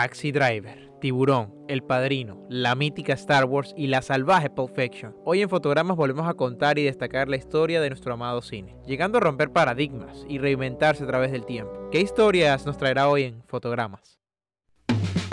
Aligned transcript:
Taxi 0.00 0.32
Driver, 0.32 0.90
Tiburón, 0.98 1.52
El 1.68 1.82
Padrino, 1.82 2.46
la 2.48 2.74
mítica 2.74 3.12
Star 3.12 3.44
Wars 3.44 3.74
y 3.76 3.88
la 3.88 4.00
salvaje 4.00 4.48
Pulp 4.48 4.74
Fiction. 4.74 5.14
Hoy 5.26 5.42
en 5.42 5.50
Fotogramas 5.50 5.94
volvemos 5.94 6.26
a 6.26 6.32
contar 6.32 6.78
y 6.78 6.84
destacar 6.84 7.28
la 7.28 7.36
historia 7.36 7.82
de 7.82 7.90
nuestro 7.90 8.14
amado 8.14 8.40
cine, 8.40 8.78
llegando 8.86 9.18
a 9.18 9.20
romper 9.20 9.52
paradigmas 9.52 10.24
y 10.26 10.38
reinventarse 10.38 11.04
a 11.04 11.06
través 11.06 11.32
del 11.32 11.44
tiempo. 11.44 11.90
¿Qué 11.92 12.00
historias 12.00 12.64
nos 12.64 12.78
traerá 12.78 13.10
hoy 13.10 13.24
en 13.24 13.42
Fotogramas? 13.46 14.20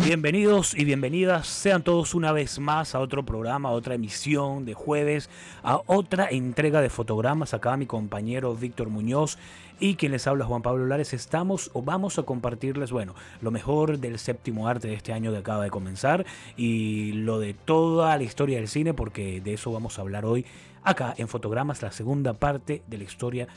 Bienvenidos 0.07 0.73
y 0.73 0.85
bienvenidas 0.85 1.47
sean 1.47 1.83
todos 1.83 2.15
una 2.15 2.31
vez 2.31 2.59
más 2.59 2.95
a 2.95 3.01
otro 3.01 3.25
programa, 3.25 3.67
a 3.67 3.73
otra 3.73 3.95
emisión 3.95 4.63
de 4.63 4.73
jueves, 4.73 5.29
a 5.63 5.81
otra 5.85 6.29
entrega 6.29 6.79
de 6.79 6.89
fotogramas. 6.89 7.53
Acá 7.53 7.75
mi 7.75 7.87
compañero 7.87 8.55
Víctor 8.55 8.87
Muñoz 8.87 9.37
y 9.79 9.95
quien 9.95 10.11
les 10.11 10.27
habla 10.27 10.45
Juan 10.45 10.61
Pablo 10.61 10.85
Lares. 10.85 11.13
Estamos 11.13 11.69
o 11.73 11.81
vamos 11.81 12.17
a 12.19 12.23
compartirles, 12.23 12.91
bueno, 12.91 13.15
lo 13.41 13.51
mejor 13.51 13.99
del 13.99 14.19
séptimo 14.19 14.67
arte 14.67 14.87
de 14.87 14.93
este 14.93 15.13
año 15.13 15.31
que 15.31 15.37
acaba 15.37 15.63
de 15.63 15.69
comenzar 15.69 16.25
y 16.55 17.13
lo 17.13 17.39
de 17.39 17.53
toda 17.53 18.15
la 18.17 18.23
historia 18.23 18.57
del 18.57 18.67
cine, 18.67 18.93
porque 18.93 19.41
de 19.41 19.53
eso 19.53 19.71
vamos 19.71 19.97
a 19.97 20.01
hablar 20.01 20.25
hoy 20.25 20.45
acá 20.83 21.13
en 21.17 21.27
Fotogramas, 21.27 21.81
la 21.81 21.91
segunda 21.91 22.33
parte 22.33 22.81
de 22.87 22.97
la 22.97 23.03
historia 23.03 23.47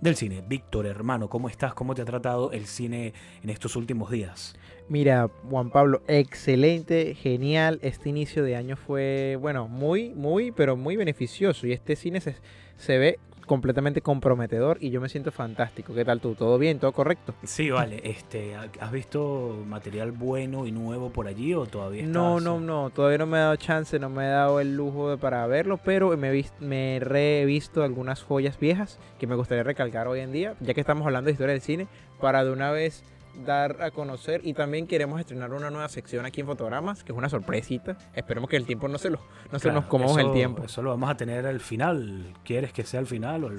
del 0.00 0.16
cine. 0.16 0.42
Víctor, 0.46 0.86
hermano, 0.86 1.28
¿cómo 1.28 1.48
estás? 1.48 1.74
¿Cómo 1.74 1.94
te 1.94 2.02
ha 2.02 2.04
tratado 2.04 2.52
el 2.52 2.66
cine 2.66 3.12
en 3.42 3.50
estos 3.50 3.76
últimos 3.76 4.10
días? 4.10 4.56
Mira, 4.88 5.28
Juan 5.50 5.70
Pablo, 5.70 6.02
excelente, 6.08 7.14
genial. 7.14 7.78
Este 7.82 8.08
inicio 8.08 8.42
de 8.42 8.56
año 8.56 8.76
fue, 8.76 9.36
bueno, 9.40 9.68
muy, 9.68 10.10
muy, 10.14 10.50
pero 10.50 10.76
muy 10.76 10.96
beneficioso. 10.96 11.66
Y 11.66 11.72
este 11.72 11.96
cine 11.96 12.20
se, 12.20 12.36
se 12.76 12.96
ve 12.96 13.18
completamente 13.48 14.00
comprometedor 14.00 14.78
y 14.80 14.90
yo 14.90 15.00
me 15.00 15.08
siento 15.08 15.32
fantástico. 15.32 15.92
¿Qué 15.92 16.04
tal 16.04 16.20
tú? 16.20 16.36
¿Todo 16.36 16.56
bien? 16.58 16.78
¿Todo 16.78 16.92
correcto? 16.92 17.34
Sí, 17.42 17.70
vale. 17.70 18.00
Este, 18.04 18.54
¿Has 18.54 18.92
visto 18.92 19.64
material 19.66 20.12
bueno 20.12 20.66
y 20.66 20.70
nuevo 20.70 21.10
por 21.10 21.26
allí 21.26 21.54
o 21.54 21.66
todavía 21.66 22.02
estás... 22.02 22.14
No, 22.14 22.38
no, 22.38 22.60
no. 22.60 22.90
Todavía 22.90 23.18
no 23.18 23.26
me 23.26 23.38
he 23.38 23.40
dado 23.40 23.56
chance, 23.56 23.98
no 23.98 24.08
me 24.08 24.26
he 24.26 24.28
dado 24.28 24.60
el 24.60 24.76
lujo 24.76 25.10
de, 25.10 25.18
para 25.18 25.44
verlo, 25.48 25.80
pero 25.84 26.16
me, 26.16 26.38
he 26.38 26.44
me 26.60 26.96
he 26.96 27.00
revisto 27.00 27.82
algunas 27.82 28.22
joyas 28.22 28.60
viejas 28.60 29.00
que 29.18 29.26
me 29.26 29.34
gustaría 29.34 29.64
recalcar 29.64 30.06
hoy 30.06 30.20
en 30.20 30.30
día, 30.30 30.54
ya 30.60 30.74
que 30.74 30.80
estamos 30.80 31.04
hablando 31.04 31.26
de 31.26 31.32
historia 31.32 31.54
del 31.54 31.62
cine, 31.62 31.88
para 32.20 32.44
de 32.44 32.52
una 32.52 32.70
vez 32.70 33.02
dar 33.44 33.82
a 33.82 33.90
conocer 33.90 34.40
y 34.44 34.54
también 34.54 34.86
queremos 34.86 35.20
estrenar 35.20 35.52
una 35.52 35.70
nueva 35.70 35.88
sección 35.88 36.26
aquí 36.26 36.40
en 36.40 36.46
Fotogramas, 36.46 37.04
que 37.04 37.12
es 37.12 37.18
una 37.18 37.28
sorpresita. 37.28 37.96
Esperemos 38.14 38.48
que 38.50 38.56
el 38.56 38.66
tiempo 38.66 38.88
no 38.88 38.98
se, 38.98 39.10
lo, 39.10 39.20
no 39.50 39.58
se 39.58 39.70
nos 39.72 39.86
comamos 39.86 40.18
el 40.18 40.32
tiempo. 40.32 40.64
Eso 40.64 40.82
lo 40.82 40.90
vamos 40.90 41.10
a 41.10 41.16
tener 41.16 41.46
al 41.46 41.60
final. 41.60 42.34
¿Quieres 42.44 42.72
que 42.72 42.84
sea 42.84 43.00
al 43.00 43.06
final? 43.06 43.44
O 43.44 43.50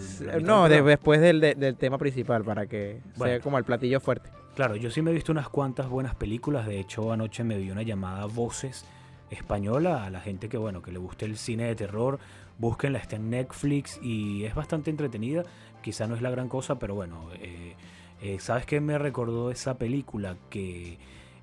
no, 0.41 0.69
después 0.69 1.21
del, 1.21 1.39
del, 1.39 1.75
tema 1.75 1.97
principal, 1.97 2.44
para 2.44 2.67
que 2.67 3.02
sea 3.16 3.39
como 3.39 3.58
el 3.58 3.63
platillo 3.63 3.99
fuerte. 3.99 4.30
Claro, 4.55 4.75
yo 4.75 4.91
sí 4.91 5.02
me 5.02 5.11
he 5.11 5.13
visto 5.13 5.31
unas 5.31 5.49
cuantas 5.49 5.88
buenas 5.88 6.16
películas. 6.16 6.67
De 6.67 6.80
hecho, 6.80 7.11
anoche 7.11 7.43
me 7.43 7.58
vi 7.58 7.71
una 7.71 7.83
llamada 7.83 8.25
Voces 8.25 8.86
española 9.30 10.05
a 10.05 10.09
la 10.09 10.19
gente 10.19 10.49
que, 10.49 10.58
bueno, 10.58 10.81
que 10.81 10.91
le 10.91 10.99
guste 10.99 11.25
el 11.25 11.38
cine 11.38 11.66
de 11.66 11.75
terror. 11.75 12.19
Búsquenla, 12.58 12.99
está 12.99 13.15
en 13.15 13.30
Netflix 13.30 13.99
y 14.02 14.43
es 14.43 14.55
bastante 14.55 14.89
entretenida. 14.89 15.43
Quizá 15.81 16.08
no 16.08 16.15
es 16.15 16.21
la 16.21 16.30
gran 16.30 16.49
cosa, 16.49 16.77
pero 16.77 16.95
bueno... 16.95 17.30
Eh, 17.36 17.75
eh, 18.21 18.37
¿Sabes 18.39 18.65
qué 18.65 18.81
me 18.81 18.97
recordó 18.97 19.52
esa 19.52 19.77
película 19.77 20.35
que 20.49 20.97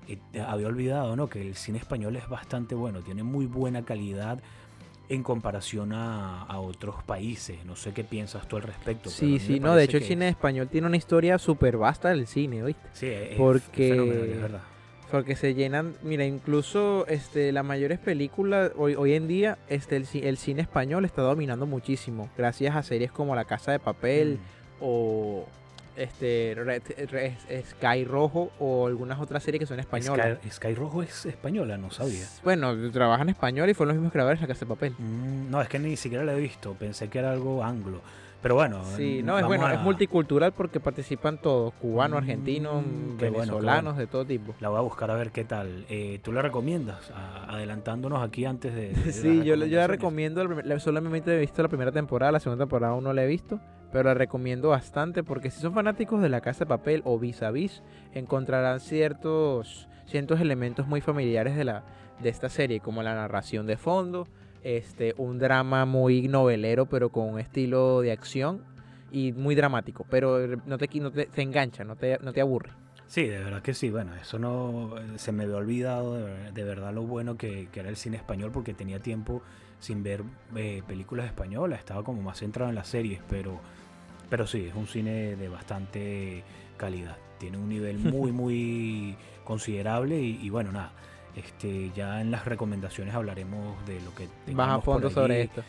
eh, 0.07 0.17
había 0.45 0.67
olvidado, 0.67 1.15
¿no? 1.15 1.29
Que 1.29 1.41
el 1.41 1.55
cine 1.55 1.79
español 1.79 2.15
es 2.15 2.29
bastante 2.29 2.75
bueno, 2.75 3.01
tiene 3.01 3.23
muy 3.23 3.45
buena 3.45 3.83
calidad 3.83 4.39
en 5.09 5.23
comparación 5.23 5.93
a, 5.93 6.45
otros 6.59 7.03
países. 7.03 7.65
No 7.65 7.75
sé 7.75 7.93
qué 7.93 8.03
piensas 8.03 8.47
tú 8.47 8.57
al 8.57 8.63
respecto. 8.63 9.09
Sí, 9.09 9.39
sí, 9.39 9.59
no, 9.59 9.75
de 9.75 9.85
hecho 9.85 9.97
el 9.97 10.03
cine 10.03 10.27
español 10.27 10.67
tiene 10.67 10.87
una 10.87 10.97
historia 10.97 11.37
súper 11.37 11.77
vasta 11.77 12.09
del 12.09 12.27
cine, 12.27 12.63
¿oíste? 12.63 12.89
Sí, 12.93 13.07
es, 13.07 13.37
porque, 13.37 14.33
es 14.33 14.41
verdad. 14.41 14.61
Porque 15.09 15.37
se 15.37 15.53
llenan, 15.53 15.95
mira, 16.03 16.25
incluso 16.25 17.07
este, 17.07 17.53
las 17.53 17.63
mayores 17.63 17.99
películas 17.99 18.71
hoy, 18.75 18.95
hoy 18.95 19.13
en 19.13 19.27
día, 19.27 19.57
este, 19.69 19.95
el, 19.95 20.37
cine 20.37 20.61
español 20.61 21.05
está 21.05 21.21
dominando 21.21 21.65
muchísimo, 21.65 22.29
gracias 22.37 22.75
a 22.75 22.83
series 22.83 23.11
como 23.11 23.33
La 23.33 23.45
Casa 23.45 23.71
de 23.71 23.79
Papel 23.79 24.33
mm. 24.33 24.81
o 24.81 25.47
este 25.97 26.55
Sky 27.69 28.05
Rojo 28.05 28.51
o 28.59 28.87
algunas 28.87 29.19
otras 29.19 29.43
series 29.43 29.59
que 29.59 29.65
son 29.65 29.79
españolas. 29.79 30.37
Sky, 30.49 30.75
Rojo 30.75 31.03
es 31.03 31.25
española, 31.25 31.77
no 31.77 31.91
sabía. 31.91 32.25
Bueno, 32.43 32.75
trabajan 32.91 33.27
en 33.27 33.33
español 33.33 33.69
y 33.69 33.73
fueron 33.73 33.95
los 33.95 33.97
mismos 33.97 34.13
creadores 34.13 34.39
de 34.39 34.47
La 34.47 34.53
Casa 34.53 34.65
de 34.65 34.69
Papel. 34.69 34.93
Mm, 34.97 35.49
no, 35.49 35.61
es 35.61 35.67
que 35.67 35.79
ni 35.79 35.95
siquiera 35.97 36.23
la 36.23 36.33
he 36.33 36.39
visto, 36.39 36.73
pensé 36.75 37.09
que 37.09 37.19
era 37.19 37.31
algo 37.31 37.63
anglo. 37.63 38.01
Pero 38.41 38.53
bueno, 38.53 38.83
sí, 38.95 39.23
no, 39.23 39.39
es 39.39 39.45
bueno, 39.45 39.67
es 39.67 39.81
multicultural 39.81 40.51
porque 40.53 40.79
participan 40.79 41.39
todos, 41.39 41.73
cubanos, 41.73 42.19
mm, 42.19 42.23
argentinos, 42.23 42.83
venezolanos, 43.19 43.97
de 43.97 44.05
todo 44.05 44.25
tipo. 44.25 44.53
La 44.59 44.69
voy 44.69 44.77
a 44.77 44.81
buscar 44.81 45.09
a 45.09 45.15
ver 45.15 45.31
qué 45.31 45.43
tal. 45.43 45.85
Eh, 45.89 46.19
¿Tú 46.23 46.31
la 46.31 46.43
recomiendas? 46.43 47.11
adelantándonos 47.47 48.21
aquí 48.21 48.45
antes 48.45 48.75
de... 48.75 48.93
sí, 49.11 49.43
yo, 49.43 49.55
yo 49.55 49.77
la 49.77 49.87
recomiendo, 49.87 50.47
solamente 50.79 51.35
he 51.35 51.39
visto 51.39 51.63
la 51.63 51.67
primera 51.67 51.91
temporada, 51.91 52.31
la 52.31 52.39
segunda 52.39 52.65
temporada 52.65 52.93
aún 52.93 53.03
no 53.03 53.11
la 53.11 53.23
he 53.23 53.27
visto 53.27 53.59
pero 53.91 54.05
la 54.05 54.13
recomiendo 54.13 54.69
bastante 54.69 55.23
porque 55.23 55.51
si 55.51 55.61
son 55.61 55.73
fanáticos 55.73 56.21
de 56.21 56.29
la 56.29 56.41
casa 56.41 56.59
de 56.59 56.69
papel 56.69 57.01
o 57.05 57.17
vis 57.19 57.41
a 57.43 57.51
vis, 57.51 57.83
encontrarán 58.13 58.79
ciertos, 58.79 59.87
ciertos 60.05 60.39
elementos 60.41 60.87
muy 60.87 61.01
familiares 61.01 61.55
de, 61.55 61.63
la, 61.63 61.83
de 62.21 62.29
esta 62.29 62.49
serie, 62.49 62.79
como 62.79 63.03
la 63.03 63.15
narración 63.15 63.67
de 63.67 63.77
fondo, 63.77 64.27
este, 64.63 65.13
un 65.17 65.39
drama 65.39 65.85
muy 65.85 66.27
novelero, 66.27 66.87
pero 66.87 67.09
con 67.09 67.29
un 67.29 67.39
estilo 67.39 68.01
de 68.01 68.11
acción 68.11 68.63
y 69.11 69.31
muy 69.31 69.55
dramático, 69.55 70.05
pero 70.09 70.57
no 70.65 70.77
te, 70.77 70.89
no 70.99 71.11
te, 71.11 71.41
engancha, 71.41 71.83
no 71.83 71.95
te, 71.95 72.19
no 72.19 72.33
te 72.33 72.41
aburre. 72.41 72.71
Sí, 73.07 73.25
de 73.25 73.39
verdad 73.39 73.61
que 73.61 73.73
sí. 73.73 73.89
Bueno, 73.89 74.13
eso 74.15 74.37
no 74.37 74.95
se 75.15 75.31
me 75.31 75.43
había 75.43 75.55
olvidado 75.55 76.15
de, 76.15 76.63
verdad 76.63 76.93
lo 76.93 77.03
bueno 77.03 77.37
que, 77.37 77.69
era 77.73 77.89
el 77.89 77.95
cine 77.95 78.17
español 78.17 78.51
porque 78.51 78.73
tenía 78.73 78.99
tiempo 78.99 79.41
sin 79.79 80.03
ver 80.03 80.23
eh, 80.55 80.83
películas 80.87 81.25
españolas. 81.25 81.79
Estaba 81.79 82.03
como 82.03 82.21
más 82.21 82.39
centrado 82.39 82.69
en 82.69 82.75
las 82.75 82.87
series, 82.87 83.21
pero 83.29 83.59
pero 84.29 84.45
sí, 84.45 84.65
es 84.67 84.75
un 84.75 84.87
cine 84.87 85.35
de 85.35 85.49
bastante 85.49 86.43
calidad. 86.75 87.17
Tiene 87.39 87.57
un 87.57 87.69
nivel 87.69 87.97
muy, 87.97 88.31
muy 88.33 89.15
considerable 89.43 90.19
y, 90.19 90.49
bueno, 90.49 90.71
nada. 90.71 90.91
Este, 91.35 91.91
ya 91.95 92.19
en 92.19 92.31
las 92.31 92.45
recomendaciones 92.45 93.13
hablaremos 93.13 93.85
de 93.85 94.01
lo 94.01 94.13
que 94.15 94.27
Más 94.53 94.69
a 94.69 94.81
fondo 94.81 95.09
sobre 95.09 95.43
esto. 95.43 95.63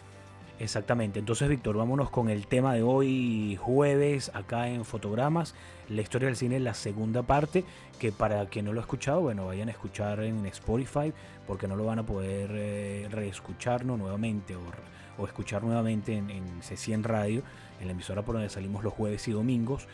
Exactamente. 0.59 1.21
Entonces, 1.21 1.49
Víctor, 1.49 1.77
vámonos 1.77 2.11
con 2.11 2.31
el 2.31 2.47
tema 2.47 2.75
de 2.75 2.83
hoy, 2.83 3.57
jueves, 3.61 4.33
acá 4.35 4.69
en 4.69 4.85
Fotogramas, 4.85 5.55
la 5.89 6.01
historia 6.01 6.27
del 6.27 6.37
cine, 6.37 6.59
la 6.59 6.75
segunda 6.75 7.23
parte, 7.23 7.65
que 7.99 8.13
para 8.13 8.47
quien 8.47 8.65
no 8.65 8.73
lo 8.73 8.81
ha 8.81 8.83
escuchado, 8.83 9.21
bueno, 9.21 9.47
vayan 9.47 9.69
a 9.69 9.73
escuchar 9.73 10.21
en 10.21 10.47
Spotify, 10.47 11.13
porque 11.47 11.67
no 11.69 11.77
lo 11.77 11.85
van 11.85 11.99
a 11.99 12.07
poder 12.07 12.51
eh, 12.53 13.09
reescucharnos 13.11 13.99
nuevamente 13.99 14.57
o, 14.57 15.27
escuchar 15.27 15.65
nuevamente 15.65 16.15
en, 16.15 16.31
en 16.31 16.61
C100 16.61 17.03
Radio 17.03 17.43
en 17.81 17.87
la 17.87 17.93
emisora 17.93 18.23
por 18.23 18.35
donde 18.35 18.49
salimos 18.51 18.85
los 18.85 18.93
jueves 18.93 19.27
y 19.29 19.33
domingos. 19.33 19.87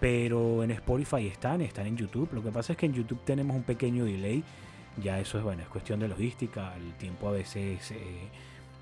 Pero 0.00 0.62
en 0.62 0.70
Spotify 0.72 1.26
están, 1.26 1.62
están 1.62 1.86
en 1.86 1.96
YouTube. 1.96 2.28
Lo 2.32 2.42
que 2.42 2.50
pasa 2.50 2.72
es 2.72 2.78
que 2.78 2.86
en 2.86 2.92
YouTube 2.92 3.20
tenemos 3.24 3.56
un 3.56 3.62
pequeño 3.62 4.04
delay. 4.04 4.44
Ya 5.02 5.18
eso 5.18 5.38
es 5.38 5.44
bueno, 5.44 5.62
es 5.62 5.68
cuestión 5.68 6.00
de 6.00 6.08
logística. 6.08 6.74
El 6.76 6.92
tiempo 6.94 7.28
a 7.28 7.32
veces 7.32 7.90
eh, 7.92 8.28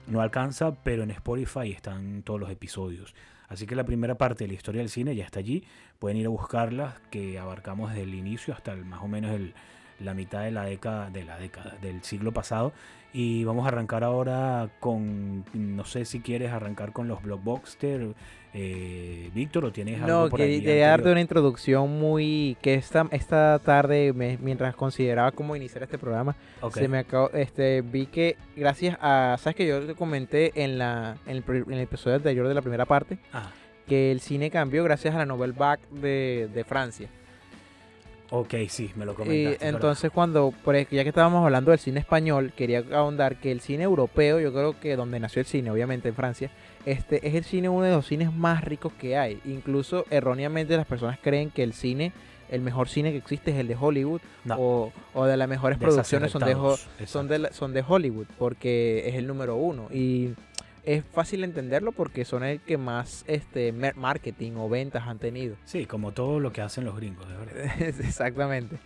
no 0.09 0.21
alcanza, 0.21 0.75
pero 0.83 1.05
en 1.05 1.11
Spotify 1.13 1.71
están 1.71 2.23
todos 2.23 2.41
los 2.41 2.51
episodios. 2.51 3.15
Así 3.49 3.67
que 3.67 3.75
la 3.75 3.85
primera 3.85 4.17
parte 4.17 4.45
de 4.45 4.49
la 4.49 4.55
historia 4.55 4.81
del 4.81 4.91
cine 4.91 5.15
ya 5.15 5.25
está 5.25 5.41
allí. 5.41 5.65
Pueden 5.99 6.17
ir 6.17 6.27
a 6.27 6.31
buscarla, 6.31 6.97
que 7.11 7.39
abarcamos 7.39 7.91
desde 7.91 8.05
el 8.05 8.15
inicio 8.15 8.55
hasta 8.55 8.73
el, 8.73 8.85
más 8.85 9.03
o 9.03 9.09
menos 9.09 9.33
el, 9.33 9.55
la 10.01 10.15
mitad 10.15 10.43
de 10.43 10.51
la 10.51 10.65
década, 10.65 11.11
de 11.11 11.25
la 11.25 11.39
década 11.39 11.77
del 11.81 12.03
siglo 12.03 12.33
pasado. 12.33 12.73
Y 13.13 13.45
vamos 13.45 13.65
a 13.65 13.69
arrancar 13.69 14.03
ahora 14.03 14.71
con, 14.81 15.45
no 15.53 15.85
sé 15.85 16.05
si 16.05 16.21
quieres 16.21 16.51
arrancar 16.51 16.93
con 16.93 17.07
los 17.07 17.23
blockbuster, 17.23 18.15
eh, 18.57 19.31
Víctor, 19.35 19.65
¿o 19.65 19.73
tienes 19.73 20.01
algo 20.01 20.25
no, 20.25 20.29
por 20.29 20.39
quería 20.39 20.89
darte 20.89 21.11
una 21.11 21.21
introducción 21.21 21.99
muy 21.99 22.57
que 22.61 22.75
esta, 22.75 23.07
esta 23.11 23.61
tarde, 23.61 24.13
mientras 24.13 24.77
consideraba 24.77 25.33
cómo 25.33 25.57
iniciar 25.57 25.83
este 25.83 25.99
programa, 25.99 26.37
se 26.73 26.87
me 26.89 26.99
acabó, 26.99 27.31
este, 27.31 27.83
vi 27.83 28.07
que 28.07 28.37
gracias 28.57 28.97
a, 29.01 29.37
sabes 29.41 29.57
que 29.57 29.67
yo 29.67 29.85
te 29.85 29.95
comenté 29.95 30.53
en 30.55 30.79
la 30.79 31.17
en 31.27 31.43
el, 31.47 31.81
episodio 31.81 32.17
anterior 32.17 32.47
de 32.47 32.55
la 32.55 32.63
primera 32.63 32.85
parte, 32.85 33.19
ah. 33.33 33.51
que 33.89 34.13
el 34.13 34.21
cine 34.21 34.51
cambió 34.51 34.85
gracias 34.85 35.15
a 35.17 35.19
la 35.19 35.27
Nouvelle 35.27 35.55
Vague 35.57 35.83
de, 35.91 36.49
de 36.53 36.65
Francia. 36.65 37.09
Ok, 38.31 38.55
sí, 38.69 38.91
me 38.97 39.05
lo 39.05 39.13
Y 39.13 39.15
comentaste. 39.17 39.49
verdad. 39.51 39.69
entonces 39.69 40.11
cuando, 40.11 40.53
por 40.65 40.75
ya 40.77 40.87
que 41.03 41.09
estábamos 41.09 41.45
hablando 41.45 41.71
del 41.71 41.79
cine 41.79 42.01
español, 42.01 42.53
quería 42.57 42.83
ahondar 42.93 43.37
que 43.37 43.53
el 43.53 43.61
cine 43.61 43.85
europeo, 43.85 44.41
yo 44.41 44.53
creo 44.53 44.81
que 44.81 44.97
donde 44.97 45.21
nació 45.21 45.41
el 45.41 45.47
cine, 45.47 45.71
obviamente 45.71 46.09
en 46.09 46.15
Francia, 46.15 46.51
este 46.87 47.27
es 47.29 47.35
el 47.35 47.45
cine 47.45 47.69
uno 47.69 47.83
de 47.85 47.93
los 47.93 48.07
cines 48.07 48.33
más 48.33 48.65
ricos 48.65 48.93
que 48.95 49.17
hay. 49.17 49.41
Incluso 49.45 50.05
erróneamente 50.11 50.77
las 50.77 50.87
personas 50.87 51.19
creen 51.23 51.51
que 51.51 51.63
el 51.63 51.75
cine, 51.75 52.13
el 52.51 52.61
mejor 52.61 52.89
cine 52.89 53.13
que 53.13 53.19
existe 53.19 53.51
es 53.53 53.57
el 53.59 53.69
de 53.69 53.77
Hollywood 53.79 54.21
No. 54.45 54.57
o, 54.59 54.93
o 55.13 55.25
de 55.27 55.37
las 55.37 55.49
mejores 55.49 55.79
producciones 55.79 56.31
son 56.33 56.43
de, 56.45 57.07
son, 57.07 57.29
de, 57.29 57.49
son 57.53 57.73
de 57.73 57.85
Hollywood 57.87 58.27
porque 58.39 59.05
es 59.07 59.15
el 59.17 59.27
número 59.27 59.57
uno. 59.57 59.89
Y 59.93 60.31
es 60.85 61.05
fácil 61.05 61.45
entenderlo 61.45 61.93
porque 61.93 62.25
son 62.25 62.45
el 62.45 62.61
que 62.61 62.77
más 62.77 63.25
este 63.27 63.73
marketing 63.73 64.53
o 64.57 64.69
ventas 64.69 65.07
han 65.07 65.19
tenido. 65.19 65.57
Sí, 65.65 65.87
como 65.87 66.13
todo 66.13 66.41
lo 66.41 66.53
que 66.53 66.61
hacen 66.61 66.85
los 66.85 66.97
gringos, 66.97 67.27
de 67.29 67.35
verdad. 67.37 67.81
Exactamente. 68.01 68.77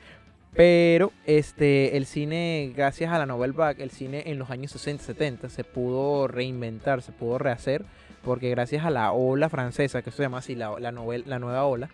Pero 0.55 1.13
este 1.27 1.97
el 1.97 2.07
cine, 2.07 2.73
gracias 2.75 3.13
a 3.13 3.19
la 3.19 3.27
Nouvelle 3.27 3.53
Vague, 3.53 3.83
el 3.83 3.91
cine 3.91 4.23
en 4.27 4.39
los 4.39 4.51
años 4.51 4.73
60, 4.73 5.05
70 5.05 5.49
se 5.51 5.63
pudo 5.63 6.27
reinventar, 6.27 7.03
se 7.03 7.13
pudo 7.13 7.39
rehacer, 7.39 7.85
porque 8.25 8.49
gracias 8.51 8.85
a 8.85 8.91
la 8.91 9.13
ola 9.13 9.49
francesa, 9.51 10.01
que 10.03 10.11
se 10.11 10.23
llama 10.23 10.39
así, 10.39 10.55
la, 10.55 10.75
la, 10.81 10.91
novel- 10.91 11.25
la 11.27 11.39
nueva 11.39 11.65
ola, 11.67 11.91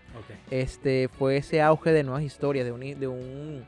este 0.51 1.09
fue 1.09 1.37
ese 1.39 1.61
auge 1.63 1.91
de 1.93 2.05
nuevas 2.05 2.23
historias, 2.23 2.65
de 2.65 2.73
un, 2.73 2.81
de 3.01 3.09
un... 3.09 3.65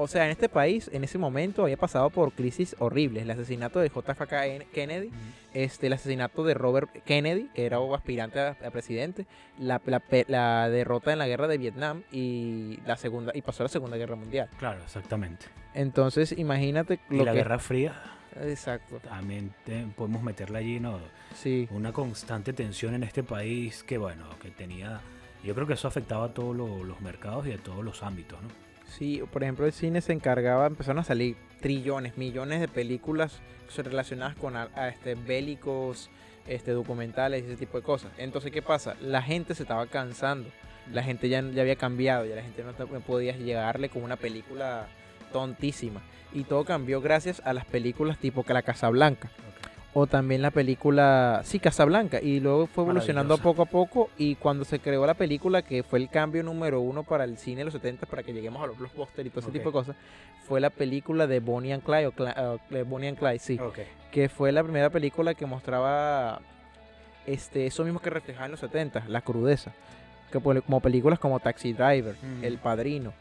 O 0.00 0.06
sea, 0.06 0.26
en 0.26 0.30
este 0.30 0.48
país, 0.48 0.88
en 0.92 1.02
ese 1.02 1.18
momento, 1.18 1.64
había 1.64 1.76
pasado 1.76 2.08
por 2.10 2.30
crisis 2.32 2.76
horribles. 2.78 3.24
El 3.24 3.30
asesinato 3.32 3.80
de 3.80 3.88
JFK 3.88 4.70
Kennedy, 4.72 5.10
este, 5.54 5.88
el 5.88 5.94
asesinato 5.94 6.44
de 6.44 6.54
Robert 6.54 6.88
Kennedy, 7.04 7.48
que 7.52 7.66
era 7.66 7.80
un 7.80 7.92
aspirante 7.92 8.38
a, 8.38 8.50
a 8.64 8.70
presidente, 8.70 9.26
la, 9.58 9.80
la 9.86 10.00
la 10.28 10.68
derrota 10.70 11.12
en 11.12 11.18
la 11.18 11.26
guerra 11.26 11.48
de 11.48 11.58
Vietnam 11.58 12.02
y 12.12 12.78
la 12.86 12.96
segunda 12.96 13.32
y 13.34 13.42
pasó 13.42 13.64
a 13.64 13.64
la 13.64 13.68
Segunda 13.70 13.96
Guerra 13.96 14.14
Mundial. 14.14 14.48
Claro, 14.58 14.80
exactamente. 14.84 15.46
Entonces, 15.74 16.30
imagínate 16.38 17.00
Y 17.10 17.16
lo 17.16 17.24
la 17.24 17.32
que 17.32 17.38
Guerra 17.38 17.58
Fría, 17.58 17.94
Exacto. 18.40 19.00
también 19.00 19.52
te- 19.64 19.84
podemos 19.96 20.22
meterla 20.22 20.60
allí, 20.60 20.78
¿no? 20.78 21.00
Sí. 21.34 21.66
Una 21.72 21.92
constante 21.92 22.52
tensión 22.52 22.94
en 22.94 23.02
este 23.02 23.24
país 23.24 23.82
que, 23.82 23.98
bueno, 23.98 24.26
que 24.40 24.50
tenía... 24.52 25.00
Yo 25.42 25.56
creo 25.56 25.66
que 25.66 25.72
eso 25.74 25.88
afectaba 25.88 26.26
a 26.26 26.34
todos 26.34 26.54
lo- 26.56 26.84
los 26.84 27.00
mercados 27.00 27.48
y 27.48 27.52
a 27.52 27.58
todos 27.58 27.84
los 27.84 28.04
ámbitos, 28.04 28.40
¿no? 28.42 28.48
Sí, 28.88 29.22
por 29.32 29.42
ejemplo, 29.42 29.66
el 29.66 29.72
cine 29.72 30.00
se 30.00 30.12
encargaba, 30.12 30.66
empezaron 30.66 30.98
a 31.00 31.04
salir 31.04 31.36
trillones, 31.60 32.16
millones 32.16 32.60
de 32.60 32.68
películas 32.68 33.38
relacionadas 33.76 34.34
con 34.36 34.56
a- 34.56 34.68
este, 34.88 35.14
bélicos, 35.14 36.10
este, 36.46 36.72
documentales 36.72 37.44
ese 37.44 37.56
tipo 37.56 37.76
de 37.78 37.84
cosas. 37.84 38.10
Entonces, 38.16 38.50
¿qué 38.50 38.62
pasa? 38.62 38.96
La 39.02 39.20
gente 39.22 39.54
se 39.54 39.62
estaba 39.62 39.86
cansando, 39.86 40.48
la 40.92 41.02
gente 41.02 41.28
ya, 41.28 41.42
ya 41.42 41.62
había 41.62 41.76
cambiado, 41.76 42.24
ya 42.24 42.34
la 42.36 42.42
gente 42.42 42.64
no, 42.64 42.72
no 42.72 43.00
podía 43.00 43.36
llegarle 43.36 43.88
con 43.90 44.02
una 44.02 44.16
película 44.16 44.86
tontísima. 45.32 46.00
Y 46.32 46.44
todo 46.44 46.64
cambió 46.64 47.00
gracias 47.00 47.40
a 47.44 47.52
las 47.52 47.64
películas 47.66 48.18
tipo 48.18 48.42
que 48.44 48.52
La 48.54 48.62
Casa 48.62 48.88
Blanca. 48.88 49.30
O 49.94 50.06
también 50.06 50.42
la 50.42 50.50
película, 50.50 51.40
sí, 51.44 51.58
Casablanca. 51.58 52.20
Y 52.20 52.40
luego 52.40 52.66
fue 52.66 52.84
evolucionando 52.84 53.38
poco 53.38 53.62
a 53.62 53.66
poco. 53.66 54.10
Y 54.18 54.34
cuando 54.36 54.64
se 54.64 54.78
creó 54.80 55.04
la 55.06 55.14
película, 55.14 55.62
que 55.62 55.82
fue 55.82 55.98
el 55.98 56.08
cambio 56.10 56.42
número 56.42 56.80
uno 56.80 57.02
para 57.04 57.24
el 57.24 57.38
cine 57.38 57.58
de 57.60 57.64
los 57.64 57.72
70, 57.74 58.06
para 58.06 58.22
que 58.22 58.32
lleguemos 58.32 58.62
a 58.62 58.66
los 58.66 58.78
blockbusters 58.78 59.26
y 59.26 59.30
todo 59.30 59.40
ese 59.40 59.50
tipo 59.50 59.70
de 59.70 59.72
cosas, 59.72 59.96
fue 60.46 60.60
la 60.60 60.70
película 60.70 61.26
de 61.26 61.40
Bonnie 61.40 61.72
and 61.72 61.82
Clyde, 61.82 62.06
o 62.08 62.58
Bonnie 62.86 63.08
and 63.08 63.18
Clyde, 63.18 63.38
sí. 63.38 63.58
Ok. 63.58 63.78
Que 64.12 64.28
fue 64.28 64.52
la 64.52 64.62
primera 64.62 64.90
película 64.90 65.34
que 65.34 65.46
mostraba 65.46 66.40
este, 67.26 67.66
eso 67.66 67.82
mismo 67.84 68.00
que 68.00 68.10
reflejaba 68.10 68.46
en 68.46 68.52
los 68.52 68.60
70, 68.60 69.04
la 69.08 69.20
crudeza. 69.22 69.72
Que 70.30 70.38
por- 70.40 70.62
como 70.62 70.80
películas 70.80 71.18
como 71.18 71.40
Taxi 71.40 71.72
Driver, 71.72 72.14
Mm. 72.22 72.44
El 72.44 72.58
Padrino. 72.58 73.12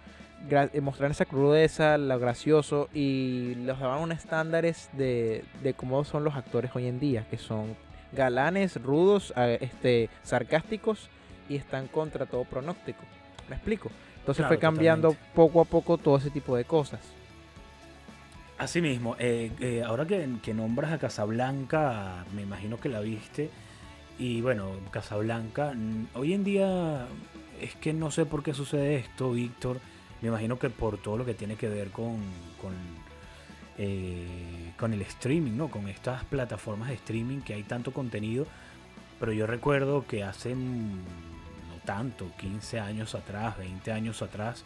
Eh, 0.50 0.81
mostraron 0.81 1.12
esa 1.12 1.25
crudeza, 1.25 1.98
lo 1.98 2.19
gracioso 2.19 2.89
y 2.94 3.56
los 3.56 3.80
daban 3.80 4.01
unos 4.01 4.18
estándares 4.19 4.89
de, 4.94 5.44
de 5.63 5.74
cómo 5.74 6.04
son 6.06 6.24
los 6.24 6.36
actores 6.36 6.72
hoy 6.75 6.88
en 6.88 7.00
día, 7.00 7.25
que 7.30 7.38
son 7.38 7.75
galanes, 8.13 8.81
rudos, 8.81 9.34
este, 9.60 10.10
sarcásticos 10.24 11.10
y 11.50 11.56
están 11.56 11.88
contra 11.88 12.25
todo 12.25 12.45
pronóstico. 12.45 13.04
¿Me 13.50 13.56
explico? 13.56 13.89
Entonces 14.19 14.42
Claro, 14.42 14.50
fue 14.50 14.60
cambiando 14.60 15.10
totalmente. 15.10 15.36
poco 15.36 15.62
a 15.62 15.66
poco 15.66 15.98
todo 15.98 16.18
ese 16.18 16.30
tipo 16.30 16.56
de 16.56 16.66
cosas. 16.66 17.00
Así 18.57 18.81
mismo, 18.81 19.16
eh, 19.19 19.51
eh, 19.60 19.84
ahora 19.86 20.06
que, 20.07 20.28
que 20.42 20.54
nombras 20.54 20.92
a 20.92 20.98
Casablanca, 20.98 22.25
me 22.34 22.42
imagino 22.42 22.80
que 22.80 22.89
la 22.89 23.01
viste. 23.01 23.51
Y 24.18 24.42
bueno, 24.42 24.72
Casablanca, 24.89 25.74
hoy 26.16 26.34
en 26.34 26.44
día 26.44 27.07
es 27.62 27.75
que 27.75 27.94
no 27.94 28.10
sé 28.10 28.25
por 28.25 28.42
qué 28.44 28.54
sucede 28.56 28.95
esto, 28.95 29.31
Víctor. 29.31 29.80
Me 30.21 30.29
imagino 30.29 30.57
que 30.57 30.69
por 30.69 30.97
todo 30.97 31.17
lo 31.17 31.25
que 31.25 31.33
tiene 31.33 31.55
que 31.55 31.69
ver 31.69 31.89
con, 31.91 32.17
con, 32.61 32.73
eh, 33.77 34.73
con 34.77 34.93
el 34.93 35.01
streaming, 35.03 35.55
¿no? 35.55 35.69
Con 35.69 35.87
estas 35.87 36.23
plataformas 36.25 36.89
de 36.89 36.95
streaming 36.95 37.41
que 37.41 37.53
hay 37.53 37.63
tanto 37.63 37.91
contenido. 37.93 38.45
Pero 39.19 39.31
yo 39.31 39.47
recuerdo 39.47 40.05
que 40.07 40.23
hace 40.23 40.55
mm, 40.55 40.95
no 41.69 41.75
tanto, 41.85 42.31
15 42.37 42.79
años 42.79 43.15
atrás, 43.15 43.57
20 43.57 43.91
años 43.91 44.21
atrás, 44.21 44.63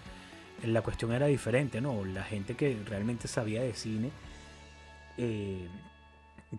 la 0.64 0.82
cuestión 0.82 1.12
era 1.14 1.26
diferente, 1.28 1.82
¿no? 1.82 2.06
La 2.06 2.24
gente 2.24 2.56
que 2.56 2.78
realmente 2.86 3.28
sabía 3.28 3.62
de 3.62 3.74
cine 3.74 4.12
eh, 5.18 5.68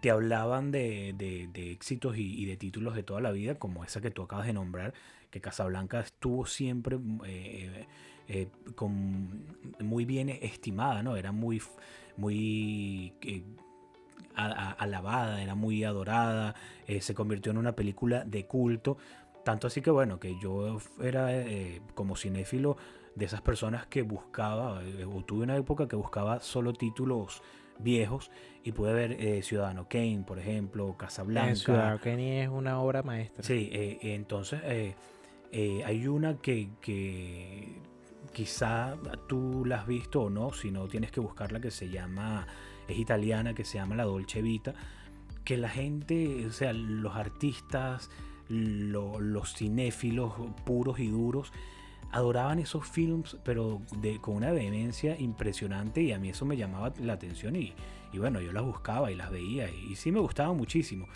te 0.01 0.11
hablaban 0.11 0.71
de, 0.71 1.15
de- 1.17 1.73
éxitos 1.73 2.17
y, 2.17 2.41
y 2.43 2.47
de 2.47 2.57
títulos 2.57 2.95
de 2.95 3.03
toda 3.03 3.21
la 3.21 3.31
vida, 3.31 3.57
como 3.57 3.85
esa 3.85 4.01
que 4.01 4.11
tú 4.11 4.23
acabas 4.23 4.47
de 4.47 4.53
nombrar, 4.55 4.95
que 5.31 5.41
Casablanca 5.41 6.01
estuvo 6.01 6.47
siempre 6.47 6.99
eh, 7.27 7.87
eh, 8.29 8.49
con- 8.75 9.45
muy 9.81 10.05
bien 10.05 10.29
estimada, 10.29 11.03
¿no? 11.03 11.17
Era 11.17 11.33
muy, 11.33 11.61
muy 12.17 13.13
eh, 13.23 13.43
a- 14.35 14.47
a- 14.47 14.73
alabada, 14.73 15.43
era 15.43 15.55
muy 15.55 15.85
adorada, 15.85 16.55
eh, 16.87 17.01
se 17.01 17.15
convirtió 17.15 17.53
en 17.53 17.59
una 17.59 17.73
película 17.73 18.25
de 18.25 18.47
culto. 18.47 18.97
Tanto 19.45 19.67
así 19.67 19.81
que 19.83 19.91
bueno, 19.91 20.21
que 20.21 20.37
yo 20.41 20.79
era 21.03 21.29
como 21.95 22.17
cinéfilo 22.17 22.77
de 23.17 23.25
esas 23.27 23.41
personas 23.43 23.87
que 23.87 24.03
buscaba, 24.03 24.81
o 25.13 25.25
tuve 25.25 25.43
una 25.43 25.57
época 25.57 25.89
que 25.89 25.97
buscaba 25.97 26.41
solo 26.41 26.73
títulos 26.73 27.43
viejos 27.79 28.31
y 28.63 28.71
pude 28.73 28.93
ver 28.93 29.13
eh, 29.19 29.43
Ciudadano 29.43 29.89
Kane, 29.89 30.23
por 30.27 30.39
ejemplo, 30.39 30.97
Casablanca. 30.97 31.51
En 31.51 31.57
Ciudad 31.57 32.01
Kenny 32.01 32.39
es 32.41 32.49
una 32.49 32.81
obra 32.81 33.03
maestra. 33.03 33.43
Sí, 33.43 33.69
eh, 33.73 33.99
entonces 34.15 34.61
eh, 34.65 35.83
hay 35.85 36.07
una 36.07 36.37
que, 36.39 36.69
que 36.81 37.81
quizá 38.33 38.97
tú 39.29 39.65
la 39.65 39.81
has 39.81 39.87
visto 39.87 40.23
o 40.23 40.31
no, 40.31 40.53
si 40.53 40.71
no 40.71 40.87
tienes 40.89 41.11
que 41.11 41.21
buscarla 41.21 41.61
que 41.61 41.71
se 41.71 41.89
llama, 41.89 42.47
es 42.89 42.99
italiana, 42.99 43.55
que 43.55 43.65
se 43.65 43.79
llama 43.79 43.95
La 43.97 44.05
Dolce 44.05 44.43
Vita, 44.43 44.75
que 45.45 45.57
la 45.57 45.69
gente, 45.69 46.47
o 46.47 46.53
sea, 46.53 46.73
los 46.73 47.15
artistas, 47.17 48.11
lo- 48.49 49.21
los 49.21 49.55
cinéfilos 49.55 50.33
puros 50.65 50.99
y 51.01 51.09
duros, 51.09 51.53
adoraban 52.11 52.59
esos 52.59 52.87
films, 52.87 53.39
pero 53.45 53.81
con 54.21 54.37
una 54.37 54.51
vehemencia 54.53 55.19
impresionante 55.19 56.03
y 56.03 56.13
a 56.13 56.19
mí 56.19 56.29
eso 56.29 56.45
me 56.45 56.57
llamaba 56.59 56.93
la 57.01 57.15
atención 57.15 57.57
y, 57.57 57.73
y 58.13 58.19
bueno, 58.19 58.41
yo 58.41 58.53
las 58.53 58.63
buscaba 58.65 59.11
y 59.11 59.15
las 59.15 59.31
veía 59.31 59.71
y, 59.71 59.93
y 59.93 59.97
sí 59.97 60.13
me 60.13 60.21
gustaba 60.21 60.53
muchísimo. 60.53 61.07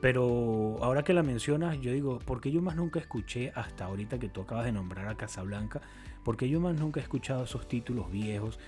Pero 0.00 0.78
ahora 0.82 1.02
que 1.02 1.12
la 1.12 1.22
mencionas, 1.22 1.78
yo 1.80 1.92
digo, 1.92 2.20
¿por 2.20 2.40
qué 2.40 2.50
yo 2.50 2.62
más 2.62 2.74
nunca 2.76 3.00
escuché 3.00 3.52
hasta 3.54 3.84
ahorita 3.84 4.18
que 4.18 4.28
tú 4.30 4.40
acabas 4.42 4.64
de 4.64 4.72
nombrar 4.72 5.08
a 5.08 5.16
Casablanca? 5.16 5.82
Porque 6.24 6.48
yo 6.48 6.60
más 6.60 6.74
nunca 6.74 7.00
he 7.00 7.02
escuchado 7.02 7.44
esos 7.44 7.68
títulos 7.68 8.10
viejos. 8.10 8.58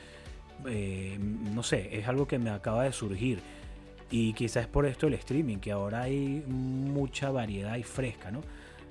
Eh, 0.66 1.18
no 1.18 1.62
sé, 1.62 1.99
es 1.99 2.09
algo 2.09 2.26
que 2.26 2.38
me 2.38 2.50
acaba 2.50 2.85
de 2.85 2.92
surgir. 2.92 3.40
Y 4.11 4.35
quizás 4.35 4.64
es 4.64 4.68
por 4.68 4.87
esto 4.87 5.06
el 5.06 5.14
streaming, 5.14 5.59
que 5.59 5.73
ahora 5.73 6.02
hay 6.02 6.44
mucha 6.47 7.30
variedad 7.30 7.76
y 7.76 7.82
fresca, 7.82 8.30
¿no? 8.30 8.40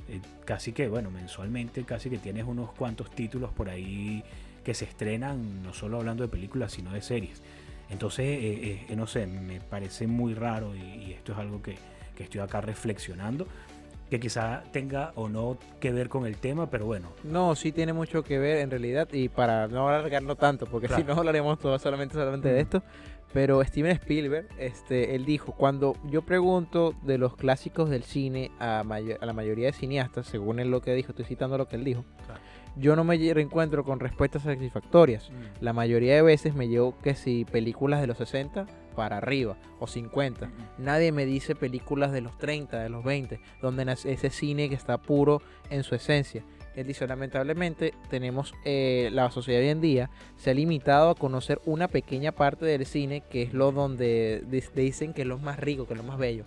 Eh, 0.09 0.19
casi 0.45 0.73
que, 0.73 0.89
bueno, 0.89 1.11
mensualmente 1.11 1.83
casi 1.83 2.09
que 2.09 2.17
tienes 2.17 2.45
unos 2.45 2.73
cuantos 2.73 3.11
títulos 3.11 3.51
por 3.51 3.69
ahí 3.69 4.23
que 4.63 4.73
se 4.73 4.85
estrenan, 4.85 5.63
no 5.63 5.73
solo 5.73 5.97
hablando 5.97 6.23
de 6.23 6.29
películas, 6.29 6.71
sino 6.73 6.91
de 6.91 7.01
series. 7.01 7.41
Entonces, 7.89 8.25
eh, 8.25 8.85
eh, 8.89 8.95
no 8.95 9.05
sé, 9.05 9.27
me 9.27 9.59
parece 9.59 10.07
muy 10.07 10.33
raro 10.33 10.75
y, 10.75 10.79
y 10.79 11.13
esto 11.13 11.33
es 11.33 11.37
algo 11.37 11.61
que, 11.61 11.77
que 12.15 12.23
estoy 12.23 12.41
acá 12.41 12.61
reflexionando, 12.61 13.47
que 14.11 14.19
quizá 14.19 14.61
tenga 14.73 15.13
o 15.15 15.29
no 15.29 15.57
que 15.79 15.91
ver 15.93 16.09
con 16.09 16.25
el 16.25 16.35
tema, 16.35 16.69
pero 16.69 16.85
bueno, 16.85 17.07
No, 17.23 17.55
sí 17.55 17.71
tiene 17.71 17.93
mucho 17.93 18.23
que 18.25 18.37
ver 18.39 18.57
en 18.57 18.69
realidad 18.69 19.07
y 19.13 19.29
para 19.29 19.69
no 19.69 19.87
alargarlo 19.87 20.35
tanto, 20.35 20.65
porque 20.65 20.89
si 20.89 21.01
no 21.05 21.13
hablaremos 21.13 21.57
todo 21.59 21.79
solamente, 21.79 22.15
solamente 22.15 22.49
de 22.49 22.55
Mm. 22.59 22.61
esto, 22.61 22.83
pero 23.33 23.63
Steven 23.63 23.93
Spielberg, 23.93 24.49
este, 24.59 25.15
él 25.15 25.23
dijo, 25.23 25.53
cuando 25.53 25.95
yo 26.09 26.23
pregunto 26.23 26.93
de 27.03 27.17
los 27.17 27.37
clásicos 27.37 27.89
del 27.89 28.03
cine 28.03 28.51
a, 28.59 28.83
la 29.21 29.31
mayoría 29.33 29.67
de 29.67 29.71
cineastas, 29.73 30.27
según 30.27 30.59
él 30.59 30.69
lo 30.69 30.81
que 30.81 30.93
dijo, 30.93 31.13
estoy 31.13 31.23
citando 31.23 31.57
lo 31.57 31.69
que 31.69 31.77
él 31.77 31.85
dijo, 31.85 32.03
Claro. 32.25 32.41
yo 32.75 32.97
no 32.97 33.05
me 33.05 33.15
reencuentro 33.33 33.85
con 33.85 34.01
respuestas 34.01 34.43
satisfactorias. 34.43 35.31
La 35.61 35.71
mayoría 35.71 36.15
de 36.15 36.21
veces 36.21 36.53
me 36.53 36.67
llevo 36.67 36.97
que 37.01 37.15
si 37.15 37.45
películas 37.45 38.01
de 38.01 38.07
los 38.07 38.17
60 38.17 38.65
para 38.91 39.17
arriba 39.17 39.57
o 39.79 39.87
50. 39.87 40.49
Nadie 40.77 41.11
me 41.11 41.25
dice 41.25 41.55
películas 41.55 42.11
de 42.11 42.21
los 42.21 42.37
30, 42.37 42.79
de 42.79 42.89
los 42.89 43.03
20, 43.03 43.39
donde 43.61 43.85
nace 43.85 44.11
ese 44.11 44.29
cine 44.29 44.69
que 44.69 44.75
está 44.75 44.97
puro 44.97 45.41
en 45.69 45.83
su 45.83 45.95
esencia. 45.95 46.43
Él 46.75 46.87
dice, 46.87 47.05
lamentablemente 47.05 47.93
tenemos 48.09 48.53
eh, 48.63 49.09
la 49.11 49.29
sociedad 49.29 49.61
hoy 49.61 49.69
en 49.69 49.81
día 49.81 50.09
se 50.37 50.51
ha 50.51 50.53
limitado 50.53 51.09
a 51.09 51.15
conocer 51.15 51.59
una 51.65 51.89
pequeña 51.89 52.31
parte 52.31 52.65
del 52.65 52.85
cine 52.85 53.23
que 53.29 53.41
es 53.41 53.53
lo 53.53 53.73
donde 53.73 54.43
dicen 54.73 55.13
que 55.13 55.23
es 55.23 55.27
lo 55.27 55.37
más 55.37 55.59
rico, 55.59 55.85
que 55.85 55.93
es 55.93 55.99
lo 55.99 56.05
más 56.05 56.17
bello. 56.17 56.45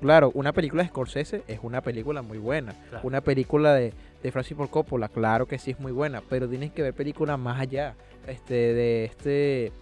Claro, 0.00 0.30
una 0.32 0.54
película 0.54 0.82
de 0.82 0.88
Scorsese 0.88 1.42
es 1.46 1.60
una 1.62 1.82
película 1.82 2.22
muy 2.22 2.38
buena. 2.38 2.72
Claro. 2.88 3.06
Una 3.06 3.20
película 3.20 3.74
de, 3.74 3.92
de 4.22 4.32
Francis 4.32 4.56
Ford 4.56 4.70
Coppola, 4.70 5.10
claro 5.10 5.46
que 5.46 5.58
sí 5.58 5.72
es 5.72 5.78
muy 5.78 5.92
buena, 5.92 6.22
pero 6.26 6.48
tienes 6.48 6.72
que 6.72 6.80
ver 6.80 6.94
películas 6.94 7.38
más 7.38 7.60
allá. 7.60 7.94
Este, 8.26 8.54
de 8.54 9.04
este. 9.04 9.72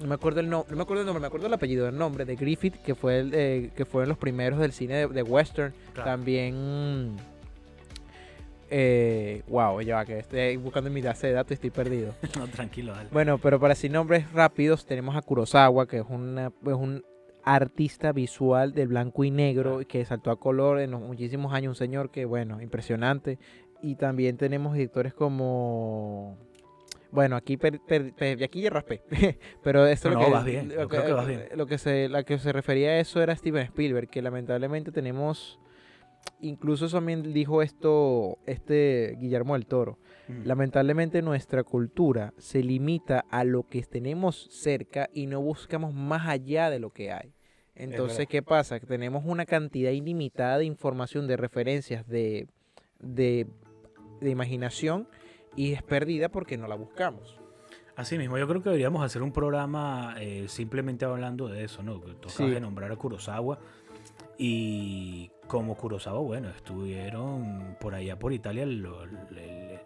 No 0.00 0.06
me 0.06 0.14
acuerdo 0.14 0.40
el 0.40 0.48
nombre, 0.48 0.70
no 0.70 0.76
me 0.76 0.82
acuerdo 0.82 1.02
el 1.02 1.06
nombre, 1.06 1.20
me 1.20 1.26
acuerdo 1.26 1.46
el 1.46 1.52
apellido, 1.52 1.86
el 1.88 1.96
nombre 1.98 2.24
de 2.24 2.34
Griffith, 2.36 2.76
que 2.82 2.94
fue 2.94 3.18
el, 3.20 3.32
eh, 3.34 3.70
que 3.76 3.84
fueron 3.84 4.08
los 4.08 4.18
primeros 4.18 4.58
del 4.58 4.72
cine 4.72 4.94
de, 4.94 5.06
de 5.08 5.22
western. 5.22 5.74
Claro. 5.92 6.10
También. 6.10 7.16
Eh, 8.72 9.42
wow, 9.48 9.80
ya 9.80 9.96
va, 9.96 10.04
que 10.06 10.18
estoy 10.20 10.56
buscando 10.56 10.88
en 10.88 10.94
mi 10.94 11.02
base 11.02 11.26
de 11.26 11.32
datos 11.34 11.50
y 11.50 11.54
estoy 11.54 11.70
perdido. 11.70 12.14
No, 12.38 12.46
tranquilo, 12.48 12.92
dale. 12.94 13.08
Bueno, 13.12 13.38
pero 13.38 13.58
para 13.58 13.74
decir 13.74 13.90
nombres 13.90 14.30
rápidos, 14.32 14.86
tenemos 14.86 15.16
a 15.16 15.22
Kurosawa, 15.22 15.86
que 15.86 15.98
es, 15.98 16.04
una, 16.08 16.46
es 16.46 16.72
un 16.74 17.04
artista 17.42 18.12
visual 18.12 18.72
del 18.72 18.88
blanco 18.88 19.24
y 19.24 19.30
negro 19.30 19.70
Claro. 19.78 19.88
que 19.88 20.04
saltó 20.04 20.30
a 20.30 20.38
color 20.38 20.78
en 20.80 20.92
los 20.92 21.00
muchísimos 21.00 21.52
años. 21.52 21.70
Un 21.70 21.74
señor 21.76 22.10
que, 22.10 22.24
bueno, 22.24 22.60
impresionante. 22.62 23.38
Y 23.82 23.96
también 23.96 24.36
tenemos 24.36 24.74
directores 24.74 25.12
como. 25.14 26.38
Bueno, 27.12 27.36
aquí, 27.36 27.56
per- 27.56 27.80
per- 27.80 28.12
per- 28.14 28.42
aquí 28.42 28.60
ya 28.62 28.70
raspé. 28.70 29.02
pero 29.62 29.86
esto 29.86 30.08
No, 30.10 30.14
lo 30.14 30.20
no, 30.20 30.26
que, 30.26 30.32
vas 30.32 30.44
bien, 30.44 30.68
Lo 30.68 30.88
que, 30.88 30.96
creo 30.96 31.06
que 31.06 31.12
vas 31.12 31.26
bien. 31.26 31.44
Lo 31.56 31.66
que 31.66 31.78
se, 31.78 32.08
la 32.08 32.22
que 32.24 32.38
se 32.38 32.52
refería 32.52 32.90
a 32.90 32.98
eso 33.00 33.22
era 33.22 33.34
Steven 33.34 33.64
Spielberg, 33.64 34.08
que 34.08 34.22
lamentablemente 34.22 34.92
tenemos. 34.92 35.58
Incluso 36.42 36.88
también 36.88 37.32
dijo 37.32 37.62
esto 37.62 38.38
este 38.46 39.16
Guillermo 39.18 39.54
del 39.54 39.66
Toro. 39.66 39.98
Mm. 40.28 40.42
Lamentablemente 40.44 41.22
nuestra 41.22 41.64
cultura 41.64 42.34
se 42.38 42.62
limita 42.62 43.24
a 43.30 43.42
lo 43.44 43.62
que 43.66 43.82
tenemos 43.82 44.48
cerca 44.50 45.08
y 45.14 45.26
no 45.26 45.40
buscamos 45.40 45.94
más 45.94 46.28
allá 46.28 46.68
de 46.70 46.78
lo 46.78 46.90
que 46.90 47.10
hay. 47.12 47.32
Entonces. 47.74 48.26
¿qué 48.28 48.42
pasa? 48.42 48.78
Que 48.78 48.86
tenemos 48.86 49.24
una 49.24 49.46
cantidad 49.46 49.90
ilimitada 49.90 50.58
de 50.58 50.66
información, 50.66 51.26
de 51.26 51.38
referencias, 51.38 52.06
de, 52.06 52.46
de, 52.98 53.46
de 54.20 54.30
imaginación 54.30 55.08
y 55.60 55.72
es 55.72 55.82
perdida 55.82 56.28
porque 56.30 56.56
no 56.56 56.66
la 56.68 56.74
buscamos. 56.74 57.38
Así 57.96 58.16
mismo, 58.16 58.38
yo 58.38 58.48
creo 58.48 58.62
que 58.62 58.70
deberíamos 58.70 59.04
hacer 59.04 59.22
un 59.22 59.30
programa 59.32 60.14
eh, 60.18 60.46
simplemente 60.48 61.04
hablando 61.04 61.48
de 61.48 61.64
eso, 61.64 61.82
¿no? 61.82 62.00
Que 62.00 62.12
Tocaba 62.14 62.30
Sí. 62.30 62.48
de 62.48 62.60
nombrar 62.60 62.90
a 62.92 62.96
Kurosawa. 62.96 63.58
Y 64.38 65.30
como 65.46 65.74
Kurosawa, 65.76 66.20
bueno, 66.20 66.48
estuvieron 66.48 67.76
por 67.78 67.94
allá 67.94 68.18
por 68.18 68.32
Italia, 68.32 68.64
lo- 68.64 69.02
el- 69.02 69.16
el- 69.38 69.80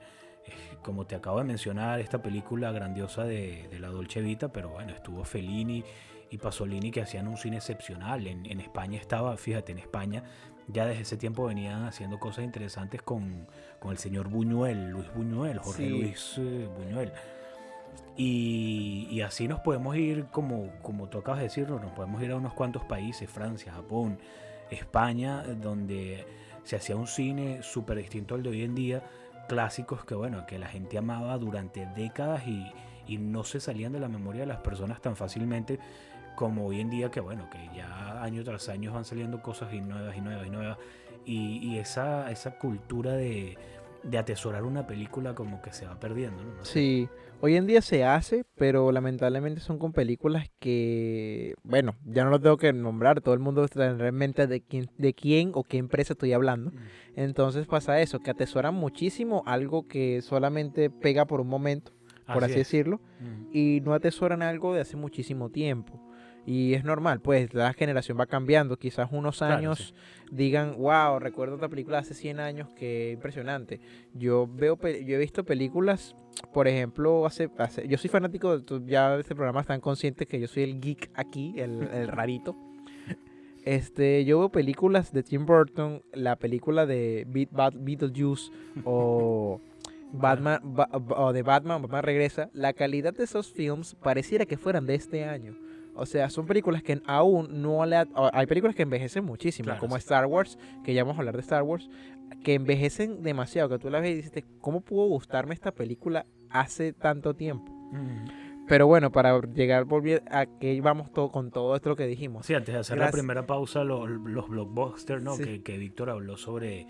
como 0.82 1.06
te 1.06 1.16
acabo 1.16 1.38
de 1.38 1.44
mencionar, 1.44 1.98
esta 2.00 2.22
película 2.22 2.70
grandiosa 2.70 3.24
de, 3.24 3.66
de 3.68 3.80
la 3.80 3.88
Dolce 3.88 4.20
Vita, 4.20 4.52
pero 4.52 4.68
bueno, 4.68 4.92
estuvo 4.92 5.24
Fellini 5.24 5.82
y 6.30 6.38
Pasolini 6.38 6.90
que 6.90 7.00
hacían 7.00 7.26
un 7.26 7.36
cine 7.36 7.56
excepcional. 7.56 8.26
En, 8.26 8.46
en 8.46 8.60
España 8.60 8.98
estaba, 9.00 9.36
fíjate, 9.36 9.72
en 9.72 9.78
España 9.78 10.22
ya 10.68 10.86
desde 10.86 11.02
ese 11.02 11.16
tiempo 11.16 11.44
venían 11.44 11.84
haciendo 11.84 12.18
cosas 12.18 12.44
interesantes 12.44 13.02
con, 13.02 13.46
con 13.78 13.90
el 13.92 13.98
señor 13.98 14.28
Buñuel, 14.28 14.90
Luis 14.90 15.12
Buñuel, 15.14 15.58
Jorge 15.58 15.84
Sí. 15.84 15.88
Luis 15.88 16.34
eh, 16.38 16.68
Buñuel. 16.78 17.12
Y, 18.16 19.08
y 19.10 19.20
así 19.22 19.48
nos 19.48 19.60
podemos 19.60 19.96
ir, 19.96 20.26
como, 20.26 20.70
como 20.82 21.08
tú 21.08 21.18
acabas 21.18 21.40
de 21.40 21.44
decirlo, 21.44 21.80
nos 21.80 21.92
podemos 21.92 22.22
ir 22.22 22.30
a 22.30 22.36
unos 22.36 22.54
cuantos 22.54 22.84
países, 22.84 23.28
Francia, 23.28 23.72
Japón, 23.72 24.18
España, 24.70 25.42
donde 25.42 26.24
se 26.62 26.76
hacía 26.76 26.96
un 26.96 27.06
cine 27.06 27.62
súper 27.62 27.98
distinto 27.98 28.34
al 28.34 28.42
de 28.42 28.50
hoy 28.50 28.62
en 28.62 28.74
día, 28.74 29.02
clásicos 29.48 30.04
que 30.04 30.14
bueno, 30.14 30.46
que 30.46 30.58
la 30.58 30.68
gente 30.68 30.96
amaba 30.96 31.36
durante 31.38 31.86
décadas 31.86 32.46
y, 32.46 32.72
y 33.06 33.18
no 33.18 33.44
se 33.44 33.60
salían 33.60 33.92
de 33.92 34.00
la 34.00 34.08
memoria 34.08 34.42
de 34.42 34.46
las 34.46 34.60
personas 34.60 35.00
tan 35.02 35.16
fácilmente 35.16 35.78
como 36.36 36.66
hoy 36.66 36.80
en 36.80 36.90
día 36.90 37.10
que 37.10 37.20
bueno, 37.20 37.48
que 37.50 37.58
ya 37.76 38.22
año 38.22 38.42
tras 38.44 38.68
año 38.68 38.92
van 38.92 39.04
saliendo 39.04 39.42
cosas 39.42 39.72
y 39.72 39.80
nuevas 39.80 40.16
y 40.16 40.20
nuevas 40.20 40.46
y 40.46 40.50
nuevas. 40.50 40.78
Y, 41.26 41.58
y 41.58 41.78
esa, 41.78 42.30
esa 42.30 42.58
cultura 42.58 43.12
de, 43.12 43.56
de 44.04 44.18
atesorar 44.18 44.64
una 44.64 44.86
película 44.86 45.34
como 45.34 45.62
que 45.62 45.72
se 45.72 45.86
va 45.86 45.98
perdiendo, 45.98 46.44
¿no? 46.44 46.54
No 46.54 46.64
sé. 46.64 46.72
Sí, 46.72 47.08
hoy 47.40 47.56
en 47.56 47.66
día 47.66 47.80
se 47.80 48.04
hace, 48.04 48.44
pero 48.56 48.92
lamentablemente 48.92 49.60
son 49.60 49.78
con 49.78 49.92
películas 49.92 50.50
que, 50.58 51.54
bueno, 51.62 51.96
ya 52.04 52.24
no 52.24 52.30
lo 52.30 52.40
tengo 52.40 52.58
que 52.58 52.72
nombrar, 52.72 53.20
todo 53.22 53.34
el 53.34 53.40
mundo 53.40 53.66
tendrá 53.68 54.08
en 54.08 54.14
mente 54.14 54.46
de 54.46 54.60
quién, 54.60 54.90
de 54.98 55.14
quién 55.14 55.52
o 55.54 55.64
qué 55.64 55.78
empresa 55.78 56.12
estoy 56.12 56.34
hablando. 56.34 56.72
Entonces 57.16 57.66
pasa 57.66 58.00
eso, 58.00 58.20
que 58.20 58.30
atesoran 58.30 58.74
muchísimo 58.74 59.42
algo 59.46 59.88
que 59.88 60.20
solamente 60.20 60.90
pega 60.90 61.24
por 61.24 61.40
un 61.40 61.48
momento, 61.48 61.92
por 62.26 62.44
así, 62.44 62.56
decirlo, 62.56 63.00
y 63.52 63.80
no 63.84 63.94
atesoran 63.94 64.42
algo 64.42 64.74
de 64.74 64.82
hace 64.82 64.96
muchísimo 64.96 65.48
tiempo. 65.48 65.98
Y 66.46 66.74
es 66.74 66.84
normal, 66.84 67.20
pues 67.20 67.54
la 67.54 67.72
generación 67.72 68.18
va 68.20 68.26
cambiando. 68.26 68.76
Quizás 68.76 69.08
unos 69.12 69.38
Claro, 69.38 69.54
años 69.56 69.94
digan, 70.30 70.76
wow, 70.76 71.18
recuerdo 71.18 71.54
otra 71.56 71.68
película 71.70 71.96
de 71.96 72.00
hace 72.02 72.14
100 72.14 72.38
años 72.40 72.68
que 72.74 73.12
impresionante. 73.12 73.80
Yo 74.12 74.46
veo, 74.46 74.78
yo 74.82 75.16
he 75.16 75.18
visto 75.18 75.44
películas, 75.44 76.14
por 76.52 76.68
ejemplo, 76.68 77.24
hace, 77.24 77.48
hace- 77.58 77.88
yo 77.88 77.96
soy 77.96 78.10
fanático, 78.10 78.58
ya 78.86 79.14
de 79.14 79.20
este 79.22 79.34
programa 79.34 79.62
están 79.62 79.80
conscientes 79.80 80.26
que 80.28 80.38
yo 80.38 80.46
soy 80.46 80.64
el 80.64 80.80
geek 80.80 81.10
aquí, 81.14 81.54
el, 81.56 81.82
el 81.92 82.08
rarito. 82.08 82.54
Este, 83.64 84.26
yo 84.26 84.38
veo 84.40 84.48
películas 84.50 85.12
de 85.12 85.22
Tim 85.22 85.46
Burton, 85.46 86.02
la 86.12 86.36
película 86.36 86.84
de 86.84 87.26
Beat- 87.26 87.50
Bat- 87.50 87.76
Beetlejuice 87.78 88.50
o 88.84 89.60
Batman, 90.12 90.60
Ba- 90.62 90.90
Ba- 90.92 91.20
o 91.22 91.32
de 91.32 91.42
Batman, 91.42 91.80
Batman 91.80 92.02
regresa. 92.02 92.50
La 92.52 92.74
calidad 92.74 93.14
de 93.14 93.24
esos 93.24 93.50
films 93.52 93.94
pareciera 94.02 94.44
que 94.44 94.58
fueran 94.58 94.84
de 94.84 94.94
este 94.96 95.24
año. 95.24 95.56
O 95.94 96.06
sea, 96.06 96.28
son 96.30 96.46
películas 96.46 96.82
que 96.82 97.00
aún 97.06 97.62
no 97.62 97.84
le... 97.86 97.96
ha- 97.96 98.08
Hay 98.32 98.46
películas 98.46 98.74
que 98.74 98.82
envejecen 98.82 99.24
muchísimo, 99.24 99.66
Claro, 99.66 99.80
como 99.80 99.94
sí. 99.96 100.00
Star 100.00 100.26
Wars, 100.26 100.58
que 100.84 100.92
ya 100.94 101.04
vamos 101.04 101.16
a 101.16 101.20
hablar 101.20 101.34
de 101.36 101.40
Star 101.42 101.62
Wars, 101.62 101.88
que 102.42 102.54
envejecen 102.54 103.22
demasiado, 103.22 103.68
que 103.68 103.78
tú 103.78 103.90
la 103.90 104.00
ves 104.00 104.10
y 104.12 104.14
dices, 104.16 104.44
¿cómo 104.60 104.80
pudo 104.80 105.06
gustarme 105.06 105.54
esta 105.54 105.72
película 105.72 106.26
hace 106.50 106.92
tanto 106.92 107.34
tiempo? 107.34 107.70
Mm. 107.92 108.26
Pero 108.66 108.86
bueno, 108.86 109.12
para 109.12 109.38
llegar 109.42 109.84
volver 109.84 110.22
a 110.30 110.46
que 110.46 110.80
vamos 110.80 111.12
todo 111.12 111.30
con 111.30 111.50
todo 111.50 111.76
esto 111.76 111.94
que 111.96 112.06
dijimos. 112.06 112.46
Sí, 112.46 112.54
antes 112.54 112.72
de 112.74 112.80
hacer 112.80 112.96
Gracias. 112.96 113.14
la 113.14 113.18
primera 113.20 113.46
pausa, 113.46 113.84
lo- 113.84 114.06
los 114.06 114.48
blockbusters, 114.48 115.22
¿no? 115.22 115.34
Sí. 115.36 115.44
Que, 115.44 115.62
que 115.62 115.76
Víctor 115.78 116.08
habló 116.10 116.36
sobre 116.38 116.86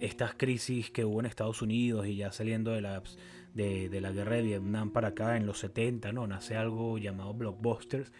estas 0.00 0.34
crisis 0.34 0.90
que 0.90 1.04
hubo 1.04 1.18
en 1.20 1.26
Estados 1.26 1.62
Unidos 1.62 2.06
y 2.06 2.16
ya 2.16 2.30
saliendo 2.30 2.70
de 2.70 2.80
la, 2.80 3.02
de, 3.54 3.88
de 3.88 4.00
la 4.00 4.12
guerra 4.12 4.36
de 4.36 4.42
Vietnam 4.42 4.92
para 4.92 5.08
acá 5.08 5.36
en 5.36 5.46
los 5.46 5.58
70, 5.58 6.12
¿no? 6.12 6.26
Nace 6.28 6.56
algo 6.56 6.96
llamado 6.96 7.34
blockbusters 7.34 8.12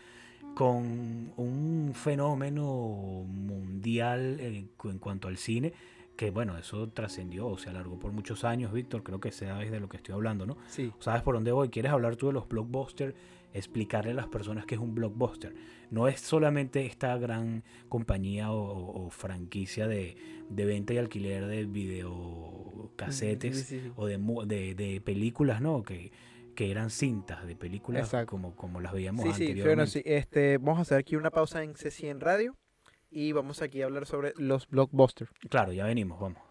con 0.56 1.34
un 1.36 1.92
fenómeno 1.94 3.26
mundial 3.28 4.40
en, 4.40 4.70
en 4.84 4.98
cuanto 4.98 5.28
al 5.28 5.36
cine 5.36 5.74
que 6.16 6.30
bueno, 6.30 6.56
eso 6.56 6.88
trascendió 6.88 7.46
o 7.46 7.58
se 7.58 7.68
alargó 7.68 7.98
por 7.98 8.10
muchos 8.10 8.42
años, 8.42 8.72
Víctor, 8.72 9.02
creo 9.02 9.20
que 9.20 9.32
sabes 9.32 9.70
de 9.70 9.80
lo 9.80 9.90
que 9.90 9.98
estoy 9.98 10.14
hablando, 10.14 10.46
¿no? 10.46 10.56
Sí. 10.66 10.90
¿Sabes 10.98 11.20
por 11.20 11.34
dónde 11.34 11.52
voy? 11.52 11.68
¿Quieres 11.68 11.92
hablar 11.92 12.16
tú 12.16 12.28
de 12.28 12.32
los 12.32 12.48
blockbusters? 12.48 13.14
Explicarle 13.52 14.12
a 14.12 14.14
las 14.14 14.28
personas 14.28 14.64
qué 14.64 14.76
es 14.76 14.80
un 14.80 14.94
blockbuster. 14.94 15.54
No 15.90 16.08
es 16.08 16.20
solamente 16.20 16.86
esta 16.86 17.16
gran 17.18 17.64
compañía 17.90 18.50
o, 18.50 19.10
franquicia 19.10 19.86
de, 19.88 20.16
de 20.48 20.64
venta 20.64 20.94
y 20.94 20.96
alquiler 20.96 21.46
de 21.46 21.66
videocasetes 21.66 23.58
Sí, 23.58 23.64
sí, 23.64 23.80
sí. 23.82 23.92
o 23.96 24.06
de, 24.06 24.16
de, 24.46 24.74
de 24.74 25.02
películas, 25.02 25.60
¿no? 25.60 25.82
Que, 25.82 26.12
que 26.56 26.70
eran 26.72 26.90
cintas 26.90 27.46
de 27.46 27.54
películas 27.54 28.02
Exacto. 28.04 28.30
como, 28.32 28.56
como 28.56 28.80
las 28.80 28.92
veíamos 28.92 29.24
Sí, 29.36 29.52
sí, 29.54 29.62
bueno, 29.62 29.86
sí, 29.86 30.02
este, 30.04 30.58
vamos 30.58 30.78
a 30.78 30.82
hacer 30.82 30.98
aquí 30.98 31.14
una 31.14 31.30
pausa 31.30 31.62
en 31.62 31.74
C100 31.74 32.18
Radio 32.18 32.56
y 33.10 33.30
vamos 33.30 33.62
aquí 33.62 33.82
a 33.82 33.84
hablar 33.84 34.06
sobre 34.06 34.32
los 34.36 34.66
blockbusters. 34.68 35.30
Claro, 35.48 35.72
ya 35.72 35.84
venimos, 35.86 36.18
vamos. 36.18 36.42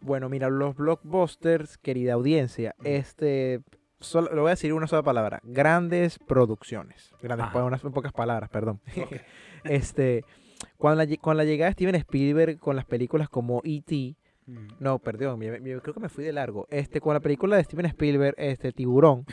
Bueno, 0.00 0.28
mira, 0.28 0.48
los 0.48 0.76
blockbusters, 0.76 1.76
querida 1.78 2.14
audiencia, 2.14 2.74
Mm. 2.78 2.86
este, 2.86 3.60
solo, 4.00 4.32
lo 4.32 4.42
voy 4.42 4.50
a 4.50 4.52
decir 4.52 4.72
una 4.72 4.86
sola 4.86 5.02
palabra, 5.02 5.40
grandes 5.42 6.18
producciones. 6.20 7.12
Grandes, 7.20 7.48
Ajá. 7.48 7.64
unas 7.64 7.80
pocas 7.82 8.12
palabras, 8.12 8.48
perdón. 8.50 8.80
Este, 9.64 10.24
cuando 10.76 11.04
la, 11.04 11.16
con 11.16 11.36
la 11.36 11.44
llegada 11.44 11.70
de 11.70 11.72
Steven 11.72 11.96
Spielberg 11.96 12.58
con 12.60 12.76
las 12.76 12.84
películas 12.84 13.28
como 13.28 13.60
E.T., 13.64 14.16
Mm. 14.48 14.66
no, 14.80 14.98
perdón, 14.98 15.38
me- 15.38 15.60
me- 15.60 15.80
creo 15.80 15.92
que 15.94 16.00
me 16.00 16.08
fui 16.08 16.24
de 16.24 16.32
largo. 16.32 16.66
Este, 16.70 17.00
con 17.00 17.12
la 17.14 17.20
película 17.20 17.56
de 17.56 17.64
Steven 17.64 17.86
Spielberg, 17.86 18.34
este, 18.38 18.72
Tiburón, 18.72 19.26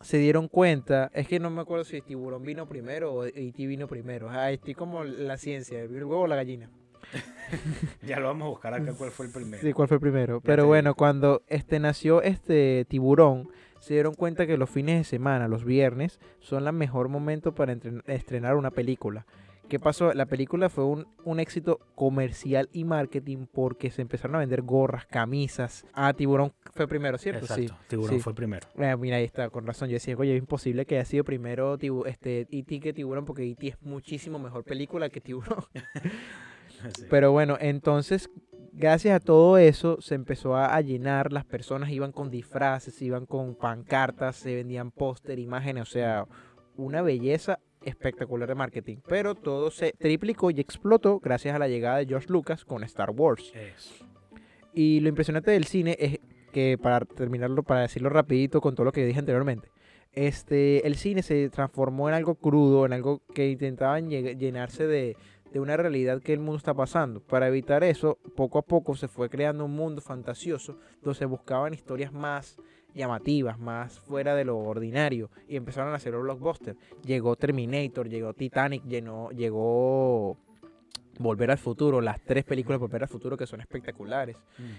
se 0.00 0.16
dieron 0.18 0.48
cuenta, 0.48 1.10
es 1.12 1.28
que 1.28 1.38
no 1.38 1.50
me 1.50 1.60
acuerdo 1.60 1.84
si 1.84 2.00
Tiburón 2.00 2.42
vino 2.44 2.66
primero 2.66 3.12
o 3.12 3.24
E.T. 3.24 3.66
vino 3.66 3.86
primero. 3.88 4.30
Ah, 4.30 4.50
estoy 4.50 4.74
como 4.74 5.04
la 5.04 5.36
ciencia, 5.36 5.80
el 5.82 5.92
huevo 5.92 6.20
o 6.22 6.26
la 6.26 6.36
gallina. 6.36 6.70
Ya 8.02 8.20
lo 8.20 8.26
vamos 8.28 8.46
a 8.46 8.48
buscar 8.50 8.74
acá 8.74 8.92
cuál 8.96 9.10
fue 9.10 9.26
el 9.26 9.32
primero. 9.32 9.62
Sí, 9.62 9.72
cuál 9.72 9.88
fue 9.88 9.96
el 9.96 10.00
primero. 10.00 10.40
Pero 10.40 10.66
bueno, 10.66 10.94
cuando 10.94 11.42
este 11.48 11.78
nació 11.80 12.22
este 12.22 12.84
tiburón, 12.88 13.48
se 13.80 13.94
dieron 13.94 14.14
cuenta 14.14 14.46
que 14.46 14.56
los 14.58 14.68
fines 14.70 14.98
de 14.98 15.04
semana, 15.04 15.48
los 15.48 15.64
viernes, 15.64 16.20
son 16.40 16.66
el 16.66 16.72
mejor 16.74 17.08
momento 17.08 17.54
para 17.54 17.76
estrenar 18.06 18.56
una 18.56 18.70
película. 18.70 19.26
¿Qué 19.68 19.78
pasó? 19.78 20.14
La 20.14 20.24
película 20.24 20.70
fue 20.70 20.84
un, 20.84 21.06
un 21.24 21.40
éxito 21.40 21.78
comercial 21.94 22.70
y 22.72 22.84
marketing 22.84 23.44
porque 23.52 23.90
se 23.90 24.00
empezaron 24.00 24.36
a 24.36 24.38
vender 24.38 24.62
gorras, 24.62 25.04
camisas. 25.04 25.84
Ah, 25.92 26.14
Tiburón 26.14 26.54
fue 26.74 26.88
primero, 26.88 27.18
¿cierto? 27.18 27.40
Exacto, 27.40 27.62
Sí. 27.62 27.86
Tiburón 27.88 28.14
sí. 28.16 28.20
fue 28.20 28.34
primero. 28.34 28.66
Eh, 28.78 28.96
mira, 28.96 29.16
ahí 29.16 29.24
está, 29.24 29.50
con 29.50 29.66
razón. 29.66 29.90
Yo 29.90 29.94
decía, 29.94 30.16
oye, 30.16 30.34
es 30.34 30.38
imposible 30.38 30.86
que 30.86 30.96
haya 30.96 31.04
sido 31.04 31.22
primero 31.22 31.76
tibu 31.76 32.06
este, 32.06 32.46
E.T. 32.50 32.80
que 32.80 32.94
Tiburón, 32.94 33.26
porque 33.26 33.44
E.T. 33.44 33.68
es 33.68 33.82
muchísimo 33.82 34.38
mejor 34.38 34.64
película 34.64 35.10
que 35.10 35.20
Tiburón. 35.20 35.64
Sí. 36.96 37.06
Pero 37.10 37.32
bueno, 37.32 37.56
entonces, 37.60 38.30
gracias 38.72 39.16
a 39.16 39.18
todo 39.18 39.58
eso, 39.58 40.00
se 40.00 40.14
empezó 40.14 40.54
a, 40.54 40.76
a 40.76 40.80
llenar. 40.80 41.32
Las 41.32 41.44
personas 41.44 41.90
iban 41.90 42.12
con 42.12 42.30
disfraces, 42.30 43.02
iban 43.02 43.26
con 43.26 43.56
pancartas, 43.56 44.36
se 44.36 44.54
vendían 44.54 44.92
póster, 44.92 45.40
imágenes, 45.40 45.82
o 45.82 45.86
sea, 45.90 46.26
una 46.76 47.02
belleza 47.02 47.58
espectacular 47.84 48.48
de 48.48 48.54
marketing. 48.54 48.96
Pero 49.06 49.34
todo 49.34 49.70
se 49.70 49.92
triplicó 49.92 50.50
y 50.50 50.60
explotó 50.60 51.20
gracias 51.20 51.54
a 51.54 51.58
la 51.58 51.68
llegada 51.68 51.98
de 51.98 52.06
George 52.06 52.28
Lucas 52.28 52.64
con 52.64 52.84
Star 52.84 53.10
Wars. 53.10 53.52
Eso. 53.54 54.06
Y 54.74 55.00
lo 55.00 55.08
impresionante 55.08 55.50
del 55.50 55.64
cine 55.64 55.96
es 55.98 56.20
que, 56.52 56.78
para 56.78 57.00
terminarlo, 57.00 57.62
para 57.62 57.80
decirlo 57.80 58.10
rapidito 58.10 58.60
con 58.60 58.74
todo 58.74 58.84
lo 58.84 58.92
que 58.92 59.04
dije 59.04 59.18
anteriormente, 59.18 59.70
este, 60.12 60.86
el 60.86 60.96
cine 60.96 61.22
se 61.22 61.48
transformó 61.50 62.08
en 62.08 62.14
algo 62.14 62.34
crudo, 62.34 62.86
en 62.86 62.92
algo 62.92 63.22
que 63.34 63.50
intentaban 63.50 64.08
llenarse 64.08 64.86
de, 64.86 65.16
de 65.52 65.60
una 65.60 65.76
realidad 65.76 66.22
que 66.22 66.32
el 66.32 66.40
mundo 66.40 66.56
está 66.56 66.74
pasando. 66.74 67.20
Para 67.20 67.48
evitar 67.48 67.84
eso, 67.84 68.18
poco 68.36 68.58
a 68.58 68.62
poco 68.62 68.94
se 68.94 69.08
fue 69.08 69.28
creando 69.28 69.64
un 69.64 69.74
mundo 69.74 70.00
fantasioso 70.00 70.78
donde 71.02 71.18
se 71.18 71.24
buscaban 71.24 71.74
historias 71.74 72.12
más 72.12 72.58
llamativas, 72.98 73.58
más 73.58 74.00
fuera 74.00 74.34
de 74.34 74.44
lo 74.44 74.58
ordinario 74.58 75.30
y 75.48 75.56
empezaron 75.56 75.92
a 75.92 75.96
hacer 75.96 76.12
los 76.12 76.22
blockbusters. 76.22 76.76
Llegó 77.04 77.36
Terminator, 77.36 78.08
llegó 78.08 78.34
Titanic, 78.34 78.84
llenó, 78.84 79.30
llegó 79.30 80.36
Volver 81.18 81.50
al 81.50 81.58
Futuro, 81.58 82.00
las 82.00 82.20
tres 82.20 82.44
películas 82.44 82.78
de 82.78 82.86
Volver 82.86 83.02
al 83.02 83.08
Futuro 83.08 83.36
que 83.36 83.46
son 83.46 83.60
espectaculares. 83.60 84.36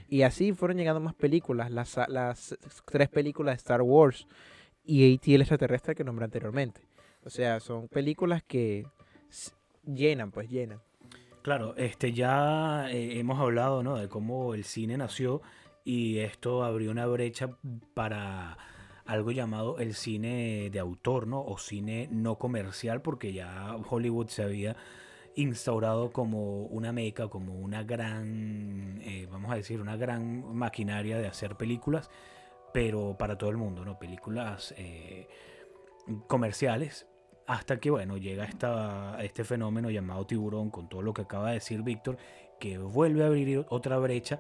Y 0.10 0.22
así 0.22 0.52
fueron 0.54 0.78
llegando 0.78 1.00
más 1.00 1.16
películas, 1.16 1.72
las, 1.72 1.98
las 2.10 2.58
tres 2.86 3.10
películas 3.10 3.54
de 3.54 3.58
Star 3.58 3.82
Wars 3.82 4.28
y 4.84 5.16
A.T. 5.16 5.34
el 5.34 5.42
extraterrestre 5.42 5.96
que 5.96 6.04
nombré 6.04 6.26
anteriormente. 6.26 6.82
O 7.24 7.30
sea, 7.30 7.60
son 7.60 7.88
películas 7.88 8.44
que 8.44 8.86
llenan, 9.86 10.32
pues 10.32 10.50
llenan. 10.50 10.82
Claro, 11.42 11.74
este 11.78 12.12
ya 12.12 12.92
eh, 12.92 13.18
hemos 13.20 13.40
hablado, 13.40 13.82
¿no? 13.82 13.98
De 13.98 14.10
cómo 14.10 14.54
el 14.54 14.66
cine 14.66 14.98
nació 14.98 15.42
y 15.84 16.20
esto 16.20 16.64
abrió 16.64 16.92
una 16.92 17.06
brecha 17.06 17.58
para 17.94 18.58
algo 19.06 19.32
llamado 19.32 19.80
el 19.80 19.96
cine 19.96 20.70
de 20.72 20.80
autor, 20.80 21.26
¿no? 21.26 21.42
O 21.44 21.58
cine 21.58 22.08
no 22.12 22.38
comercial, 22.38 23.02
porque 23.02 23.34
ya 23.34 23.76
Hollywood 23.90 24.28
se 24.28 24.44
había 24.44 24.76
instaurado 25.36 26.12
como 26.12 26.64
una 26.66 26.92
meca, 26.92 27.28
como 27.28 27.56
una 27.56 27.84
gran, 27.84 29.02
eh, 29.04 29.28
vamos 29.32 29.52
a 29.52 29.56
decir, 29.56 29.82
una 29.82 29.96
gran 29.98 30.56
maquinaria 30.56 31.18
de 31.18 31.28
hacer 31.28 31.56
películas, 31.56 32.12
pero 32.74 33.16
para 33.18 33.38
todo 33.38 33.50
el 33.50 33.58
mundo, 33.58 33.84
¿no? 33.84 33.98
Películas 33.98 34.76
eh, 34.78 35.28
comerciales, 36.28 37.08
hasta 37.48 37.80
que, 37.80 37.90
bueno, 37.90 38.18
llega 38.18 38.44
esta, 38.44 39.18
este 39.24 39.44
fenómeno 39.44 39.90
llamado 39.90 40.28
tiburón, 40.28 40.70
con 40.70 40.88
todo 40.88 41.02
lo 41.02 41.14
que 41.14 41.24
acaba 41.24 41.48
de 41.48 41.56
decir 41.56 41.82
Víctor, 41.82 42.18
que 42.60 42.78
vuelve 42.78 43.24
a 43.24 43.28
abrir 43.28 43.66
otra 43.70 43.98
brecha 43.98 44.40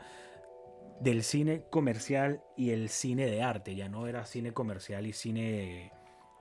del 1.01 1.23
cine 1.23 1.63
comercial 1.69 2.41
y 2.57 2.71
el 2.71 2.89
cine 2.89 3.25
de 3.25 3.41
arte. 3.41 3.75
Ya 3.75 3.89
no 3.89 4.07
era 4.07 4.25
cine 4.25 4.53
comercial 4.53 5.07
y 5.07 5.13
cine 5.13 5.91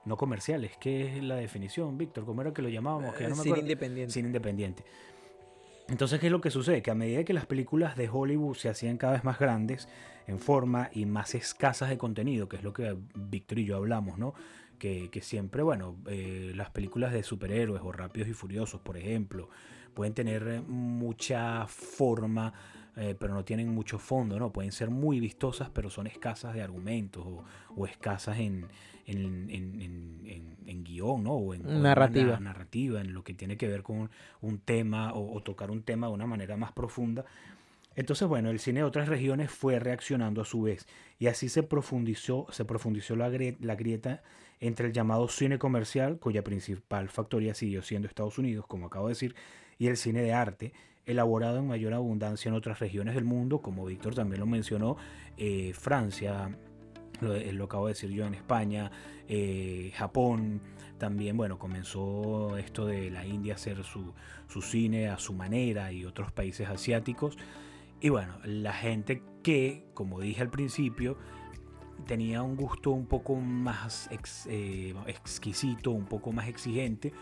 no 0.05 0.17
comercial. 0.17 0.63
Es 0.63 0.77
que 0.77 1.17
es 1.17 1.23
la 1.23 1.35
definición, 1.35 1.97
Víctor. 1.97 2.25
¿Cómo 2.25 2.41
era 2.41 2.53
que 2.53 2.61
lo 2.61 2.69
llamábamos? 2.69 3.13
Que 3.15 3.23
ya 3.23 3.29
no 3.29 3.35
me 3.35 3.43
cine 3.43 3.59
independiente. 3.59 4.13
Cine 4.13 4.27
independiente. 4.27 4.83
Entonces, 5.89 6.19
¿qué 6.19 6.27
es 6.27 6.31
lo 6.31 6.41
que 6.41 6.51
sucede? 6.51 6.81
Que 6.83 6.91
a 6.91 6.95
medida 6.95 7.23
que 7.23 7.33
las 7.33 7.47
películas 7.47 7.95
de 7.97 8.09
Hollywood 8.09 8.55
se 8.55 8.69
hacían 8.69 8.97
cada 8.97 9.13
vez 9.13 9.23
más 9.23 9.39
grandes 9.39 9.89
en 10.27 10.39
forma 10.39 10.89
y 10.93 11.05
más 11.05 11.33
escasas 11.33 11.89
de 11.89 11.97
contenido, 11.97 12.47
que 12.47 12.57
es 12.57 12.63
lo 12.63 12.73
que 12.73 12.95
Víctor 13.15 13.57
y 13.57 13.65
yo 13.65 13.75
hablamos, 13.75 14.19
¿no? 14.19 14.35
Que, 14.77 15.09
que 15.09 15.21
siempre, 15.21 15.63
bueno, 15.63 15.97
eh, 16.07 16.51
las 16.55 16.69
películas 16.69 17.11
de 17.11 17.23
superhéroes 17.23 17.81
o 17.83 17.91
Rápidos 17.91 18.29
y 18.29 18.33
Furiosos, 18.33 18.81
por 18.81 18.97
ejemplo, 18.97 19.49
pueden 19.95 20.13
tener 20.13 20.61
mucha 20.61 21.65
forma, 21.67 22.53
eh, 22.99 23.15
pero 23.19 23.33
no 23.33 23.43
tienen 23.45 23.69
mucho 23.69 23.97
fondo, 23.97 24.37
¿no? 24.39 24.51
Pueden 24.51 24.71
ser 24.71 24.89
muy 24.89 25.19
vistosas, 25.19 25.69
pero 25.69 25.89
son 25.89 26.07
escasas 26.07 26.53
de 26.53 26.61
argumentos 26.61 27.25
o, 27.25 27.43
o 27.75 27.85
escasas 27.87 28.37
en, 28.39 28.67
en, 29.05 30.83
guion, 30.83 31.23
¿no? 31.23 31.33
O 31.33 31.53
en 31.53 31.65
una 31.65 31.79
Narrativa. 31.81 32.33
na- 32.33 32.39
narrativa, 32.51 33.01
en 33.01 33.13
lo 33.13 33.23
que 33.23 33.33
tiene 33.33 33.57
que 33.57 33.67
ver 33.67 33.83
con 33.83 34.09
un 34.41 34.59
tema 34.59 35.13
o, 35.13 35.35
o 35.35 35.41
tocar 35.43 35.71
un 35.71 35.83
tema 35.83 36.07
de 36.07 36.13
una 36.13 36.25
manera 36.27 36.57
más 36.57 36.71
profunda. 36.71 37.25
Entonces, 37.95 38.27
bueno, 38.27 38.49
el 38.49 38.59
cine 38.59 38.81
de 38.81 38.85
otras 38.85 39.07
regiones 39.09 39.51
fue 39.51 39.79
reaccionando 39.79 40.41
a 40.41 40.45
su 40.45 40.61
vez 40.61 40.87
y 41.17 41.27
así 41.27 41.49
se 41.49 41.63
profundizó, 41.63 42.47
se 42.51 42.63
profundizó 42.65 43.15
la 43.15 43.29
grieta 43.29 44.21
entre 44.61 44.87
el 44.87 44.93
llamado 44.93 45.27
cine 45.27 45.57
comercial, 45.57 46.17
cuya 46.19 46.43
principal 46.43 47.09
factoría 47.09 47.53
siguió 47.53 47.81
siendo 47.81 48.07
Estados 48.07 48.37
Unidos, 48.37 48.65
como 48.67 48.87
acabo 48.87 49.07
de 49.07 49.13
decir, 49.13 49.35
y 49.77 49.87
el 49.87 49.97
cine 49.97 50.21
de 50.21 50.33
arte, 50.33 50.73
elaborado 51.09 51.57
en 51.57 51.67
mayor 51.67 51.93
abundancia 51.93 52.49
en 52.49 52.55
otras 52.55 52.79
regiones 52.79 53.15
del 53.15 53.25
mundo, 53.25 53.61
como 53.61 53.85
Víctor 53.85 54.13
también 54.15 54.39
lo 54.39 54.45
mencionó, 54.45 54.95
eh, 55.37 55.73
Francia, 55.73 56.55
lo, 57.19 57.35
eh, 57.35 57.51
lo 57.51 57.65
acabo 57.65 57.87
de 57.87 57.93
decir 57.93 58.11
yo 58.11 58.25
en 58.25 58.35
España, 58.35 58.91
eh, 59.27 59.91
Japón, 59.95 60.61
también, 60.97 61.35
bueno, 61.37 61.57
comenzó 61.57 62.57
esto 62.57 62.85
de 62.85 63.09
la 63.09 63.25
India 63.25 63.55
hacer 63.55 63.83
su, 63.83 64.13
su 64.47 64.61
cine 64.61 65.07
a 65.07 65.17
su 65.17 65.33
manera 65.33 65.91
y 65.91 66.05
otros 66.05 66.31
países 66.31 66.67
asiáticos. 66.67 67.37
Y 68.01 68.09
bueno, 68.09 68.33
la 68.43 68.73
gente 68.73 69.23
que, 69.41 69.85
como 69.93 70.19
dije 70.19 70.41
al 70.41 70.49
principio, 70.49 71.17
tenía 72.05 72.43
un 72.43 72.55
gusto 72.55 72.91
un 72.91 73.05
poco 73.07 73.35
más 73.35 74.09
ex- 74.11 74.47
exquisito, 75.07 75.91
un 75.91 76.05
poco 76.05 76.31
más 76.31 76.47
exigente, 76.47 77.13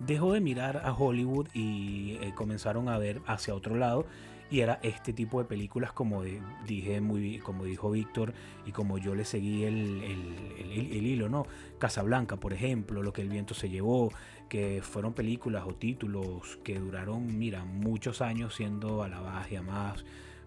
dejó 0.00 0.32
de 0.32 0.40
mirar 0.40 0.82
a 0.84 0.92
Hollywood 0.92 1.48
y 1.54 2.18
eh, 2.20 2.32
comenzaron 2.34 2.88
a 2.88 2.98
ver 2.98 3.20
hacia 3.26 3.54
otro 3.54 3.76
lado. 3.76 4.06
Y 4.48 4.60
era 4.60 4.78
este 4.84 5.12
tipo 5.12 5.40
de 5.40 5.44
películas, 5.44 5.92
como 5.92 6.22
dije 6.22 7.02
como 7.42 7.64
dijo 7.64 7.90
Víctor, 7.90 8.32
y 8.64 8.70
como 8.70 8.96
yo 8.98 9.16
le 9.16 9.24
seguí 9.24 9.64
el, 9.64 10.02
el- 10.04 10.92
el- 10.92 11.06
hilo, 11.06 11.28
¿no? 11.28 11.46
Casablanca, 11.80 12.36
por 12.36 12.52
ejemplo, 12.52 13.02
Lo 13.02 13.12
que 13.12 13.22
el 13.22 13.28
viento 13.28 13.54
se 13.54 13.68
llevó, 13.68 14.12
que 14.48 14.82
fueron 14.82 15.14
películas 15.14 15.64
o 15.66 15.74
títulos 15.74 16.60
que 16.62 16.78
duraron, 16.78 17.36
mira, 17.36 17.64
muchos 17.64 18.22
años 18.22 18.54
siendo 18.54 19.02
alabadas 19.02 19.50
y 19.50 19.56
amadas 19.56 20.04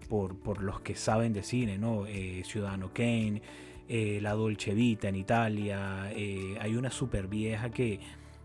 por, 0.08 0.34
por 0.34 0.62
los 0.62 0.80
que 0.80 0.94
saben 0.94 1.34
de 1.34 1.42
cine, 1.42 1.76
¿no? 1.76 2.06
Eh, 2.06 2.42
Ciudadano 2.46 2.92
Kane, 2.94 3.42
eh, 3.86 4.18
La 4.22 4.32
Dolce 4.32 4.72
Vita 4.72 5.08
en 5.10 5.16
Italia, 5.16 6.04
hay 6.04 6.74
una 6.74 6.90
super 6.90 7.26
vieja 7.28 7.68
que, 7.70 8.00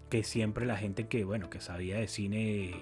que 0.10 0.24
siempre 0.24 0.66
la 0.66 0.78
gente 0.78 1.08
que, 1.08 1.24
bueno, 1.24 1.50
que 1.50 1.60
sabía 1.60 1.98
de 1.98 2.08
cine 2.08 2.74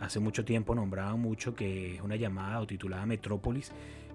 hace 0.00 0.20
mucho 0.20 0.44
tiempo 0.44 0.74
nombraba 0.74 1.16
mucho, 1.16 1.54
que 1.54 1.96
es 1.96 2.02
una 2.02 2.16
llamada 2.16 2.60
o 2.60 2.66
titulada 2.66 3.04
Metrópolis, 3.06 3.72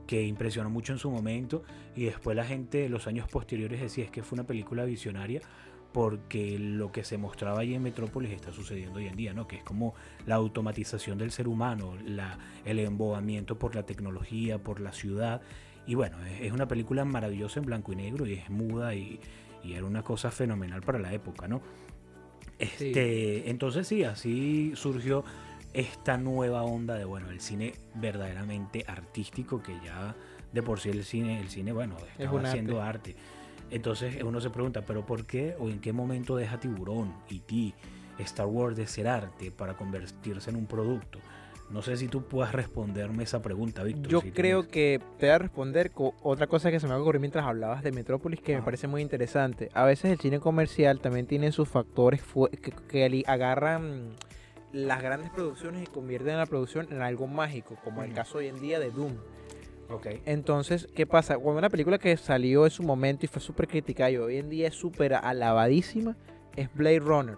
que 0.08 0.24
impresionó 0.24 0.70
mucho 0.70 0.94
en 0.94 1.00
su 1.00 1.10
momento 1.10 1.64
y 1.96 2.06
después 2.06 2.36
la 2.36 2.46
gente 2.46 2.80
de 2.80 2.90
los 2.90 3.08
años 3.08 3.28
posteriores 3.30 3.82
decía 3.82 4.06
es 4.06 4.12
que 4.12 4.24
fue 4.24 4.36
una 4.38 4.46
película 4.46 4.84
visionaria 4.86 5.42
porque 5.94 6.58
lo 6.58 6.92
que 6.92 7.04
se 7.04 7.18
mostraba 7.18 7.60
allí 7.60 7.76
en 7.76 7.84
Metrópolis 7.84 8.32
está 8.32 8.52
sucediendo 8.52 8.98
hoy 8.98 9.08
en 9.08 9.16
día, 9.16 9.34
¿no? 9.34 9.48
Que 9.48 9.58
es 9.58 9.64
como 9.64 9.94
la 10.26 10.36
automatización 10.36 11.20
del 11.20 11.32
ser 11.32 11.48
humano, 11.48 11.96
la, 12.04 12.40
el 12.66 12.80
embobamiento 12.80 13.60
por 13.60 13.76
la 13.76 13.84
tecnología, 13.84 14.58
por 14.58 14.80
la 14.80 14.92
ciudad. 14.92 15.42
Y 15.86 15.94
bueno, 15.94 16.18
es, 16.26 16.52
una 16.52 16.68
película 16.68 17.06
maravillosa 17.06 17.60
en 17.60 17.68
blanco 17.68 17.94
y 17.94 17.96
negro 17.96 18.26
y 18.26 18.34
es 18.34 18.50
muda 18.50 18.96
y 18.96 19.20
era 19.64 19.86
una 19.86 20.02
cosa 20.02 20.32
fenomenal 20.32 20.82
para 20.82 20.98
la 20.98 21.14
época, 21.14 21.48
¿no? 21.48 21.62
Este, 22.64 23.50
Entonces 23.50 23.88
sí, 23.88 24.04
así 24.04 24.74
surgió 24.76 25.24
esta 25.74 26.18
nueva 26.18 26.64
onda 26.64 26.96
de, 26.96 27.06
bueno, 27.06 27.30
el 27.30 27.40
cine 27.42 27.74
verdaderamente 27.96 28.86
artístico 28.88 29.62
que 29.62 29.74
ya 29.84 30.16
de 30.52 30.62
por 30.62 30.80
sí 30.80 30.90
el 30.90 31.04
cine, 31.04 31.40
el 31.40 31.50
cine, 31.50 31.72
bueno, 31.72 31.98
estaba 32.18 32.42
haciendo 32.42 32.82
arte. 32.82 33.16
Entonces 33.72 34.22
uno 34.24 34.40
se 34.40 34.52
pregunta, 34.52 34.86
¿pero 34.86 35.06
por 35.06 35.26
qué 35.26 35.56
o 35.60 35.68
en 35.68 35.80
qué 35.80 35.94
momento 35.94 36.36
deja 36.36 36.60
Tiburón, 36.60 37.14
E.T., 37.30 37.74
Star 38.20 38.46
Wars 38.46 38.78
de 38.78 38.86
ser 38.86 39.08
arte 39.08 39.50
para 39.50 39.76
convertirse 39.76 40.52
en 40.52 40.58
un 40.58 40.68
producto? 40.68 41.20
No 41.74 41.82
sé 41.82 41.98
si 41.98 42.08
tú 42.08 42.22
puedas 42.22 42.52
responderme 42.54 43.24
esa 43.24 43.42
pregunta, 43.42 43.82
Víctor. 43.84 44.08
Yo 44.08 44.22
si 44.22 44.32
creo 44.32 44.62
tienes- 44.62 44.72
que 44.72 45.02
te 45.18 45.26
voy 45.26 45.34
a 45.34 45.38
responder 45.40 45.90
con 45.90 46.12
otra 46.22 46.46
cosa 46.46 46.70
que 46.70 46.80
se 46.80 46.88
me 46.88 46.94
ocurrió 46.94 47.20
mientras 47.20 47.46
hablabas 47.46 47.82
de 47.82 47.92
Metrópolis 47.92 48.40
que 48.42 48.56
me 48.56 48.62
parece 48.62 48.88
muy 48.88 49.02
interesante. 49.02 49.70
A 49.74 49.84
veces 49.84 50.12
el 50.12 50.20
cine 50.20 50.40
comercial 50.40 51.00
también 51.00 51.26
tiene 51.26 51.52
sus 51.52 51.68
factores 51.68 52.22
que, 52.88 53.24
agarran 53.26 54.12
las 54.72 55.02
grandes 55.02 55.32
producciones 55.32 55.82
y 55.82 55.88
convierten 55.88 56.38
la 56.38 56.46
producción 56.46 56.88
en 56.92 57.02
algo 57.02 57.26
mágico, 57.26 57.76
como 57.84 58.04
el 58.04 58.14
caso 58.14 58.38
hoy 58.38 58.48
en 58.48 58.62
día 58.62 58.80
de 58.80 58.92
Doom. 58.92 59.14
Ok. 59.90 60.08
Entonces, 60.26 60.88
¿qué 60.94 61.08
pasa? 61.08 61.40
Cuando 61.40 61.58
una 61.58 61.70
película 61.70 61.98
que 61.98 62.16
salió 62.18 62.66
en 62.66 62.72
su 62.72 62.84
momento 62.84 63.26
y 63.26 63.30
fue 63.30 63.42
súper 63.42 63.68
criticada 63.68 64.12
y 64.12 64.18
hoy 64.18 64.38
en 64.38 64.50
día 64.52 64.68
es 64.68 64.76
súper 64.76 65.16
alabadísima, 65.16 66.16
es 66.56 66.72
Blade 66.76 67.00
Runner. 67.00 67.38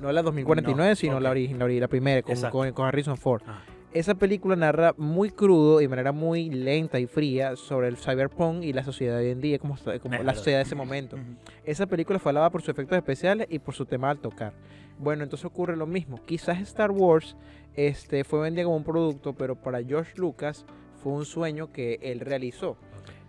No 0.00 0.12
la 0.12 0.22
2049, 0.22 0.90
No, 0.90 0.96
sino 0.96 1.20
la, 1.20 1.32
ori- 1.32 1.56
la, 1.56 1.66
la 1.68 1.88
primera, 1.88 2.22
con, 2.22 2.34
con, 2.50 2.72
con 2.72 2.86
Harrison 2.86 3.16
Ford. 3.16 3.42
Ah, 3.46 3.62
Esa 3.92 4.14
película 4.14 4.56
narra 4.56 4.94
muy 4.98 5.30
crudo 5.30 5.80
y 5.80 5.84
de 5.84 5.88
manera 5.88 6.12
muy 6.12 6.50
lenta 6.50 6.98
y 7.00 7.06
fría 7.06 7.56
sobre 7.56 7.88
el 7.88 7.96
cyberpunk 7.96 8.62
y 8.62 8.72
la 8.72 8.84
sociedad 8.84 9.18
de 9.18 9.24
hoy 9.26 9.30
en 9.30 9.40
día, 9.40 9.58
como, 9.58 9.76
como 10.02 10.22
la 10.22 10.34
sociedad 10.34 10.58
de 10.58 10.64
ese 10.64 10.74
momento. 10.74 11.16
Esa 11.64 11.86
película 11.86 12.18
fue 12.18 12.30
alabada 12.30 12.50
por 12.50 12.60
sus 12.60 12.68
efectos 12.70 12.96
especiales 12.96 13.46
y 13.50 13.58
por 13.58 13.74
su 13.74 13.86
tema 13.86 14.10
al 14.10 14.18
tocar. 14.18 14.52
Bueno, 14.98 15.24
entonces 15.24 15.44
ocurre 15.44 15.76
lo 15.76 15.86
mismo. 15.86 16.20
Quizás 16.24 16.58
Star 16.60 16.90
Wars 16.90 17.36
este, 17.74 18.24
fue 18.24 18.40
vendida 18.40 18.64
como 18.64 18.76
un 18.76 18.84
producto, 18.84 19.34
pero 19.34 19.54
para 19.56 19.82
George 19.82 20.12
Lucas 20.16 20.64
fue 21.02 21.12
un 21.12 21.24
sueño 21.26 21.70
que 21.72 21.98
él 22.02 22.20
realizó. 22.20 22.76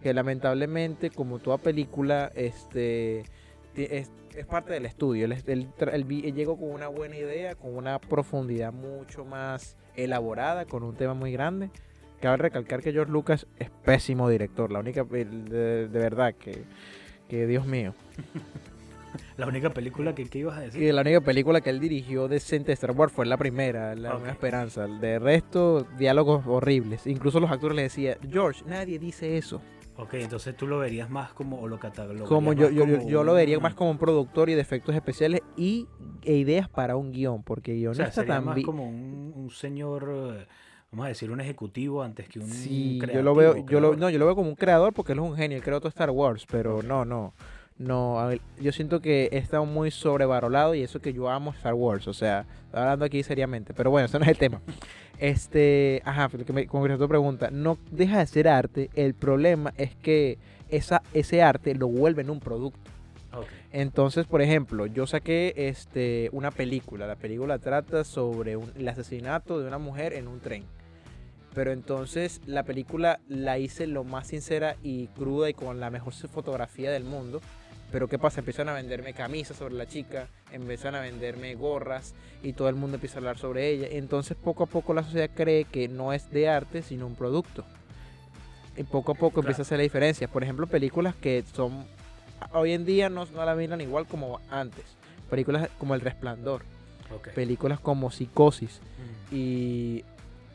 Que 0.01 0.13
lamentablemente, 0.13 1.09
como 1.09 1.39
toda 1.39 1.57
película, 1.57 2.31
este, 2.35 3.23
es, 3.75 4.11
es 4.37 4.45
parte 4.45 4.73
del 4.73 4.85
estudio. 4.85 5.25
Él, 5.25 5.33
él 5.47 5.67
él 5.79 6.05
él 6.23 6.33
llegó 6.33 6.57
con 6.57 6.71
una 6.71 6.87
buena 6.87 7.15
idea, 7.17 7.55
con 7.55 7.75
una 7.75 7.99
profundidad 7.99 8.71
mucho 8.73 9.25
más 9.25 9.77
elaborada, 9.95 10.65
con 10.65 10.83
un 10.83 10.95
tema 10.95 11.13
muy 11.13 11.31
grande. 11.31 11.69
Cabe 12.21 12.37
recalcar 12.37 12.81
que 12.81 12.91
George 12.91 13.11
Lucas 13.11 13.45
es 13.59 13.69
pésimo 13.69 14.29
director. 14.29 14.71
La 14.71 14.79
única, 14.79 15.03
de, 15.03 15.25
de 15.87 15.99
verdad, 15.99 16.33
que, 16.33 16.63
que 17.27 17.45
Dios 17.47 17.65
mío. 17.65 17.93
La 19.37 19.47
única 19.47 19.69
película 19.71 20.13
que, 20.13 20.25
que 20.25 20.39
ibas 20.39 20.57
a 20.57 20.63
Y 20.63 20.65
decir. 20.65 20.93
la 20.93 21.01
única 21.01 21.21
película 21.21 21.61
que 21.61 21.69
él 21.69 21.79
dirigió 21.79 22.27
decente 22.27 22.67
de 22.67 22.73
Star 22.73 22.91
Wars 22.91 23.11
fue 23.13 23.25
la 23.25 23.37
primera, 23.37 23.95
La 23.95 24.09
Ok. 24.13 24.19
Nueva 24.19 24.31
Esperanza. 24.31 24.85
De 24.87 25.17
resto, 25.17 25.87
diálogos 25.97 26.45
horribles. 26.45 27.07
Incluso 27.07 27.39
los 27.39 27.49
actores 27.49 27.75
le 27.75 27.83
decían, 27.83 28.17
George, 28.29 28.63
nadie 28.67 28.99
dice 28.99 29.37
eso. 29.37 29.61
Ok, 29.99 30.13
entonces 30.15 30.55
tú 30.55 30.67
lo 30.67 30.77
verías 30.79 31.09
más 31.09 31.33
como, 31.33 31.59
o 31.59 31.67
lo 31.67 31.79
catalogarías 31.79 32.29
Como 32.29 32.53
yo, 32.53 32.69
más 32.69 32.71
yo, 32.71 32.85
yo, 32.85 32.95
como 32.97 33.09
yo 33.09 33.23
lo 33.23 33.33
vería 33.33 33.57
un- 33.57 33.63
más 33.63 33.73
como 33.73 33.89
un 33.91 33.97
productor 33.97 34.49
y 34.49 34.53
de 34.53 34.61
efectos 34.61 34.93
especiales 34.95 35.41
y 35.55 35.87
e 36.23 36.33
ideas 36.35 36.69
para 36.69 36.95
un 36.95 37.11
guion, 37.11 37.41
porque 37.43 37.71
O 37.71 37.73
sea, 37.75 38.05
guionista 38.05 38.11
sería 38.11 38.33
más 38.41 38.45
también. 38.45 38.65
como 38.65 38.87
un, 38.87 39.33
un 39.35 39.49
señor, 39.49 40.47
vamos 40.91 41.05
a 41.05 41.09
decir, 41.09 41.31
un 41.31 41.41
ejecutivo 41.41 42.03
antes 42.03 42.27
que 42.29 42.39
un 42.39 42.49
Sí, 42.49 42.97
yo 42.99 42.99
creativo, 42.99 43.23
lo 43.23 43.35
veo, 43.35 43.55
yo 43.55 43.61
lo, 43.61 43.65
creador. 43.65 43.97
no, 43.97 44.09
yo 44.09 44.19
lo 44.19 44.25
veo 44.25 44.35
como 44.35 44.49
un 44.49 44.55
creador 44.55 44.93
porque 44.93 45.13
él 45.13 45.19
es 45.19 45.25
un 45.25 45.35
genio, 45.35 45.57
él 45.57 45.63
creó 45.63 45.79
todo 45.79 45.89
Star 45.89 46.11
Wars, 46.11 46.45
pero 46.49 46.83
no, 46.83 47.05
no, 47.05 47.33
no, 47.79 48.31
yo 48.59 48.71
siento 48.71 49.01
que 49.01 49.29
está 49.31 49.61
muy 49.61 49.91
sobrevalorado 49.91 50.73
y 50.75 50.81
eso 50.81 50.99
que 50.99 51.13
yo 51.13 51.29
amo 51.29 51.51
Star 51.51 51.73
Wars, 51.73 52.07
o 52.07 52.13
sea, 52.13 52.45
hablando 52.73 53.05
aquí 53.05 53.21
seriamente, 53.23 53.73
pero 53.73 53.91
bueno, 53.91 54.05
eso 54.05 54.17
no 54.19 54.25
es 54.25 54.29
el 54.31 54.37
tema. 54.37 54.61
Este, 55.19 56.01
ajá, 56.05 56.29
que 56.29 56.53
me, 56.53 56.67
que 56.67 56.97
tu 56.97 57.07
pregunta, 57.07 57.49
no 57.51 57.77
deja 57.91 58.19
de 58.19 58.27
ser 58.27 58.47
arte, 58.47 58.89
el 58.95 59.13
problema 59.13 59.73
es 59.77 59.95
que 59.95 60.37
esa, 60.69 61.01
ese 61.13 61.41
arte 61.41 61.73
lo 61.75 61.87
vuelve 61.87 62.21
en 62.21 62.29
un 62.29 62.39
producto. 62.39 62.79
Entonces, 63.71 64.25
por 64.25 64.41
ejemplo, 64.41 64.85
yo 64.87 65.05
saqué 65.05 65.53
este, 65.55 66.29
una 66.31 66.49
película. 66.51 67.05
La 67.05 67.15
película 67.15 67.59
trata 67.59 68.03
sobre 68.03 68.55
un- 68.55 68.71
el 68.75 68.87
asesinato 68.87 69.59
de 69.59 69.67
una 69.67 69.77
mujer 69.77 70.13
en 70.13 70.27
un 70.27 70.39
tren. 70.39 70.63
Pero 71.53 71.71
entonces 71.71 72.41
la 72.45 72.63
película 72.63 73.19
la 73.27 73.57
hice 73.59 73.85
lo 73.87 74.03
más 74.03 74.27
sincera 74.27 74.75
y 74.81 75.07
cruda 75.07 75.49
y 75.49 75.53
con 75.53 75.79
la 75.79 75.89
mejor 75.89 76.13
fotografía 76.13 76.91
del 76.91 77.03
mundo. 77.03 77.41
Pero 77.91 78.07
¿qué 78.09 78.19
pasa? 78.19 78.41
Empiezan 78.41 78.67
a 78.69 78.73
venderme 78.73 79.13
camisas 79.13 79.57
sobre 79.57 79.75
la 79.75 79.85
chica, 79.87 80.27
empiezan 80.51 80.95
a 80.95 80.99
venderme 81.01 81.55
gorras 81.55 82.13
y 82.43 82.51
todo 82.53 82.67
el 82.69 82.75
mundo 82.75 82.95
empieza 82.95 83.15
a 83.15 83.19
hablar 83.19 83.37
sobre 83.37 83.69
ella. 83.69 83.87
Entonces 83.91 84.35
poco 84.35 84.63
a 84.63 84.67
poco 84.67 84.93
la 84.93 85.03
sociedad 85.03 85.29
cree 85.33 85.63
que 85.65 85.87
no 85.87 86.11
es 86.11 86.29
de 86.31 86.49
arte, 86.49 86.81
sino 86.83 87.07
un 87.07 87.15
producto. 87.15 87.63
Y 88.75 88.83
poco 88.83 89.13
a 89.13 89.15
poco 89.15 89.35
Claro. 89.35 89.41
empieza 89.47 89.61
a 89.61 89.63
hacer 89.63 89.77
la 89.77 89.83
diferencia. 89.83 90.27
Por 90.27 90.43
ejemplo, 90.43 90.67
películas 90.67 91.15
que 91.15 91.43
son 91.53 91.85
hoy 92.53 92.73
en 92.73 92.85
día 92.85 93.09
no, 93.09 93.25
no 93.25 93.45
la 93.45 93.55
miran 93.55 93.79
igual 93.81 94.05
como 94.05 94.41
antes. 94.49 94.83
Películas 95.29 95.69
como 95.79 95.95
El 95.95 96.01
Resplandor, 96.01 96.63
películas 97.35 97.79
como 97.79 98.11
Psicosis 98.11 98.81
Mm. 99.31 99.35
y 99.35 100.03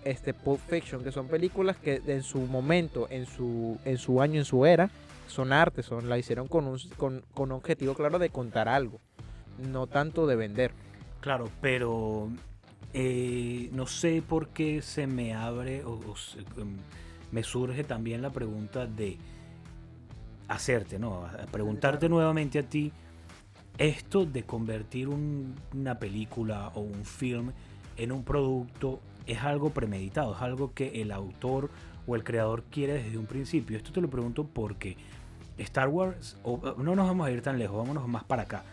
este 0.04 0.34
Pulp 0.34 0.60
Fiction, 0.68 1.02
que 1.04 1.12
son 1.12 1.28
películas 1.28 1.76
que 1.76 2.00
en 2.06 2.22
su 2.22 2.40
momento, 2.40 3.06
en 3.10 3.24
su, 3.26 3.78
en 3.84 3.98
su 3.98 4.20
año, 4.20 4.38
en 4.40 4.44
su 4.44 4.66
era, 4.66 4.90
son 5.32 5.52
arte, 5.52 5.82
son, 5.82 6.08
la 6.08 6.18
hicieron 6.18 6.46
con 6.48 6.66
un, 6.66 6.78
con, 6.96 7.22
con 7.34 7.50
un 7.50 7.56
objetivo 7.58 7.94
claro 7.94 8.18
de 8.18 8.30
contar 8.30 8.68
algo, 8.68 9.00
no 9.70 9.86
tanto 9.86 10.26
de 10.26 10.36
vender. 10.36 10.72
Claro, 11.20 11.48
pero 11.60 12.28
eh, 12.92 13.70
no 13.72 13.86
sé 13.86 14.22
por 14.26 14.48
qué 14.48 14.82
se 14.82 15.06
me 15.06 15.34
abre 15.34 15.84
o, 15.84 15.98
em, 16.58 16.76
me 17.30 17.42
surge 17.42 17.84
también 17.84 18.20
la 18.22 18.30
pregunta 18.30 18.86
de 18.86 19.16
hacerte, 20.48 20.98
¿no? 20.98 21.24
Preguntarte 21.50 22.08
nuevamente 22.08 22.58
a 22.58 22.62
ti, 22.62 22.92
esto 23.78 24.26
de 24.26 24.42
convertir 24.42 25.08
un- 25.08 25.54
una 25.74 25.98
película 25.98 26.68
o 26.74 26.80
un 26.80 27.04
film 27.04 27.52
en 27.96 28.12
un 28.12 28.22
producto 28.22 29.00
es 29.26 29.38
algo 29.42 29.70
premeditado, 29.70 30.34
es 30.34 30.42
algo 30.42 30.72
que 30.74 31.00
el 31.00 31.10
autor 31.12 31.70
o 32.06 32.16
el 32.16 32.24
creador 32.24 32.64
quiere 32.64 32.94
desde 32.94 33.16
un 33.16 33.26
principio. 33.26 33.76
Esto 33.76 33.92
te 33.92 34.00
lo 34.00 34.10
pregunto 34.10 34.44
porque 34.44 34.96
Star 35.62 35.88
Wars, 35.88 36.36
o, 36.42 36.74
no 36.78 36.94
nos 36.94 37.06
vamos 37.06 37.26
a 37.26 37.30
ir 37.30 37.42
tan 37.42 37.58
lejos, 37.58 37.76
vámonos 37.76 38.06
más 38.08 38.24
para 38.24 38.42
acá, 38.42 38.64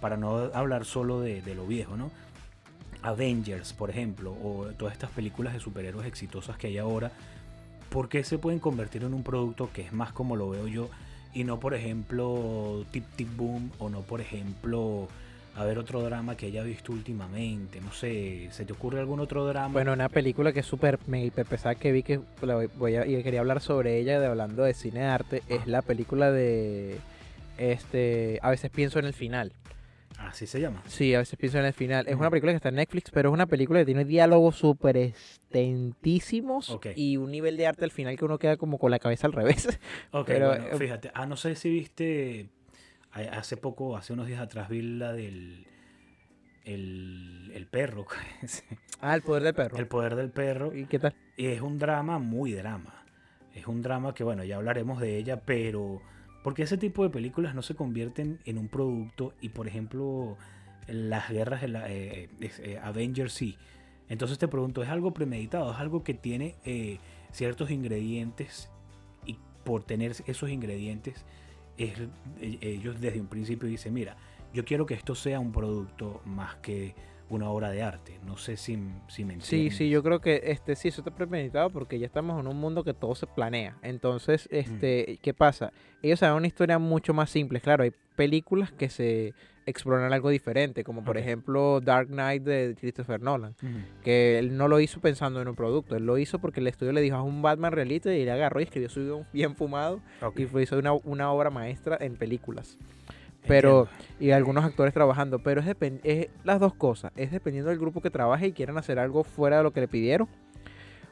para 0.00 0.16
no 0.16 0.50
hablar 0.54 0.84
solo 0.84 1.20
de, 1.20 1.42
de 1.42 1.54
lo 1.54 1.66
viejo, 1.66 1.96
¿no? 1.96 2.10
Avengers, 3.02 3.72
por 3.72 3.90
ejemplo, 3.90 4.32
o 4.32 4.66
todas 4.76 4.92
estas 4.92 5.10
películas 5.10 5.54
de 5.54 5.60
superhéroes 5.60 6.06
exitosas 6.06 6.56
que 6.56 6.66
hay 6.66 6.78
ahora, 6.78 7.12
¿por 7.90 8.08
qué 8.08 8.24
se 8.24 8.38
pueden 8.38 8.58
convertir 8.58 9.04
en 9.04 9.14
un 9.14 9.22
producto 9.22 9.70
que 9.72 9.82
es 9.82 9.92
más 9.92 10.12
como 10.12 10.36
lo 10.36 10.50
veo 10.50 10.66
yo 10.66 10.88
y 11.32 11.44
no, 11.44 11.60
por 11.60 11.74
ejemplo, 11.74 12.84
Tip 12.90 13.04
Tip 13.16 13.36
Boom 13.36 13.70
o 13.78 13.88
no, 13.88 14.00
por 14.00 14.20
ejemplo, 14.20 15.08
a 15.58 15.64
ver 15.64 15.78
otro 15.78 16.02
drama 16.02 16.36
que 16.36 16.46
haya 16.46 16.62
visto 16.62 16.92
últimamente? 16.92 17.80
No 17.80 17.92
sé, 17.92 18.48
¿se 18.52 18.64
te 18.64 18.72
ocurre 18.72 19.00
algún 19.00 19.20
otro 19.20 19.44
drama? 19.46 19.72
Bueno, 19.72 19.92
una 19.92 20.08
película 20.08 20.52
que 20.52 20.60
es 20.60 20.66
súper 20.66 20.98
mega 21.06 21.24
hiper 21.26 21.46
pesada 21.46 21.74
que 21.74 21.90
vi 21.92 22.02
que 22.02 22.20
la 22.42 22.66
voy- 22.78 22.94
a, 22.96 23.06
y 23.06 23.22
quería 23.22 23.40
hablar 23.40 23.60
sobre 23.60 23.98
ella, 23.98 24.20
de 24.20 24.26
hablando 24.26 24.62
de 24.62 24.74
cine 24.74 25.00
de 25.00 25.06
arte, 25.06 25.42
es 25.48 25.66
la 25.66 25.82
película 25.82 26.30
de 26.30 26.98
este 27.58 28.38
a 28.42 28.50
veces 28.50 28.70
pienso 28.70 28.98
en 28.98 29.04
el 29.06 29.14
final. 29.14 29.52
Así 30.18 30.46
se 30.48 30.60
llama. 30.60 30.82
Sí, 30.86 31.14
a 31.14 31.18
veces 31.18 31.38
pienso 31.38 31.58
en 31.60 31.64
el 31.66 31.72
final. 31.72 32.08
Es 32.08 32.16
una 32.16 32.28
película 32.28 32.50
que 32.52 32.56
está 32.56 32.70
en 32.70 32.74
Netflix, 32.74 33.10
pero 33.12 33.28
es 33.28 33.32
una 33.32 33.46
película 33.46 33.78
que 33.80 33.84
tiene 33.86 34.04
diálogos 34.04 34.56
súper 34.56 34.96
extentísimos 34.96 36.70
Ok. 36.70 36.88
y 36.96 37.16
un 37.16 37.30
nivel 37.30 37.56
de 37.56 37.66
arte 37.68 37.84
al 37.84 37.90
final 37.92 38.16
que 38.16 38.24
uno 38.24 38.38
queda 38.38 38.56
como 38.56 38.78
con 38.78 38.90
la 38.90 38.98
cabeza 38.98 39.26
al 39.28 39.32
revés. 39.32 39.68
Ok, 40.10 40.26
Pero, 40.26 40.48
bueno, 40.48 40.64
eh, 40.72 40.76
fíjate, 40.76 41.10
ah, 41.14 41.26
no 41.26 41.36
sé 41.36 41.54
si 41.54 41.70
viste, 41.70 42.48
hace 43.12 43.56
poco, 43.56 43.96
hace 43.96 44.12
unos 44.12 44.26
días 44.26 44.40
atrás 44.40 44.68
vi 44.68 44.82
la 44.82 45.12
del 45.12 45.66
el, 46.64 47.50
el 47.54 47.66
perro, 47.66 48.06
ah, 49.00 49.14
el 49.14 49.22
poder 49.22 49.42
del 49.42 49.54
perro. 49.54 49.78
el 49.78 49.86
poder 49.86 50.16
del 50.16 50.30
perro, 50.30 50.74
¿Y 50.74 50.84
qué 50.86 50.98
tal? 50.98 51.14
y 51.36 51.46
es 51.46 51.60
un 51.60 51.78
drama 51.78 52.18
muy 52.18 52.52
drama. 52.52 52.94
Es 53.54 53.66
un 53.66 53.82
drama 53.82 54.14
que, 54.14 54.22
bueno, 54.22 54.44
ya 54.44 54.56
hablaremos 54.56 55.00
de 55.00 55.16
ella, 55.16 55.40
pero 55.44 56.00
porque 56.44 56.62
ese 56.62 56.76
tipo 56.78 57.02
de 57.02 57.10
películas 57.10 57.54
no 57.54 57.62
se 57.62 57.74
convierten 57.74 58.38
en 58.44 58.58
un 58.58 58.68
producto 58.68 59.34
y, 59.40 59.48
por 59.48 59.66
ejemplo, 59.66 60.36
las 60.86 61.28
guerras 61.30 61.62
de 61.62 61.68
la, 61.68 61.90
eh, 61.90 62.28
es- 62.40 62.60
eh, 62.60 62.78
Avengers 62.82 63.32
sí. 63.32 63.56
Entonces 64.08 64.38
te 64.38 64.46
pregunto, 64.48 64.82
¿es 64.82 64.88
algo 64.88 65.12
premeditado? 65.12 65.72
¿Es 65.72 65.78
algo 65.78 66.04
que 66.04 66.14
tiene 66.14 66.54
eh, 66.64 66.98
ciertos 67.32 67.70
ingredientes 67.70 68.70
y 69.26 69.38
por 69.64 69.84
tener 69.84 70.12
esos 70.26 70.50
ingredientes, 70.50 71.24
es- 71.78 71.98
eh, 72.40 72.58
ellos 72.60 73.00
desde 73.00 73.20
un 73.20 73.26
principio 73.28 73.68
dicen, 73.68 73.94
mira, 73.94 74.16
yo 74.52 74.64
quiero 74.64 74.86
que 74.86 74.94
esto 74.94 75.14
sea 75.14 75.40
un 75.40 75.52
producto 75.52 76.20
más 76.24 76.56
que 76.56 76.94
una 77.30 77.50
obra 77.50 77.70
de 77.70 77.82
arte. 77.82 78.18
No 78.24 78.38
sé 78.38 78.56
si, 78.56 78.78
si 79.08 79.24
me 79.24 79.34
Sí, 79.34 79.56
entiendes. 79.66 79.76
sí, 79.76 79.90
yo 79.90 80.02
creo 80.02 80.20
que 80.20 80.40
este 80.44 80.74
sí, 80.76 80.88
eso 80.88 81.02
está 81.02 81.10
premeditado 81.14 81.68
porque 81.68 81.98
ya 81.98 82.06
estamos 82.06 82.40
en 82.40 82.46
un 82.46 82.56
mundo 82.58 82.84
que 82.84 82.94
todo 82.94 83.14
se 83.14 83.26
planea. 83.26 83.76
Entonces, 83.82 84.48
este, 84.50 85.18
¿qué 85.20 85.34
pasa? 85.34 85.70
Ellos 86.02 86.20
saben 86.20 86.36
una 86.38 86.46
historia 86.46 86.78
mucho 86.78 87.12
más 87.12 87.28
simple. 87.28 87.60
Claro, 87.60 87.84
hay 87.84 87.92
películas 88.16 88.72
que 88.72 88.88
se 88.88 89.34
exploran 89.68 90.12
algo 90.12 90.30
diferente, 90.30 90.84
como 90.84 91.04
por 91.04 91.16
ejemplo 91.18 91.80
Dark 91.80 92.08
Knight 92.08 92.42
de 92.42 92.74
Christopher 92.78 93.20
Nolan, 93.20 93.54
que 94.02 94.38
él 94.38 94.56
no 94.56 94.68
lo 94.68 94.80
hizo 94.80 95.00
pensando 95.00 95.40
en 95.42 95.48
un 95.48 95.54
producto, 95.54 95.96
él 95.96 96.06
lo 96.06 96.18
hizo 96.18 96.38
porque 96.38 96.60
el 96.60 96.66
estudio 96.66 96.92
le 96.92 97.00
dijo 97.00 97.16
a 97.16 97.22
un 97.22 97.42
Batman 97.42 97.72
realito 97.72 98.10
y 98.10 98.24
le 98.24 98.30
agarró 98.30 98.60
y 98.60 98.64
escribió 98.64 98.88
su 98.88 99.00
guion 99.00 99.26
bien 99.32 99.54
fumado 99.56 100.00
y 100.42 100.46
fue, 100.46 100.62
hizo 100.62 100.78
una, 100.78 100.92
una 100.92 101.30
obra 101.32 101.50
maestra 101.50 101.96
en 102.00 102.16
películas. 102.16 102.78
Pero, 103.46 103.88
entiendo. 103.90 104.14
y 104.24 104.30
algunos 104.32 104.64
actores 104.64 104.92
trabajando, 104.92 105.38
pero 105.38 105.62
es, 105.62 106.28
las 106.44 106.60
dos 106.60 106.74
cosas, 106.74 107.12
es 107.16 107.30
dependiendo 107.30 107.70
del 107.70 107.78
grupo 107.78 108.00
que 108.02 108.10
trabaje 108.10 108.48
y 108.48 108.52
quieran 108.52 108.76
hacer 108.78 108.98
algo 108.98 109.22
fuera 109.24 109.58
de 109.58 109.62
lo 109.62 109.70
que 109.72 109.80
le 109.80 109.88
pidieron. 109.88 110.28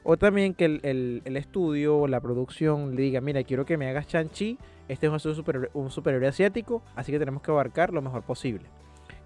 O 0.02 0.16
también 0.16 0.54
que 0.54 0.64
el, 0.66 0.80
el- 0.82 1.22
el 1.24 1.36
estudio 1.36 1.96
o 1.98 2.06
la 2.08 2.20
producción 2.20 2.94
le 2.94 3.02
diga, 3.02 3.20
mira, 3.20 3.42
quiero 3.44 3.64
que 3.64 3.76
me 3.76 3.88
hagas 3.88 4.06
Chanchi, 4.06 4.58
este 4.88 5.06
es 5.06 5.12
un 5.12 5.34
superhéroe, 5.34 5.70
un 5.74 5.90
superhéroe 5.90 6.28
asiático, 6.28 6.82
así 6.94 7.12
que 7.12 7.18
tenemos 7.18 7.42
que 7.42 7.50
abarcar 7.50 7.92
lo 7.92 8.02
mejor 8.02 8.22
posible. 8.22 8.66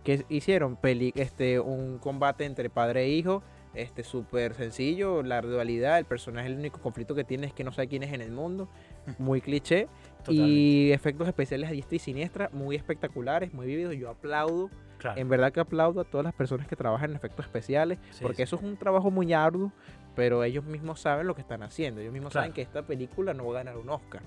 Que 0.05 0.25
hicieron 0.29 0.77
peli, 0.77 1.13
este, 1.15 1.61
un 1.61 1.99
combate 1.99 2.45
entre 2.45 2.71
padre 2.71 3.05
e 3.05 3.09
hijo, 3.11 3.43
este 3.75 4.03
súper 4.03 4.55
sencillo, 4.55 5.23
la 5.23 5.41
dualidad, 5.43 5.99
el 5.99 6.05
personaje, 6.07 6.49
el 6.49 6.57
único 6.57 6.81
conflicto 6.81 7.15
que 7.15 7.23
tiene 7.23 7.47
es 7.47 7.53
que 7.53 7.63
no 7.65 7.71
sabe 7.73 7.87
quién 7.89 8.03
es 8.03 8.13
en 8.13 8.21
el 8.21 8.33
mundo, 8.33 8.69
muy 9.19 9.41
cliché, 9.41 9.89
Totalmente. 10.25 10.51
y 10.51 10.93
efectos 10.93 11.29
especiales 11.29 11.69
a 11.69 11.73
diestra 11.73 11.97
y 11.97 11.99
siniestra, 11.99 12.51
muy 12.53 12.75
espectaculares, 12.77 13.53
muy 13.55 13.67
vívidos. 13.67 13.95
Yo 13.97 14.11
aplaudo 14.11 14.71
Claro. 14.99 15.19
En 15.19 15.31
verdad 15.31 15.51
que 15.51 15.61
aplaudo 15.61 16.03
a 16.03 16.05
todas 16.05 16.25
las 16.27 16.35
personas 16.35 16.69
que 16.69 16.77
trabajan 16.77 17.09
en 17.09 17.17
efectos 17.17 17.47
especiales, 17.47 17.99
Sí, 18.11 18.19
porque 18.21 18.37
sí. 18.37 18.43
eso 18.43 18.57
es 18.57 18.63
un 18.63 18.77
trabajo 18.77 19.11
muy 19.11 19.33
arduo, 19.33 19.73
pero 20.15 20.45
ellos 20.45 20.63
mismos 20.67 21.01
saben 21.01 21.27
lo 21.27 21.35
que 21.35 21.41
están 21.41 21.63
haciendo. 21.63 22.03
Ellos 22.03 22.13
mismos 22.13 22.33
Claro. 22.33 22.43
saben 22.45 22.53
que 22.53 22.61
esta 22.61 22.83
película 22.83 23.33
no 23.33 23.47
va 23.47 23.61
a 23.61 23.63
ganar 23.65 23.79
un 23.79 23.89
Oscar, 23.89 24.21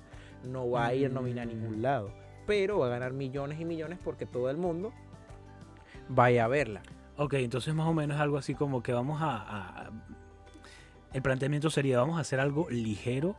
no 0.44 0.70
va 0.70 0.88
a 0.88 0.94
ir 0.94 1.12
nominada 1.12 1.44
a 1.44 1.54
Mm. 1.54 1.58
ningún 1.60 1.82
lado, 1.82 2.12
pero 2.46 2.80
va 2.80 2.88
a 2.88 2.90
ganar 2.90 3.14
millones 3.14 3.60
y 3.60 3.66
millones 3.66 4.00
porque 4.04 4.26
todo 4.26 4.50
el 4.50 4.58
mundo 4.58 4.92
vaya 6.10 6.46
a 6.46 6.48
verla. 6.48 6.82
Ok, 7.18 7.34
entonces 7.36 7.74
más 7.76 7.88
o 7.88 7.94
menos 7.94 8.20
algo 8.20 8.38
así 8.38 8.56
como 8.56 8.82
que 8.84 8.92
vamos 8.94 9.22
a, 9.22 9.36
a- 9.86 9.92
El 11.14 11.22
planteamiento 11.22 11.70
sería, 11.70 12.00
vamos 12.00 12.18
a 12.18 12.22
hacer 12.22 12.40
algo 12.40 12.68
ligero 12.72 13.36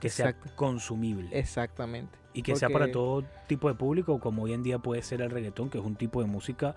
que 0.00 0.10
sea 0.10 0.34
consumible. 0.54 1.28
Exactamente. 1.36 2.16
y 2.34 2.42
que 2.42 2.54
sea 2.54 2.68
para 2.68 2.92
todo 2.92 3.24
tipo 3.48 3.66
de 3.68 3.74
público, 3.74 4.20
como 4.20 4.42
hoy 4.42 4.52
en 4.52 4.62
día 4.62 4.78
puede 4.78 5.00
ser 5.00 5.22
el 5.22 5.30
reggaetón, 5.30 5.70
que 5.70 5.78
es 5.78 5.84
un 5.84 5.96
tipo 5.96 6.20
de 6.20 6.26
música 6.28 6.76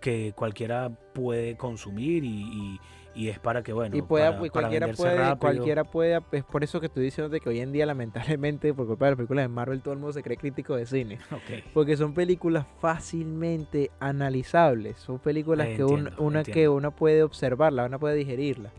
que 0.00 0.32
cualquiera 0.34 0.90
puede 1.14 1.56
consumir 1.56 2.24
y, 2.24 2.28
y- 2.42 2.80
y 3.14 3.28
es 3.28 3.38
para 3.38 3.62
que, 3.62 3.72
bueno, 3.72 3.96
y 3.96 4.02
pueda, 4.02 4.32
para- 4.32 4.46
y 4.46 4.50
para 4.50 4.50
cualquiera 4.52 4.86
venderse 4.86 5.02
puede, 5.02 5.36
cualquiera 5.38 5.84
puede, 5.84 6.20
es 6.32 6.44
por 6.44 6.64
eso 6.64 6.80
que 6.80 6.86
estoy 6.86 7.04
diciendo 7.04 7.28
de 7.28 7.40
que 7.40 7.48
hoy 7.48 7.60
en 7.60 7.72
día 7.72 7.84
lamentablemente 7.86 8.72
por 8.72 8.86
culpa 8.86 9.04
de 9.06 9.10
las 9.12 9.16
películas 9.16 9.44
de 9.44 9.48
Marvel 9.48 9.82
todo 9.82 9.94
el 9.94 10.00
mundo 10.00 10.12
se 10.14 10.22
cree 10.22 10.36
crítico 10.36 10.76
de 10.76 10.86
cine, 10.86 11.18
Ok. 11.30 11.62
porque 11.74 11.96
son 11.96 12.14
películas 12.14 12.66
fácilmente 12.80 13.90
analizables, 14.00 14.96
son 14.98 15.18
películas 15.18 15.68
que 15.68 15.84
un- 15.84 15.98
Entiendo, 16.06 16.22
una 16.22 16.42
que 16.44 16.68
uno 16.68 16.90
puede 16.92 17.22
observarla, 17.22 17.84
una 17.84 17.98
puede 17.98 18.14
digerirla. 18.16 18.70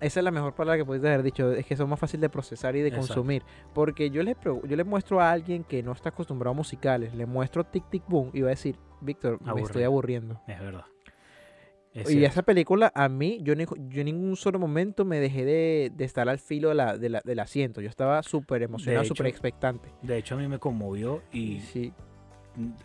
Esa 0.00 0.20
es 0.20 0.24
la 0.24 0.30
mejor 0.32 0.54
palabra 0.54 0.76
que 0.76 0.84
puedes 0.84 1.04
haber 1.04 1.22
dicho, 1.22 1.52
es 1.52 1.64
que 1.64 1.76
son 1.76 1.88
más 1.88 1.98
fáciles 1.98 2.20
de 2.22 2.28
procesar 2.28 2.74
y 2.76 2.80
de 2.80 2.88
Exacto. 2.88 3.06
consumir. 3.14 3.42
Porque 3.72 4.10
yo 4.10 4.22
les, 4.22 4.36
yo 4.42 4.76
les 4.76 4.84
muestro 4.84 5.20
a 5.20 5.30
alguien 5.30 5.62
que 5.64 5.82
no 5.82 5.92
está 5.92 6.08
acostumbrado 6.10 6.52
a 6.52 6.56
musicales, 6.56 7.14
le 7.14 7.26
muestro 7.26 7.64
Tic 7.64 7.88
Tic 7.90 8.02
Boom 8.08 8.30
y 8.34 8.40
va 8.42 8.48
a 8.48 8.50
decir, 8.50 8.76
Víctor, 9.00 9.38
me 9.40 9.62
estoy 9.62 9.84
aburriendo. 9.84 10.40
Es 10.48 10.60
verdad. 10.60 10.84
Es 11.94 12.10
Y 12.10 12.14
cierto. 12.14 12.26
esa 12.26 12.42
película, 12.42 12.90
a 12.92 13.08
mí, 13.08 13.38
yo, 13.42 13.54
ni- 13.54 13.66
yo 13.88 14.00
en 14.00 14.06
ningún 14.06 14.34
solo 14.36 14.58
momento 14.58 15.04
me 15.04 15.20
dejé 15.20 15.44
de, 15.44 15.92
de 15.94 16.04
estar 16.04 16.28
al 16.28 16.40
filo 16.40 16.70
de 16.70 16.74
la- 16.74 16.98
de 16.98 17.08
la- 17.08 17.22
del 17.24 17.38
asiento. 17.38 17.80
Yo 17.80 17.88
estaba 17.88 18.20
súper 18.24 18.62
emocionado, 18.62 19.04
súper 19.04 19.26
expectante. 19.28 19.88
De 20.02 20.18
hecho, 20.18 20.34
a 20.34 20.38
mí 20.38 20.48
me 20.48 20.58
conmovió 20.58 21.22
y 21.32 21.60
Sí, 21.60 21.92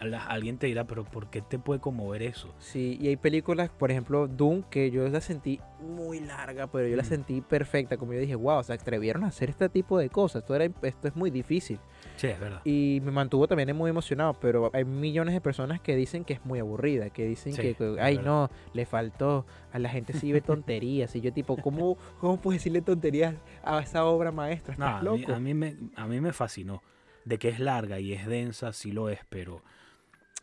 la- 0.02 0.26
alguien 0.26 0.58
te 0.58 0.68
dirá, 0.68 0.86
pero 0.86 1.04
¿por 1.04 1.30
qué 1.30 1.42
te 1.42 1.60
puede 1.60 1.80
conmover 1.80 2.22
eso? 2.24 2.54
sí. 2.60 2.98
Y 3.00 3.08
hay 3.08 3.18
películas, 3.18 3.70
por 3.70 3.92
ejemplo, 3.92 4.28
Doom, 4.28 4.64
que 4.64 4.90
yo 4.92 5.08
la 5.10 5.22
sentí 5.22 5.60
muy 5.80 6.20
larga, 6.20 6.68
pero 6.68 6.88
yo 6.88 6.96
la 6.96 7.04
Mm. 7.04 7.06
sentí 7.06 7.42
perfecta. 7.42 7.98
Como 7.98 8.14
yo 8.14 8.20
dije, 8.20 8.36
wow, 8.36 8.64
se 8.64 8.74
atrevieron 8.74 9.24
a 9.24 9.28
hacer 9.28 9.50
este 9.50 9.70
tipo 9.70 9.98
de 10.00 10.10
cosas. 10.10 10.42
Esto, 10.42 10.56
era, 10.56 10.66
esto 10.82 11.08
es 11.08 11.16
muy 11.16 11.30
difícil. 11.32 11.80
Sí, 12.18 12.28
es 12.28 12.40
verdad. 12.40 12.62
Y 12.66 13.00
me 13.04 13.12
mantuvo 13.12 13.48
también 13.48 13.76
muy 13.76 13.90
emocionado, 13.90 14.34
pero 14.42 14.70
hay 14.74 14.86
millones 14.86 15.34
de 15.34 15.42
personas 15.42 15.80
que 15.82 15.96
dicen 15.96 16.26
que 16.26 16.34
es 16.34 16.44
muy 16.46 16.60
aburrida, 16.60 17.10
que 17.10 17.26
dicen 17.26 17.54
Sí, 17.54 17.62
que, 17.76 17.98
ay 18.02 18.18
no, 18.18 18.50
le 18.74 18.86
faltó, 18.86 19.46
a 19.72 19.80
la 19.80 19.90
gente 19.90 20.14
sí 20.14 20.32
ve 20.32 20.42
tonterías, 20.42 21.16
y 21.16 21.22
yo 21.22 21.32
tipo, 21.32 21.56
¿cómo, 21.58 21.98
cómo 22.20 22.38
puedes 22.42 22.60
decirle 22.62 22.82
tonterías 22.82 23.36
a 23.64 23.80
esa 23.80 24.04
obra 24.06 24.32
maestra? 24.32 24.76
No, 24.78 24.86
¿Estás 24.86 25.02
a 25.08 25.12
mí, 25.14 25.20
loco? 25.22 25.34
a 25.34 25.40
mí 25.40 25.54
me, 25.54 25.76
a 25.96 26.08
mí 26.08 26.20
me 26.20 26.34
fascinó. 26.34 26.82
De 27.30 27.38
que 27.38 27.50
es 27.50 27.60
larga 27.60 28.00
y 28.00 28.14
es 28.14 28.26
densa, 28.26 28.74
sí 28.74 28.92
lo 28.92 29.08
es, 29.10 29.20
pero, 29.30 29.62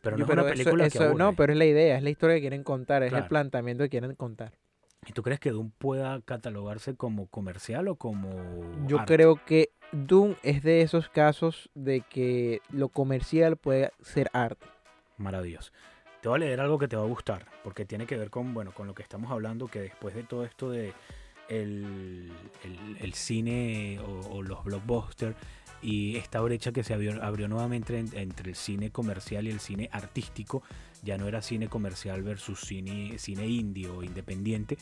pero 0.02 0.16
no 0.16 0.24
es 0.24 0.30
una 0.30 0.42
eso- 0.42 0.50
película 0.52 0.84
que 0.84 0.88
eso- 0.88 1.14
No, 1.14 1.24
aburre. 1.24 1.36
pero 1.36 1.52
es 1.52 1.58
la 1.58 1.64
idea, 1.64 1.96
es 1.96 2.02
la 2.04 2.10
historia 2.10 2.36
que 2.36 2.40
quieren 2.42 2.62
contar, 2.62 3.02
es 3.02 3.08
Claro. 3.10 3.24
el 3.24 3.28
planteamiento 3.28 3.82
que 3.84 3.90
quieren 3.90 4.14
contar. 4.14 4.52
¿Y 5.04 5.12
tú 5.12 5.22
crees 5.24 5.40
que 5.40 5.50
Doom 5.50 5.70
pueda 5.78 6.20
catalogarse 6.22 6.94
como 6.94 7.26
comercial 7.26 7.88
o 7.88 7.96
como 7.96 8.30
Yo 8.86 9.00
arte? 9.00 9.14
creo 9.16 9.44
que 9.44 9.70
Doom 9.90 10.36
es 10.44 10.62
de 10.62 10.82
esos 10.82 11.08
casos 11.08 11.70
de 11.74 12.02
que 12.02 12.60
lo 12.70 12.88
comercial 12.88 13.56
puede 13.56 13.90
ser 14.02 14.30
arte. 14.32 14.66
Maravilloso. 15.16 15.72
Te 16.22 16.28
voy 16.28 16.36
a 16.36 16.38
leer 16.40 16.60
algo 16.60 16.78
que 16.78 16.86
te 16.88 16.96
va 16.96 17.02
a 17.02 17.06
gustar, 17.06 17.46
porque 17.64 17.84
tiene 17.84 18.06
que 18.06 18.16
ver 18.16 18.30
con, 18.30 18.54
bueno, 18.54 18.72
con 18.72 18.86
lo 18.86 18.94
que 18.94 19.02
estamos 19.02 19.30
hablando, 19.32 19.66
que 19.68 19.80
después 19.80 20.14
de 20.14 20.22
todo 20.22 20.44
esto 20.44 20.70
de 20.70 20.92
el, 21.48 22.30
el- 22.64 22.96
el 23.00 23.14
cine 23.14 23.98
o, 24.00 24.36
o 24.36 24.42
los 24.42 24.64
blockbusters 24.64 25.36
y 25.82 26.16
esta 26.16 26.40
brecha 26.40 26.72
que 26.72 26.82
se 26.82 26.94
abrió, 26.94 27.22
abrió 27.22 27.48
nuevamente 27.48 27.98
en- 27.98 28.10
entre 28.16 28.50
el 28.50 28.56
cine 28.56 28.90
comercial 28.90 29.46
y 29.46 29.50
el 29.50 29.60
cine 29.60 29.88
artístico, 29.92 30.62
ya 31.02 31.18
no 31.18 31.28
era 31.28 31.42
cine 31.42 31.68
comercial 31.68 32.22
versus 32.22 32.60
cine, 32.60 33.18
cine 33.18 33.46
indie 33.46 33.88
o 33.88 34.02
independiente, 34.02 34.78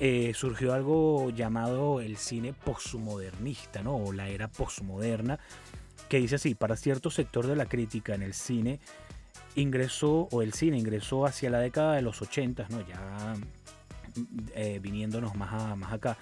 eh, 0.00 0.32
surgió 0.34 0.72
algo 0.72 1.30
llamado 1.30 2.00
el 2.00 2.16
cine 2.16 2.52
postmodernista, 2.54 3.82
¿no? 3.82 3.96
O 3.96 4.12
la 4.12 4.28
era 4.28 4.48
postmoderna, 4.48 5.38
que 6.08 6.18
dice 6.18 6.36
así, 6.36 6.54
para 6.54 6.76
cierto 6.76 7.10
sector 7.10 7.46
de 7.46 7.56
la 7.56 7.66
crítica 7.66 8.14
en 8.14 8.22
el 8.22 8.32
cine, 8.34 8.80
ingresó, 9.54 10.28
o 10.30 10.40
el 10.42 10.52
cine 10.54 10.78
ingresó 10.78 11.26
hacia 11.26 11.50
la 11.50 11.58
década 11.60 11.94
de 11.94 12.02
los 12.02 12.22
80, 12.22 12.68
¿no? 12.70 12.80
Ya 12.86 13.34
eh, 14.54 14.78
viniéndonos 14.82 15.34
más, 15.34 15.52
a- 15.52 15.76
más 15.76 15.92
acá. 15.92 16.16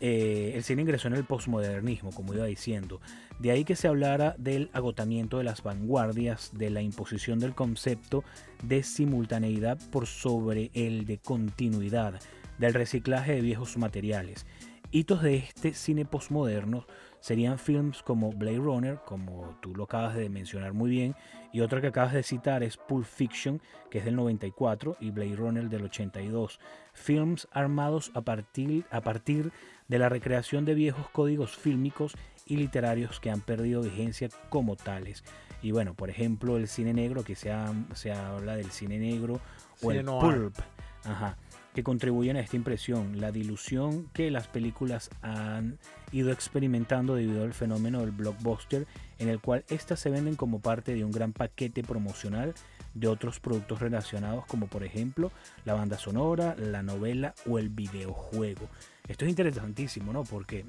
eh, 0.00 0.52
el 0.54 0.62
cine 0.62 0.82
ingresó 0.82 1.08
en 1.08 1.14
el 1.14 1.24
posmodernismo, 1.24 2.12
como 2.12 2.32
iba 2.32 2.44
diciendo. 2.46 3.00
De 3.40 3.50
ahí 3.50 3.64
que 3.64 3.74
se 3.74 3.88
hablara 3.88 4.36
del 4.38 4.70
agotamiento 4.72 5.38
de 5.38 5.44
las 5.44 5.62
vanguardias, 5.64 6.50
de 6.54 6.70
la 6.70 6.82
imposición 6.82 7.40
del 7.40 7.54
concepto 7.56 8.22
de 8.62 8.84
simultaneidad 8.84 9.76
por 9.90 10.06
sobre 10.06 10.70
el 10.74 11.04
de 11.04 11.18
continuidad, 11.18 12.20
del 12.58 12.74
reciclaje 12.74 13.32
de 13.34 13.40
viejos 13.40 13.76
materiales. 13.76 14.46
Hitos 14.92 15.20
de 15.22 15.36
este 15.38 15.74
cine 15.74 16.04
postmoderno 16.04 16.86
serían 17.20 17.58
films 17.58 18.02
como 18.02 18.30
Blade 18.32 18.58
Runner, 18.58 18.98
como 19.04 19.56
tú 19.60 19.74
lo 19.74 19.84
acabas 19.84 20.14
de 20.14 20.28
mencionar 20.28 20.72
muy 20.72 20.90
bien, 20.90 21.14
y 21.52 21.60
otra 21.60 21.80
que 21.80 21.88
acabas 21.88 22.12
de 22.12 22.22
citar 22.22 22.62
es 22.62 22.76
Pulp 22.76 23.04
Fiction, 23.06 23.60
que 23.90 23.98
es 23.98 24.04
del 24.04 24.16
94, 24.16 24.96
y 25.00 25.10
Blade 25.10 25.36
Runner 25.36 25.68
del 25.68 25.84
82. 25.84 26.60
Films 26.92 27.48
armados 27.52 28.10
a 28.14 28.20
partir, 28.20 28.84
a 28.90 29.00
partir 29.00 29.52
de 29.88 29.98
la 29.98 30.08
recreación 30.08 30.64
de 30.64 30.74
viejos 30.74 31.08
códigos 31.10 31.56
fílmicos 31.56 32.14
y 32.46 32.56
literarios 32.56 33.20
que 33.20 33.30
han 33.30 33.40
perdido 33.40 33.82
vigencia 33.82 34.28
como 34.48 34.76
tales. 34.76 35.24
Y 35.62 35.72
bueno, 35.72 35.94
por 35.94 36.08
ejemplo, 36.10 36.56
el 36.56 36.68
cine 36.68 36.92
negro, 36.94 37.24
que 37.24 37.34
se, 37.34 37.50
ha- 37.50 37.72
se 37.94 38.12
habla 38.12 38.56
del 38.56 38.70
cine 38.70 38.98
negro, 38.98 39.34
o 39.82 39.90
Cine 39.90 39.98
el 40.00 40.04
noir. 40.06 40.34
pulp, 40.34 40.58
ajá, 41.04 41.36
que 41.78 41.84
contribuyen 41.84 42.36
a 42.36 42.40
esta 42.40 42.56
impresión, 42.56 43.20
la 43.20 43.30
dilución 43.30 44.08
que 44.12 44.32
las 44.32 44.48
películas 44.48 45.10
han 45.22 45.78
ido 46.10 46.32
experimentando 46.32 47.14
debido 47.14 47.44
al 47.44 47.54
fenómeno 47.54 48.00
del 48.00 48.10
blockbuster, 48.10 48.84
en 49.20 49.28
el 49.28 49.40
cual 49.40 49.64
éstas 49.68 50.00
se 50.00 50.10
venden 50.10 50.34
como 50.34 50.58
parte 50.58 50.92
de 50.96 51.04
un 51.04 51.12
gran 51.12 51.32
paquete 51.32 51.84
promocional 51.84 52.52
de 52.94 53.06
otros 53.06 53.38
productos 53.38 53.78
relacionados, 53.78 54.44
como 54.46 54.66
por 54.66 54.82
ejemplo 54.82 55.30
la 55.64 55.74
banda 55.74 55.98
sonora, 55.98 56.56
la 56.58 56.82
novela 56.82 57.36
o 57.48 57.60
el 57.60 57.68
videojuego. 57.68 58.68
Esto 59.06 59.24
es 59.24 59.28
interesantísimo, 59.28 60.12
¿no? 60.12 60.24
Porque 60.24 60.64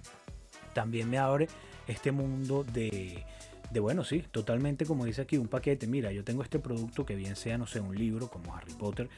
también 0.76 1.10
me 1.10 1.18
abre 1.18 1.48
este 1.88 2.12
mundo 2.12 2.64
de, 2.64 3.26
de, 3.72 3.80
bueno, 3.80 4.04
sí, 4.04 4.24
totalmente 4.32 4.86
como 4.86 5.06
dice 5.06 5.22
aquí, 5.24 5.38
un 5.38 5.48
paquete. 5.48 5.88
Mira, 5.88 6.12
yo 6.12 6.24
tengo 6.24 6.44
este 6.44 6.60
producto 6.60 7.04
que 7.04 7.16
bien 7.16 7.36
sea, 7.36 7.58
no 7.58 7.66
sé, 7.66 7.80
un 7.80 7.96
libro 7.96 8.30
como 8.30 8.56
Harry 8.56 8.74
Potter, 8.74 9.10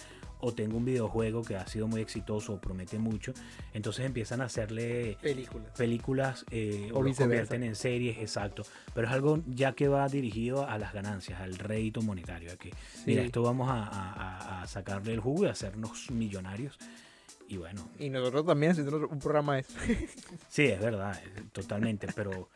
o 0.42 0.54
tengo 0.54 0.78
un 0.78 0.86
videojuego 0.86 1.44
que 1.44 1.56
ha 1.56 1.66
sido 1.68 1.88
muy 1.88 2.02
exitoso 2.02 2.54
o 2.54 2.60
promete 2.62 3.00
mucho. 3.00 3.34
Entonces 3.74 4.06
empiezan 4.06 4.42
a 4.42 4.46
hacerle 4.46 5.18
Películas. 5.22 5.72
películas 5.78 6.46
eh, 6.52 6.90
O 6.94 7.00
o, 7.00 7.04
lo 7.04 7.14
convierten 7.14 7.64
en 7.64 7.76
series, 7.76 8.18
exacto. 8.18 8.64
Pero 8.94 9.08
es 9.08 9.14
algo 9.14 9.40
ya 9.48 9.74
que 9.74 9.88
va 9.88 10.08
dirigido 10.08 10.68
a 10.68 10.78
las 10.78 10.94
ganancias, 10.94 11.40
al 11.42 11.56
rédito 11.58 12.02
monetario. 12.02 12.52
a 12.52 12.56
que, 12.58 12.72
Mira, 13.06 13.22
Sí. 13.22 13.28
esto 13.28 13.42
vamos 13.44 13.70
a, 13.70 13.84
a- 13.84 14.62
a- 14.64 14.68
sacarle 14.68 15.14
el 15.14 15.20
jugo 15.20 15.46
y 15.46 15.48
hacernos 15.48 16.10
millonarios. 16.12 16.78
Y 17.48 17.58
bueno, 17.58 17.90
Y 18.00 18.10
nosotros 18.10 18.46
también 18.46 18.72
haciendo 18.72 19.08
un 19.10 19.20
programa 19.20 19.56
de 19.56 19.62
eso. 19.62 19.74
sí, 20.48 20.64
es 20.68 20.80
verdad, 20.80 21.20
totalmente. 21.52 22.08
pero, 22.16 22.48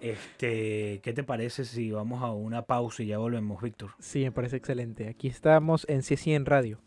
este, 0.00 1.00
¿qué 1.02 1.12
te 1.14 1.24
parece 1.24 1.64
si 1.64 1.90
vamos 1.90 2.22
a 2.22 2.30
una 2.30 2.62
pausa 2.62 3.02
y 3.02 3.06
ya 3.06 3.18
volvemos, 3.18 3.62
Víctor? 3.62 3.92
Sí, 3.98 4.20
me 4.24 4.32
parece 4.32 4.56
excelente. 4.56 5.08
Aquí 5.08 5.28
estamos 5.28 5.86
en 5.88 6.02
C100 6.02 6.44
Radio. 6.44 6.78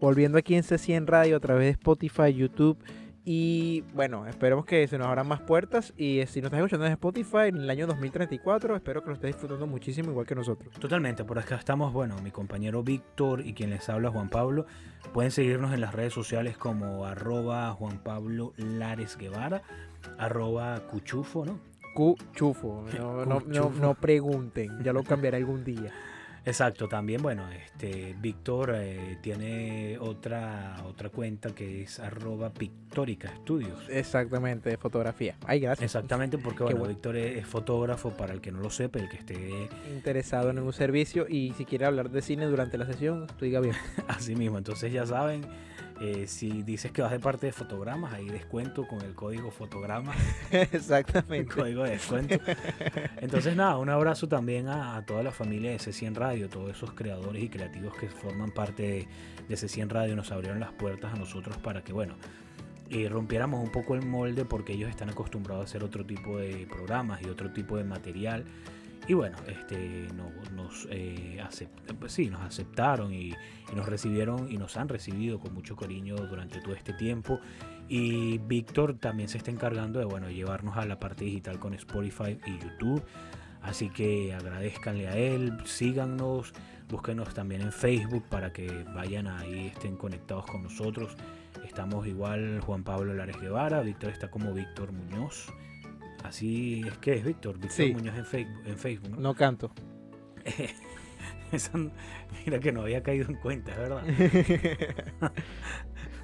Volviendo 0.00 0.38
aquí 0.38 0.54
en 0.54 0.62
C100 0.62 1.06
Radio 1.06 1.36
a 1.36 1.40
través 1.40 1.66
de 1.66 1.70
Spotify, 1.72 2.32
YouTube. 2.32 2.78
Y 3.22 3.82
bueno, 3.92 4.26
esperemos 4.26 4.64
que 4.64 4.88
se 4.88 4.96
nos 4.96 5.06
abran 5.06 5.28
más 5.28 5.42
puertas. 5.42 5.92
Y 5.96 6.20
eh, 6.20 6.26
si 6.26 6.40
nos 6.40 6.46
estás 6.46 6.60
escuchando 6.60 6.86
en 6.86 6.92
Spotify 6.92 7.48
en 7.48 7.58
el 7.58 7.68
año 7.68 7.86
2034, 7.86 8.76
espero 8.76 9.02
que 9.02 9.08
lo 9.08 9.14
estés 9.14 9.34
disfrutando 9.34 9.66
muchísimo, 9.66 10.10
igual 10.10 10.26
que 10.26 10.34
nosotros. 10.34 10.72
Totalmente, 10.80 11.22
por 11.24 11.38
acá 11.38 11.56
estamos, 11.56 11.92
bueno, 11.92 12.16
mi 12.22 12.30
compañero 12.30 12.82
Víctor 12.82 13.46
y 13.46 13.52
quien 13.52 13.68
les 13.70 13.88
habla 13.90 14.10
Juan 14.10 14.30
Pablo. 14.30 14.64
Pueden 15.12 15.30
seguirnos 15.30 15.74
en 15.74 15.82
las 15.82 15.94
redes 15.94 16.14
sociales 16.14 16.56
como 16.56 17.04
arroba 17.04 17.70
Juan 17.72 17.98
Pablo 18.02 18.54
Lares 18.56 19.18
Guevara, 19.18 19.62
arroba 20.16 20.80
Cuchufo, 20.86 21.44
¿no? 21.44 21.60
Cuchufo. 21.94 22.86
No, 22.98 23.26
no, 23.26 23.40
no, 23.46 23.70
no 23.70 23.94
pregunten, 23.96 24.82
ya 24.82 24.94
lo 24.94 25.02
cambiaré 25.02 25.36
algún 25.36 25.62
día. 25.62 25.92
Exacto, 26.44 26.88
también, 26.88 27.22
bueno, 27.22 27.48
este 27.50 28.14
Víctor 28.18 28.72
eh, 28.74 29.18
tiene 29.20 29.98
otra 29.98 30.76
otra 30.86 31.10
cuenta 31.10 31.54
que 31.54 31.82
es 31.82 32.00
arroba 32.00 32.50
pictórica 32.50 33.28
estudios. 33.28 33.88
Exactamente, 33.88 34.70
de 34.70 34.76
fotografía. 34.76 35.36
Ay, 35.46 35.60
gracias. 35.60 35.84
Exactamente, 35.84 36.38
porque 36.38 36.62
bueno, 36.62 36.86
Víctor 36.86 37.16
es, 37.16 37.46
fotógrafo, 37.46 38.10
para 38.10 38.32
el 38.32 38.40
que 38.40 38.52
no 38.52 38.60
lo 38.60 38.70
sepa, 38.70 38.98
el 38.98 39.08
que 39.08 39.16
esté 39.16 39.68
interesado 39.92 40.50
en 40.50 40.58
un 40.58 40.72
servicio 40.72 41.26
y 41.28 41.52
si 41.56 41.64
quiere 41.64 41.84
hablar 41.84 42.10
de 42.10 42.22
cine 42.22 42.46
durante 42.46 42.78
la 42.78 42.86
sesión, 42.86 43.26
tú 43.38 43.44
diga 43.44 43.60
bien. 43.60 43.74
Así 44.08 44.34
mismo, 44.34 44.58
entonces 44.58 44.92
ya 44.92 45.06
saben, 45.06 45.42
eh, 46.00 46.26
si 46.26 46.62
dices 46.62 46.92
que 46.92 47.02
vas 47.02 47.10
de 47.10 47.20
parte 47.20 47.46
de 47.46 47.52
fotogramas, 47.52 48.14
ahí 48.14 48.28
descuento 48.28 48.86
con 48.88 49.02
el 49.02 49.14
código 49.14 49.50
fotograma. 49.50 50.14
Exactamente. 50.50 51.36
El 51.36 51.48
código 51.48 51.84
de 51.84 51.90
descuento. 51.90 52.38
Entonces, 53.18 53.54
nada, 53.54 53.76
un 53.76 53.90
abrazo 53.90 54.26
también 54.26 54.68
a, 54.68 55.04
toda 55.04 55.22
la 55.22 55.30
familia 55.30 55.70
de 55.72 55.76
C100 55.76 56.14
Radio, 56.14 56.48
todos 56.48 56.70
esos 56.70 56.92
creadores 56.92 57.42
y 57.42 57.48
creativos 57.50 57.94
que 57.96 58.08
forman 58.08 58.50
parte 58.50 58.82
de, 58.82 59.08
de 59.46 59.54
C100 59.54 59.88
Radio. 59.88 60.16
Nos 60.16 60.32
abrieron 60.32 60.58
las 60.58 60.72
puertas 60.72 61.12
a 61.12 61.16
nosotros 61.16 61.58
para 61.58 61.82
que, 61.82 61.92
bueno, 61.92 62.16
eh, 62.88 63.08
rompiéramos 63.08 63.62
un 63.62 63.70
poco 63.70 63.94
el 63.94 64.04
molde 64.04 64.44
porque 64.44 64.72
ellos 64.72 64.90
están 64.90 65.10
acostumbrados 65.10 65.62
a 65.62 65.64
hacer 65.66 65.84
otro 65.84 66.04
tipo 66.04 66.38
de 66.38 66.66
programas 66.66 67.22
y 67.22 67.26
otro 67.26 67.52
tipo 67.52 67.76
de 67.76 67.84
material 67.84 68.44
y 69.10 69.12
bueno, 69.12 69.36
este, 69.48 70.06
nos, 70.54 70.86
eh, 70.88 71.42
pues 71.98 72.12
sí, 72.12 72.30
nos 72.30 72.42
aceptaron 72.42 73.12
y, 73.12 73.34
nos 73.74 73.88
recibieron 73.88 74.48
y 74.48 74.56
nos 74.56 74.76
han 74.76 74.88
recibido 74.88 75.40
con 75.40 75.52
mucho 75.52 75.74
cariño 75.74 76.14
durante 76.14 76.60
todo 76.60 76.74
este 76.74 76.92
tiempo. 76.92 77.40
Y 77.88 78.38
Víctor 78.38 78.98
también 79.00 79.28
se 79.28 79.38
está 79.38 79.50
encargando 79.50 79.98
de 79.98 80.04
bueno, 80.04 80.30
llevarnos 80.30 80.76
a 80.76 80.86
la 80.86 81.00
parte 81.00 81.24
digital 81.24 81.58
con 81.58 81.74
Spotify 81.74 82.38
y 82.46 82.52
YouTube. 82.60 83.02
Así 83.62 83.88
que 83.88 84.32
agradezcanle 84.32 85.08
a 85.08 85.16
él, 85.16 85.58
síganos, 85.64 86.52
búsquenos 86.88 87.34
también 87.34 87.62
en 87.62 87.72
Facebook 87.72 88.22
para 88.28 88.52
que 88.52 88.84
vayan 88.94 89.26
ahí, 89.26 89.72
estén 89.74 89.96
conectados 89.96 90.46
con 90.46 90.62
nosotros. 90.62 91.16
Estamos 91.66 92.06
igual 92.06 92.60
Juan 92.60 92.84
Pablo 92.84 93.12
Lares 93.12 93.40
Guevara, 93.40 93.80
Víctor 93.80 94.10
está 94.10 94.30
como 94.30 94.54
Víctor 94.54 94.92
Muñoz. 94.92 95.52
Así 96.24 96.82
es 96.86 96.98
que 96.98 97.14
es 97.14 97.24
Víctor, 97.24 97.58
Víctor 97.58 97.92
Muñoz 97.92 98.16
en 98.16 98.24
Facebook, 98.24 98.62
en 98.66 98.78
Facebook 98.78 99.18
¿no? 99.18 99.34
canto. 99.34 99.72
mira 102.46 102.60
que 102.60 102.72
no 102.72 102.82
había 102.82 103.02
caído 103.02 103.28
en 103.28 103.36
cuenta, 103.36 103.76
¿verdad? 103.76 104.02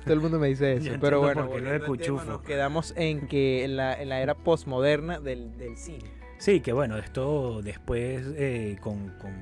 Todo 0.05 0.15
el 0.15 0.21
mundo 0.21 0.39
me 0.39 0.49
dice 0.49 0.75
eso. 0.75 0.93
pero 1.01 1.21
bueno, 1.21 1.49
nos 1.49 2.43
quedamos 2.43 2.95
en 2.97 3.27
que 3.27 3.65
en 3.65 3.77
la, 3.77 4.01
en 4.01 4.09
la 4.09 4.21
era 4.21 4.35
postmoderna 4.35 5.19
del, 5.19 5.57
del, 5.59 5.77
cine. 5.77 6.05
Sí, 6.39 6.61
que 6.61 6.73
bueno, 6.73 6.97
esto 6.97 7.61
después 7.61 8.25
eh, 8.37 8.77
con, 8.81 9.09
con 9.19 9.33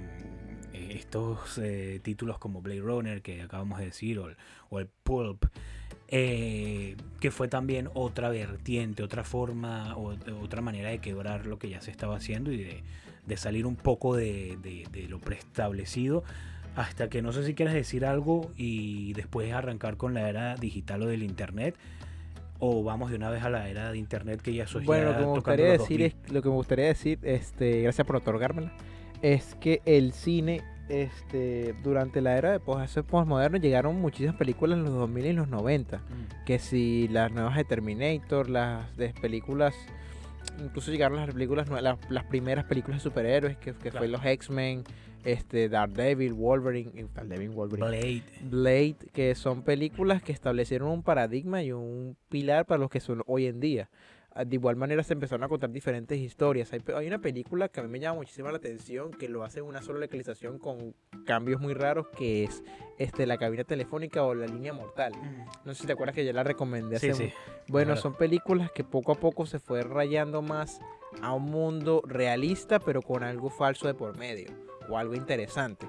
eh, 0.72 0.94
estos 0.94 1.58
eh, 1.58 2.00
títulos 2.02 2.38
como 2.38 2.62
Blade 2.62 2.80
Runner 2.80 3.20
que 3.20 3.42
acabamos 3.42 3.78
de 3.78 3.86
decir 3.86 4.18
o, 4.18 4.28
o 4.70 4.78
el 4.78 4.86
Pulp 4.86 5.44
eh, 6.16 6.94
que 7.18 7.32
fue 7.32 7.48
también 7.48 7.88
otra 7.92 8.28
vertiente, 8.28 9.02
otra 9.02 9.24
forma, 9.24 9.96
o, 9.96 10.14
otra 10.40 10.60
manera 10.60 10.90
de 10.90 10.98
quebrar 10.98 11.44
lo 11.44 11.58
que 11.58 11.68
ya 11.68 11.80
se 11.80 11.90
estaba 11.90 12.14
haciendo 12.14 12.52
y 12.52 12.82
de, 13.26 13.36
salir 13.36 13.66
un 13.66 13.74
poco 13.74 14.14
de, 14.14 14.56
lo 15.08 15.18
preestablecido 15.18 16.22
hasta 16.76 17.08
que 17.08 17.20
no 17.20 17.32
sé 17.32 17.44
si 17.44 17.54
quieres 17.54 17.74
decir 17.74 18.06
algo 18.06 18.52
y 18.56 19.12
después 19.14 19.52
arrancar 19.52 19.96
con 19.96 20.14
la 20.14 20.28
era 20.28 20.54
digital 20.54 21.02
o 21.02 21.06
del 21.06 21.24
internet 21.24 21.74
o 22.60 22.84
vamos 22.84 23.10
de 23.10 23.16
una 23.16 23.28
vez 23.30 23.42
a 23.42 23.50
la 23.50 23.68
era 23.68 23.90
de 23.90 23.98
internet 23.98 24.40
que 24.40 24.54
ya 24.54 24.68
soy 24.68 24.84
bueno 24.84 25.10
lo 25.10 25.16
que 25.16 25.20
me 25.20 25.26
gustaría 25.26 25.66
decir 25.66 26.02
es 26.02 26.14
lo 26.30 26.42
que 26.42 26.48
me 26.48 26.54
gustaría 26.54 26.86
decir 26.86 27.18
este 27.22 27.82
gracias 27.82 28.06
por 28.06 28.16
otorgármela 28.16 28.72
es 29.22 29.56
que 29.56 29.82
el 29.84 30.12
cine 30.12 30.62
este, 30.88 31.74
durante 31.82 32.20
la 32.20 32.36
era 32.36 32.52
de 32.52 32.60
postmoderno 32.60 33.58
llegaron 33.58 34.00
muchísimas 34.00 34.36
películas 34.36 34.78
en 34.78 34.84
los 34.84 34.92
2000 34.94 35.26
y 35.26 35.32
los 35.32 35.48
90. 35.48 35.98
Mm. 35.98 36.44
Que 36.44 36.58
si 36.58 37.08
las 37.08 37.32
nuevas 37.32 37.56
de 37.56 37.64
Terminator, 37.64 38.50
las 38.50 38.96
de 38.96 39.14
películas, 39.20 39.74
incluso 40.58 40.90
llegaron 40.90 41.16
las 41.18 41.32
películas, 41.32 41.68
las, 41.68 41.98
las 42.10 42.24
primeras 42.24 42.64
películas 42.64 43.00
de 43.00 43.02
superhéroes, 43.02 43.56
que, 43.56 43.74
que 43.74 43.90
fue 43.90 44.08
los 44.08 44.24
X-Men, 44.24 44.84
este, 45.24 45.68
Daredevil, 45.68 46.34
Wolverine, 46.34 47.08
Daredevil, 47.14 47.50
Wolverine, 47.50 47.88
Blade. 47.88 48.22
Blade, 48.42 48.96
que 49.12 49.34
son 49.34 49.62
películas 49.62 50.22
que 50.22 50.32
establecieron 50.32 50.90
un 50.90 51.02
paradigma 51.02 51.62
y 51.62 51.72
un 51.72 52.16
pilar 52.28 52.66
para 52.66 52.78
los 52.78 52.90
que 52.90 53.00
son 53.00 53.22
hoy 53.26 53.46
en 53.46 53.60
día. 53.60 53.88
Ah, 54.36 54.44
de 54.44 54.56
igual 54.56 54.74
manera 54.74 55.04
se 55.04 55.12
empezaron 55.12 55.44
a 55.44 55.48
contar 55.48 55.70
diferentes 55.70 56.18
historias. 56.18 56.72
Hay, 56.72 57.06
una 57.06 57.20
película 57.20 57.68
que 57.68 57.78
a 57.78 57.84
mí 57.84 57.88
me 57.88 58.00
llama 58.00 58.16
muchísimo 58.16 58.50
la 58.50 58.56
atención, 58.56 59.12
que 59.12 59.28
lo 59.28 59.44
hace 59.44 59.60
en 59.60 59.66
una 59.66 59.80
sola 59.80 60.00
localización 60.00 60.58
con 60.58 60.92
cambios 61.24 61.60
muy 61.60 61.72
raros, 61.72 62.08
que 62.08 62.42
es 62.42 62.64
este 62.98 63.26
la 63.26 63.38
cabina 63.38 63.62
telefónica 63.62 64.24
o 64.24 64.34
la 64.34 64.46
línea 64.46 64.72
mortal. 64.72 65.12
No 65.64 65.72
sé 65.72 65.82
si 65.82 65.86
te 65.86 65.92
acuerdas 65.92 66.16
que 66.16 66.24
ya 66.24 66.32
la 66.32 66.42
recomendé 66.42 66.96
hace 66.96 67.14
sí, 67.14 67.32
Bueno, 67.68 67.96
son 67.96 68.14
películas 68.14 68.72
que 68.72 68.82
poco 68.82 69.12
a 69.12 69.14
poco 69.14 69.46
se 69.46 69.60
fue 69.60 69.82
rayando 69.82 70.42
más 70.42 70.80
a 71.22 71.32
un 71.32 71.44
mundo 71.44 72.02
realista, 72.04 72.80
pero 72.80 73.02
con 73.02 73.22
algo 73.22 73.50
falso 73.50 73.86
de 73.86 73.94
por 73.94 74.18
medio, 74.18 74.48
o 74.88 74.98
algo 74.98 75.14
interesante. 75.14 75.86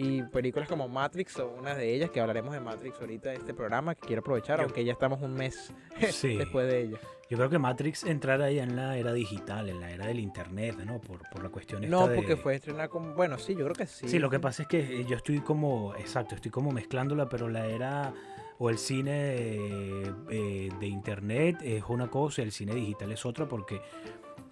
Y 0.00 0.22
películas 0.22 0.68
como 0.68 0.86
Matrix 0.86 1.32
son 1.32 1.58
una 1.58 1.74
de 1.74 1.92
ellas, 1.92 2.10
que 2.10 2.20
hablaremos 2.20 2.52
de 2.52 2.60
Matrix 2.60 3.00
ahorita 3.00 3.32
en 3.32 3.40
este 3.40 3.52
programa, 3.52 3.96
que 3.96 4.06
quiero 4.06 4.20
aprovechar, 4.20 4.60
aunque 4.60 4.84
ya 4.84 4.92
estamos 4.92 5.20
un 5.20 5.34
mes 5.34 5.72
después 6.22 6.70
de 6.70 6.82
ella. 6.82 6.98
Yo 7.28 7.36
creo 7.36 7.50
que 7.50 7.58
Matrix 7.58 8.04
entrará 8.04 8.48
ya 8.52 8.62
en 8.62 8.76
la 8.76 8.96
era 8.96 9.12
digital, 9.12 9.68
en 9.68 9.80
la 9.80 9.90
era 9.90 10.06
del 10.06 10.20
internet, 10.20 10.76
¿no? 10.86 11.00
Por, 11.00 11.28
por 11.28 11.42
la 11.42 11.48
cuestión 11.48 11.82
esta 11.82 11.96
No, 11.96 12.14
porque 12.14 12.36
fue 12.36 12.54
estrenada 12.54 12.86
como... 12.88 13.12
Bueno, 13.14 13.38
sí, 13.38 13.56
yo 13.56 13.64
creo 13.64 13.74
que 13.74 13.88
sí. 13.88 14.08
Sí, 14.08 14.20
lo 14.20 14.30
que 14.30 14.38
pasa 14.38 14.62
es 14.62 14.68
que 14.68 15.04
yo 15.04 15.16
estoy 15.16 15.40
como... 15.40 15.92
Exacto, 15.96 16.36
estoy 16.36 16.52
como 16.52 16.70
mezclándola, 16.70 17.28
pero 17.28 17.48
la 17.48 17.66
era 17.66 18.14
o 18.58 18.70
el 18.70 18.78
cine 18.78 19.10
de, 19.10 20.14
eh, 20.30 20.70
de 20.78 20.86
internet 20.86 21.58
es 21.62 21.82
una 21.88 22.08
cosa 22.08 22.42
y 22.42 22.44
el 22.44 22.52
cine 22.52 22.74
digital 22.74 23.10
es 23.10 23.26
otra 23.26 23.48
porque 23.48 23.80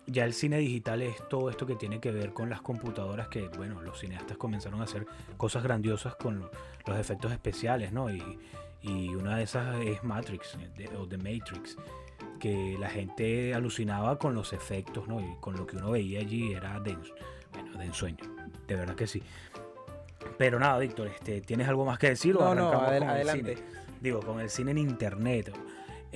ya 0.07 0.25
el 0.25 0.33
cine 0.33 0.59
digital 0.59 1.03
es 1.03 1.17
todo 1.29 1.51
esto 1.51 1.67
que 1.67 1.75
tiene 1.75 2.01
que 2.01 2.11
ver 2.13 2.33
con 2.33 2.49
las 2.49 2.63
computadoras 2.63 3.29
que, 3.29 3.49
bueno, 3.49 3.83
los 3.83 3.99
cineastas 4.01 4.37
comenzaron 4.37 4.81
a 4.81 4.85
hacer 4.85 5.07
cosas 5.37 5.63
grandiosas 5.63 6.15
con 6.17 6.49
los 6.87 6.99
efectos 6.99 7.33
especiales, 7.33 7.93
¿no? 7.93 8.11
Y, 8.11 8.39
y 8.83 9.15
una 9.15 9.37
de 9.37 9.43
esas 9.43 9.81
es 9.81 10.05
Matrix, 10.05 10.57
o 10.99 11.07
The 11.07 11.17
Matrix, 11.19 11.77
que 12.39 12.77
la 12.79 12.89
gente 12.89 13.55
alucinaba 13.55 14.19
con 14.19 14.35
los 14.35 14.53
efectos, 14.53 15.09
¿no? 15.09 15.21
Y 15.21 15.37
con 15.41 15.57
lo 15.57 15.67
que 15.67 15.77
uno 15.77 15.91
veía 15.91 16.21
allí 16.21 16.53
era 16.53 16.79
de, 16.81 16.97
bueno, 17.53 17.79
de 17.79 17.85
ensueño, 17.85 18.25
de 18.67 18.77
verdad 18.77 18.95
que 18.95 19.07
sí. 19.07 19.23
Pero 20.39 20.59
nada, 20.59 20.79
Víctor, 20.79 21.09
este, 21.09 21.41
¿tienes 21.41 21.69
algo 21.69 21.85
más 21.85 21.99
que 21.99 22.11
decir 22.11 22.35
no, 22.35 22.51
o 22.51 22.55
no, 22.55 22.73
con 22.73 22.85
adelante. 22.85 23.57
cine? 23.57 23.69
Digo, 24.01 24.21
con 24.21 24.41
el 24.41 24.51
cine 24.51 24.73
en 24.73 24.79
internet. 24.79 25.53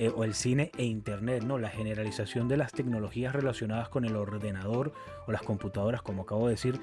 Eh, 0.01 0.11
o 0.15 0.23
el 0.23 0.33
cine 0.33 0.71
e 0.79 0.83
internet, 0.83 1.43
¿no? 1.43 1.59
La 1.59 1.69
generalización 1.69 2.47
de 2.47 2.57
las 2.57 2.71
tecnologías 2.71 3.35
relacionadas 3.35 3.87
con 3.87 4.03
el 4.03 4.15
ordenador 4.15 4.93
o 5.27 5.31
las 5.31 5.43
computadoras, 5.43 6.01
como 6.01 6.23
acabo 6.23 6.47
de 6.47 6.53
decir, 6.53 6.81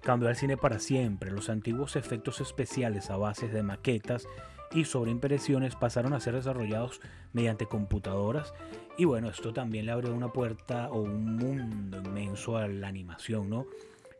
cambió 0.00 0.30
al 0.30 0.36
cine 0.36 0.56
para 0.56 0.78
siempre. 0.78 1.30
Los 1.30 1.50
antiguos 1.50 1.94
efectos 1.94 2.40
especiales 2.40 3.10
a 3.10 3.18
bases 3.18 3.52
de 3.52 3.62
maquetas 3.62 4.26
y 4.72 4.86
sobreimpresiones 4.86 5.76
pasaron 5.76 6.14
a 6.14 6.20
ser 6.20 6.36
desarrollados 6.36 7.02
mediante 7.34 7.66
computadoras 7.66 8.54
y 8.96 9.04
bueno, 9.04 9.28
esto 9.28 9.52
también 9.52 9.84
le 9.84 9.92
abrió 9.92 10.14
una 10.14 10.32
puerta 10.32 10.88
o 10.90 11.02
un 11.02 11.36
mundo 11.36 12.00
inmenso 12.02 12.56
a 12.56 12.66
la 12.66 12.88
animación, 12.88 13.50
¿no? 13.50 13.66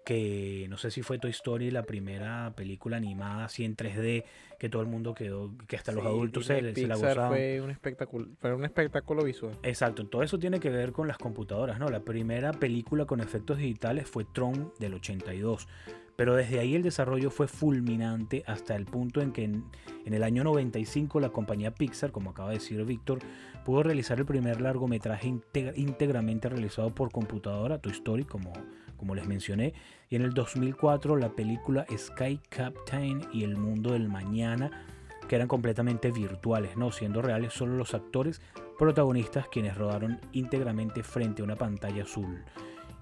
que 0.04 0.66
no 0.68 0.76
sé 0.76 0.90
si 0.90 1.02
fue 1.02 1.18
Toy 1.18 1.30
Story 1.30 1.70
la 1.70 1.82
primera 1.82 2.52
película 2.54 2.98
animada 2.98 3.46
así 3.46 3.64
en 3.64 3.76
3D 3.76 4.24
que 4.64 4.70
todo 4.70 4.80
el 4.80 4.88
mundo 4.88 5.12
quedó, 5.12 5.50
que 5.68 5.76
hasta 5.76 5.92
los 5.92 6.06
adultos 6.06 6.46
se, 6.46 6.74
se, 6.74 6.86
la 6.86 6.94
gozaban. 6.96 7.28
Fue 7.28 7.60
un 7.60 7.70
espectáculo, 7.70 8.28
fue 8.40 8.54
un 8.54 8.64
espectáculo 8.64 9.22
visual. 9.22 9.52
Exacto, 9.62 10.06
todo 10.06 10.22
eso 10.22 10.38
tiene 10.38 10.58
que 10.58 10.70
ver 10.70 10.92
con 10.92 11.06
las 11.06 11.18
computadoras, 11.18 11.78
¿no? 11.78 11.90
La 11.90 12.00
primera 12.00 12.50
película 12.50 13.04
con 13.04 13.20
efectos 13.20 13.58
digitales 13.58 14.08
fue 14.08 14.24
Tron 14.24 14.72
del 14.78 14.94
82. 14.94 15.68
Pero 16.16 16.34
desde 16.34 16.60
ahí 16.60 16.74
el 16.74 16.82
desarrollo 16.82 17.30
fue 17.30 17.46
fulminante 17.46 18.42
hasta 18.46 18.74
el 18.74 18.86
punto 18.86 19.20
en 19.20 19.32
que 19.32 19.44
en, 19.44 19.64
en 20.06 20.14
el 20.14 20.22
año 20.22 20.44
95 20.44 21.20
la 21.20 21.28
compañía 21.28 21.74
Pixar, 21.74 22.10
como 22.10 22.30
acaba 22.30 22.48
de 22.48 22.54
decir 22.54 22.82
Víctor, 22.86 23.18
pudo 23.66 23.82
realizar 23.82 24.18
el 24.18 24.24
primer 24.24 24.62
largometraje 24.62 25.28
íntegramente 25.74 26.48
realizado 26.48 26.88
por 26.88 27.12
computadora, 27.12 27.76
Toy 27.76 27.92
Story, 27.92 28.24
como 28.24 28.50
como 28.96 29.14
les 29.14 29.26
mencioné, 29.26 29.74
y 30.08 30.16
en 30.16 30.22
el 30.22 30.32
2004 30.32 31.16
la 31.16 31.30
película 31.30 31.86
Sky 31.96 32.40
Captain 32.48 33.26
y 33.32 33.44
El 33.44 33.56
Mundo 33.56 33.92
del 33.92 34.08
Mañana, 34.08 34.86
que 35.28 35.36
eran 35.36 35.48
completamente 35.48 36.10
virtuales, 36.10 36.76
no 36.76 36.92
siendo 36.92 37.22
reales 37.22 37.52
solo 37.52 37.76
los 37.76 37.94
actores 37.94 38.40
protagonistas 38.78 39.48
quienes 39.48 39.76
rodaron 39.76 40.20
íntegramente 40.32 41.02
frente 41.02 41.42
a 41.42 41.44
una 41.44 41.56
pantalla 41.56 42.02
azul. 42.02 42.44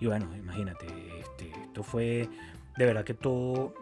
Y 0.01 0.07
bueno, 0.07 0.35
imagínate, 0.37 0.87
este, 1.21 1.51
esto 1.63 1.83
fue 1.83 2.29
de 2.77 2.87
verdad 2.87 3.05
que 3.05 3.15
todo, 3.15 3.75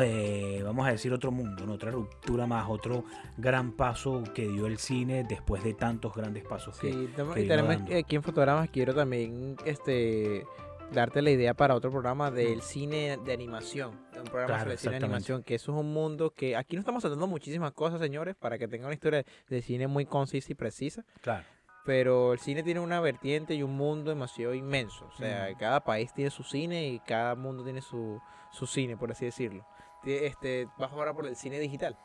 eh, 0.00 0.62
vamos 0.64 0.86
a 0.86 0.90
decir, 0.90 1.12
otro 1.12 1.30
mundo, 1.30 1.70
otra 1.72 1.90
ruptura 1.90 2.46
más, 2.46 2.66
otro 2.68 3.04
gran 3.36 3.72
paso 3.72 4.22
que 4.34 4.48
dio 4.48 4.66
el 4.66 4.78
cine 4.78 5.24
después 5.28 5.62
de 5.62 5.74
tantos 5.74 6.14
grandes 6.14 6.44
pasos. 6.44 6.76
Sí, 6.76 7.10
que, 7.14 7.42
y 7.42 7.48
tenemos 7.48 7.76
aquí 7.92 8.16
en 8.16 8.22
fotogramas, 8.22 8.70
quiero 8.70 8.94
también 8.94 9.56
este 9.64 10.46
darte 10.92 11.20
la 11.22 11.30
idea 11.30 11.54
para 11.54 11.74
otro 11.74 11.90
programa 11.90 12.30
del 12.30 12.62
cine 12.62 13.18
de 13.24 13.32
animación. 13.32 13.90
un 14.16 14.24
programa 14.24 14.46
Claro, 14.46 14.62
sobre 14.64 14.76
cine 14.78 14.90
de 14.98 15.04
animación, 15.04 15.42
que 15.42 15.54
eso 15.56 15.72
es 15.72 15.78
un 15.78 15.92
mundo 15.92 16.30
que 16.30 16.56
aquí 16.56 16.76
no 16.76 16.80
estamos 16.80 17.02
tratando 17.02 17.26
muchísimas 17.26 17.72
cosas, 17.72 18.00
señores, 18.00 18.34
para 18.36 18.58
que 18.58 18.66
tengan 18.68 18.86
una 18.86 18.94
historia 18.94 19.24
de 19.48 19.62
cine 19.62 19.86
muy 19.86 20.06
concisa 20.06 20.50
y 20.52 20.54
precisa, 20.54 21.04
Claro. 21.20 21.44
pero 21.84 22.32
el 22.32 22.38
cine 22.38 22.62
tiene 22.62 22.80
una 22.80 23.00
vertiente 23.00 23.54
y 23.54 23.62
un 23.62 23.76
mundo 23.76 24.10
demasiado 24.10 24.54
inmenso, 24.54 25.06
o 25.06 25.16
sea, 25.16 25.48
Mm. 25.52 25.58
cada 25.58 25.80
país 25.84 26.12
tiene 26.14 26.30
su 26.30 26.42
cine 26.42 26.88
y 26.88 27.00
cada 27.00 27.34
mundo 27.34 27.62
tiene 27.64 27.80
su, 27.82 28.20
su 28.50 28.66
cine, 28.66 28.96
por 28.96 29.10
así 29.12 29.24
decirlo. 29.26 29.66
Este, 30.04 30.68
vas 30.78 30.92
ahora 30.92 31.12
por 31.12 31.26
el 31.26 31.36
cine 31.36 31.58
digital. 31.60 31.96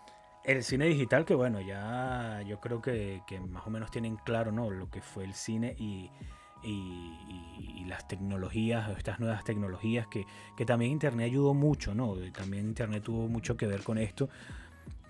El 0.44 0.62
cine 0.64 0.86
digital, 0.88 1.24
que 1.24 1.36
bueno, 1.36 1.62
ya 1.62 2.42
yo 2.46 2.60
creo 2.60 2.82
que, 2.82 3.22
que 3.28 3.40
más 3.40 3.66
o 3.66 3.70
menos 3.70 3.92
tienen 3.92 4.18
claro, 4.18 4.52
¿no? 4.52 4.70
Lo 4.70 4.90
que 4.90 5.02
fue 5.02 5.24
el 5.24 5.34
cine 5.36 5.74
y, 5.78 6.12
y- 6.64 7.86
las 7.88 8.07
tecnologías, 8.07 8.89
estas 8.97 9.20
nuevas 9.20 9.43
tecnologías, 9.43 10.07
que, 10.07 10.26
que 10.57 10.66
también 10.66 10.91
Internet 10.91 11.26
ayudó 11.26 11.53
mucho, 11.53 11.93
¿no? 11.93 12.16
También 12.32 12.66
Internet 12.66 13.03
tuvo 13.03 13.28
mucho 13.28 13.57
que 13.57 13.68
ver 13.68 13.84
con 13.84 13.97
esto. 13.97 14.30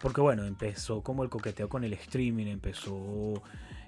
Porque 0.01 0.19
bueno, 0.19 0.43
empezó 0.43 1.01
como 1.01 1.23
el 1.23 1.29
coqueteo 1.29 1.69
con 1.69 1.83
el 1.83 1.93
streaming, 1.93 2.47
empezó 2.47 3.41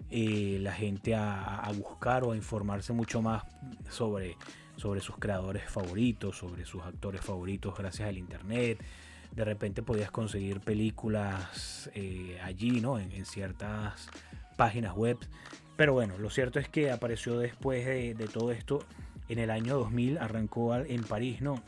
eh, 0.09 0.59
la 0.61 0.71
gente 0.71 1.13
a, 1.15 1.69
buscar 1.75 2.23
o 2.23 2.31
a 2.31 2.35
informarse 2.37 2.93
mucho 2.93 3.21
más 3.21 3.43
sobre, 3.89 4.37
sobre 4.77 5.01
sus 5.01 5.17
creadores 5.17 5.69
favoritos, 5.69 6.37
sobre 6.37 6.63
sus 6.63 6.83
actores 6.83 7.21
favoritos 7.21 7.75
gracias 7.77 8.07
al 8.07 8.17
Internet 8.17 8.81
de 9.35 9.43
repente 9.43 9.83
podías 9.83 10.11
conseguir 10.11 10.61
películas 10.61 11.89
eh, 11.93 12.39
allí, 12.41 12.79
¿no? 12.79 12.97
En 12.97 13.25
ciertas 13.25 14.07
páginas 14.55 14.95
web. 14.95 15.17
Pero 15.75 15.93
bueno, 15.93 16.17
lo 16.17 16.29
cierto 16.29 16.59
es 16.59 16.69
que 16.69 16.89
apareció 16.91 17.37
después 17.39 17.85
de, 17.85 18.13
de 18.13 18.27
todo 18.27 18.51
esto, 18.51 18.85
en 19.27 19.39
el 19.39 19.49
año 19.51 19.77
2000, 19.77 20.17
arrancó 20.19 20.73
al- 20.73 20.89
en 20.89 21.03
París, 21.03 21.41
¿no? 21.41 21.61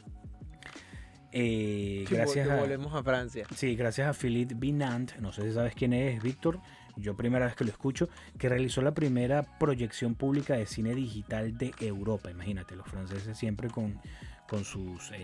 Eh, 1.31 2.05
Sí, 2.07 2.15
gracias 2.15 2.49
a, 2.49 2.55
volvemos 2.55 2.93
a 2.95 3.03
Francia. 3.03 3.45
Sí, 3.55 3.75
gracias 3.75 4.07
a 4.07 4.13
Philippe 4.13 4.55
Binant, 4.55 5.15
no 5.17 5.33
sé 5.33 5.43
si 5.43 5.53
sabes 5.53 5.75
quién 5.75 5.93
es, 5.93 6.21
Víctor, 6.23 6.59
yo 6.95 7.15
primera 7.15 7.45
vez 7.45 7.55
que 7.55 7.65
lo 7.65 7.69
escucho, 7.71 8.09
que 8.39 8.47
realizó 8.49 8.81
la 8.81 8.93
primera 8.93 9.43
proyección 9.59 10.15
pública 10.15 10.55
de 10.55 10.65
cine 10.65 10.95
digital 10.95 11.57
de 11.57 11.73
Europa. 11.79 12.31
Imagínate, 12.31 12.75
los 12.75 12.87
franceses 12.87 13.37
siempre 13.37 13.69
con, 13.69 13.99
con 14.47 14.63
sus 14.63 15.11
eh, 15.11 15.17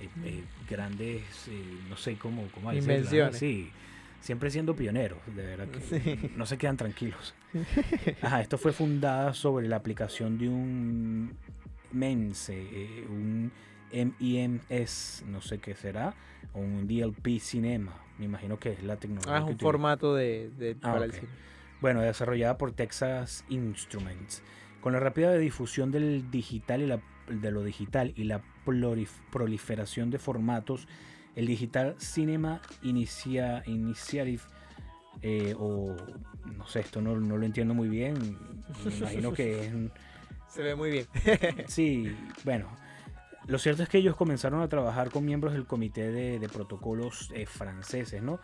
eh, 0.00 0.08
eh, 0.24 0.44
grandes, 0.68 1.22
eh, 1.48 1.62
no 1.88 1.96
sé 1.96 2.16
cómo, 2.16 2.46
cómo 2.52 2.72
decirlo. 2.72 2.94
Invenciones. 2.94 3.38
Sí, 3.38 3.70
siempre 4.20 4.50
siendo 4.50 4.74
pioneros, 4.76 5.18
de 5.34 5.42
verdad 5.44 5.68
que 5.68 5.80
Sí. 5.80 6.30
no 6.36 6.46
se 6.46 6.58
quedan 6.58 6.76
tranquilos. 6.76 7.34
Ajá, 8.22 8.40
esto 8.40 8.58
fue 8.58 8.72
fundada 8.72 9.34
sobre 9.34 9.66
la 9.68 9.76
aplicación 9.76 10.38
de 10.38 10.48
un 10.48 11.32
MENSE, 11.92 12.54
eh, 12.60 13.06
un 13.08 13.50
MIMS, 13.92 15.24
no 15.26 15.40
sé 15.40 15.58
qué 15.58 15.74
será, 15.74 16.14
o 16.52 16.60
un 16.60 16.86
DLP 16.86 17.38
Cinema, 17.40 17.92
me 18.18 18.24
imagino 18.26 18.58
que 18.58 18.72
es 18.72 18.82
la 18.82 18.96
tecnología. 18.96 19.36
Ah, 19.36 19.38
es 19.38 19.44
un 19.44 19.58
formato 19.58 20.14
de, 20.14 20.50
de- 20.56 20.76
Ah, 20.82 20.92
para 20.92 21.04
el 21.06 21.12
cine. 21.12 21.28
Bueno, 21.80 22.00
desarrollada 22.02 22.58
por 22.58 22.72
Texas 22.72 23.44
Instruments. 23.48 24.42
Con 24.80 24.92
la 24.92 25.00
rápida 25.00 25.34
difusión 25.36 25.90
del 25.90 26.30
digital 26.30 26.82
y 26.82 26.86
la, 26.86 27.00
de 27.28 27.50
lo 27.50 27.64
digital 27.64 28.12
y 28.16 28.24
la 28.24 28.42
prolif- 28.66 29.20
proliferación 29.32 30.10
de 30.10 30.18
formatos, 30.18 30.86
el 31.36 31.46
Digital 31.46 31.94
Cinema 31.98 32.60
Inicia, 32.82 33.62
Initiative, 33.66 34.42
eh, 35.22 35.54
o 35.58 35.94
no 36.56 36.66
sé, 36.66 36.80
esto 36.80 37.00
no, 37.00 37.18
no 37.18 37.36
lo 37.36 37.44
entiendo 37.44 37.74
muy 37.74 37.88
bien, 37.88 38.14
me 38.84 38.94
imagino 38.94 39.32
que 39.32 39.66
es... 39.66 39.72
Se 40.48 40.62
ve 40.62 40.74
muy 40.74 40.90
bien. 40.90 41.06
Sí, 41.68 42.12
bueno. 42.44 42.68
Lo 43.46 43.58
cierto 43.58 43.82
es 43.82 43.88
que 43.88 43.98
ellos 43.98 44.16
comenzaron 44.16 44.62
a 44.62 44.68
trabajar 44.68 45.10
con 45.10 45.24
miembros 45.24 45.54
del 45.54 45.66
comité 45.66 46.10
de, 46.10 46.38
de 46.38 46.48
protocolos 46.48 47.30
eh, 47.34 47.46
franceses, 47.46 48.22
¿no? 48.22 48.40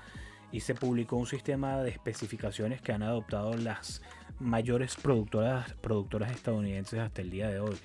Y 0.53 0.61
se 0.61 0.75
publicó 0.75 1.17
un 1.17 1.27
sistema 1.27 1.79
de 1.83 1.91
especificaciones 1.91 2.81
que 2.81 2.93
han 2.93 3.03
adoptado 3.03 3.57
las 3.57 4.03
mayores 4.39 4.97
productoras, 4.97 5.75
productoras 5.75 6.31
estadounidenses 6.33 7.01
hasta 7.01 7.23
el 7.23 7.31
día 7.31 7.49
de 7.49 7.61
hoy, 7.61 7.77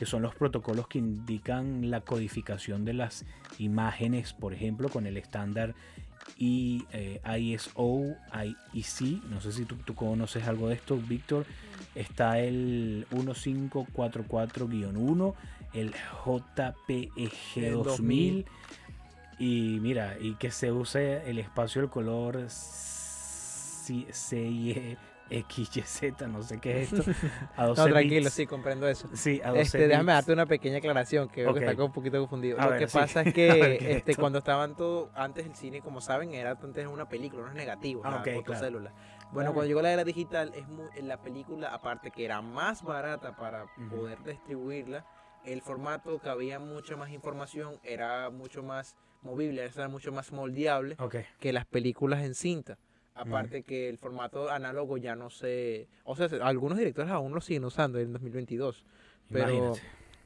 que 0.00 0.06
son 0.06 0.22
los 0.22 0.34
protocolos 0.34 0.88
que 0.88 0.98
indican 0.98 1.88
la 1.90 2.00
codificación 2.00 2.86
de 2.86 2.94
las 2.94 3.26
imágenes, 3.58 4.32
por 4.32 4.54
ejemplo, 4.54 4.88
con 4.88 5.06
el 5.06 5.18
estándar 5.18 5.74
I, 6.38 6.86
eh, 6.90 7.20
ISO, 7.38 8.16
IEC, 8.32 9.22
no 9.28 9.42
sé 9.42 9.52
si 9.52 9.66
tú, 9.66 9.76
tú 9.84 9.94
conoces 9.94 10.48
algo 10.48 10.68
de 10.68 10.76
esto, 10.76 10.96
Víctor, 10.96 11.44
está 11.94 12.38
el 12.38 13.06
1544-1, 13.10 15.34
el 15.74 15.92
JPEG 16.24 17.70
2000 17.70 18.46
y 19.38 19.78
mira, 19.82 20.16
y 20.18 20.32
que 20.36 20.50
se 20.50 20.72
use 20.72 21.28
el 21.28 21.38
espacio 21.38 21.82
del 21.82 21.90
color 21.90 22.38
CIXYZ, 25.30 26.26
no 26.28 26.42
sé 26.42 26.58
qué 26.60 26.82
es 26.82 26.92
esto, 26.92 27.10
a 27.56 27.66
12 27.66 27.80
No, 27.82 27.88
tranquilo, 27.88 28.24
bits. 28.24 28.32
sí, 28.32 28.46
comprendo 28.46 28.88
eso. 28.88 29.08
Sí, 29.14 29.40
a 29.44 29.50
12 29.50 29.60
Este, 29.62 29.88
déjame 29.88 30.12
darte 30.12 30.32
una 30.32 30.46
pequeña 30.46 30.78
aclaración 30.78 31.28
que 31.28 31.42
veo 31.42 31.52
Ok. 31.52 31.58
que 31.60 31.66
está 31.70 31.84
un 31.84 31.92
poquito 31.92 32.18
confundido. 32.18 32.58
A 32.60 32.64
Lo 32.64 32.70
ver, 32.70 32.80
que 32.80 32.88
sí. 32.88 32.98
pasa 32.98 33.22
es 33.22 33.32
que 33.34 33.48
ver, 33.48 33.78
¿qué 33.78 33.90
es 33.92 33.96
este, 33.98 34.10
esto? 34.12 34.20
cuando 34.22 34.38
estaban 34.40 34.76
todo, 34.76 35.10
antes 35.14 35.46
el 35.46 35.54
cine, 35.54 35.80
como 35.80 36.00
saben, 36.00 36.34
era 36.34 36.52
antes 36.52 36.86
una 36.86 37.08
película, 37.08 37.42
unos 37.44 37.54
negativos, 37.54 38.02
Ah, 38.06 38.10
la 38.10 38.16
ok, 38.18 38.22
claro. 38.24 38.42
fotocélula. 38.42 38.92
Bueno, 39.32 39.52
cuando 39.54 39.68
llegó 39.68 39.80
la 39.82 39.92
era 39.92 40.02
digital, 40.04 40.52
es 40.56 40.66
muy, 40.66 40.88
en 40.96 41.06
la 41.06 41.20
película, 41.22 41.72
aparte 41.72 42.10
que 42.10 42.24
era 42.24 42.42
más 42.42 42.82
barata 42.82 43.36
para 43.36 43.66
poder 43.88 44.22
distribuirla, 44.24 45.06
el 45.44 45.62
formato 45.62 46.18
que 46.20 46.28
había 46.28 46.58
mucha 46.58 46.96
más 46.96 47.10
información, 47.10 47.78
era 47.84 48.28
mucho 48.30 48.62
más 48.62 48.96
movible, 49.22 49.64
era 49.64 49.88
mucho 49.88 50.10
más 50.12 50.32
moldeable 50.32 50.96
que 51.38 51.52
las 51.52 51.64
películas 51.66 52.22
en 52.24 52.34
cinta. 52.34 52.76
Aparte 53.14 53.62
que 53.62 53.88
el 53.88 53.98
formato 53.98 54.50
análogo 54.50 54.96
ya 54.96 55.14
no 55.16 55.30
se... 55.30 55.88
O 56.04 56.16
sea, 56.16 56.28
se- 56.28 56.40
algunos 56.40 56.78
directores 56.78 57.10
aún 57.10 57.32
lo 57.34 57.40
siguen 57.40 57.64
usando 57.64 57.98
en 57.98 58.12
2022. 58.12 58.84
Pero, 59.30 59.50
imagínate. 59.50 59.80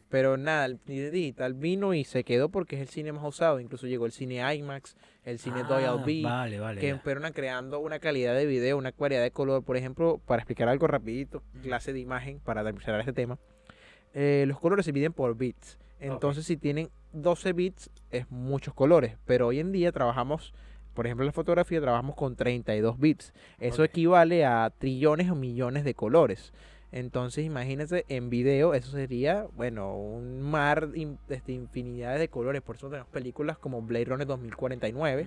pero 0.09 0.37
nada, 0.37 0.66
el 0.66 0.78
cine 0.78 1.11
digital 1.11 1.55
vino 1.55 1.93
y 1.93 2.05
se 2.05 2.22
quedó 2.24 2.49
porque 2.51 2.76
es 2.76 2.82
el 2.82 2.89
cine 2.89 3.12
más 3.12 3.24
usado. 3.24 3.59
Incluso 3.59 3.87
llegó 3.89 4.07
el 4.07 4.12
cine 4.12 4.55
IMAX, 4.55 4.97
el 5.24 5.39
cine 5.41 5.62
Ah, 5.64 5.80
Dolby, 5.80 6.22
Vale, 6.22 6.61
vale. 6.61 6.80
que 6.80 6.95
fueron 6.97 7.30
creando 7.32 7.80
una 7.80 7.99
calidad 7.99 8.35
de 8.37 8.47
video, 8.47 8.78
una 8.78 8.93
claridad 8.93 9.22
de 9.22 9.32
color. 9.32 9.64
Por 9.64 9.76
ejemplo, 9.76 10.20
para 10.24 10.41
explicar 10.43 10.68
algo 10.68 10.87
rapidito, 10.87 11.43
clase 11.62 11.93
de 11.93 11.99
imagen, 12.01 12.39
para 12.39 12.62
cerrar 12.80 13.01
este 13.01 13.12
tema. 13.12 13.39
eh, 14.14 14.45
los 14.47 14.61
colores 14.61 14.85
se 14.85 14.93
dividen 14.93 15.12
por 15.12 15.37
bits. 15.37 15.78
Entonces, 15.99 16.45
si 16.47 16.57
tienen 16.57 16.91
12 17.12 17.53
bits, 17.55 17.91
es 18.11 18.30
muchos 18.30 18.72
colores. 18.74 19.16
Pero 19.24 19.49
hoy 19.49 19.59
en 19.59 19.72
día 19.72 19.91
trabajamos, 19.91 20.53
por 20.95 21.07
ejemplo, 21.07 21.24
en 21.24 21.28
la 21.28 21.32
fotografía 21.32 21.80
trabajamos 21.80 22.16
con 22.16 22.36
32 22.36 22.99
bits. 22.99 23.32
Eso 23.59 23.82
equivale 23.84 24.45
a 24.45 24.70
trillones 24.78 25.30
o 25.30 25.34
millones 25.34 25.84
de 25.84 25.95
colores. 25.95 26.53
Entonces, 26.92 27.45
imagínense, 27.45 28.05
en 28.09 28.30
video 28.30 28.72
eso 28.72 28.92
sería, 28.92 29.47
bueno, 29.57 29.97
un 29.99 30.40
mar 30.40 30.90
in- 30.95 31.18
este, 31.28 31.53
infinidades 31.53 32.20
de 32.20 32.28
colores. 32.28 32.62
Por 32.62 32.76
eso 32.76 32.88
tenemos 32.88 33.09
películas 33.11 33.59
como 33.59 33.82
Blade 33.82 34.05
Runner 34.05 34.26
2049, 34.26 35.26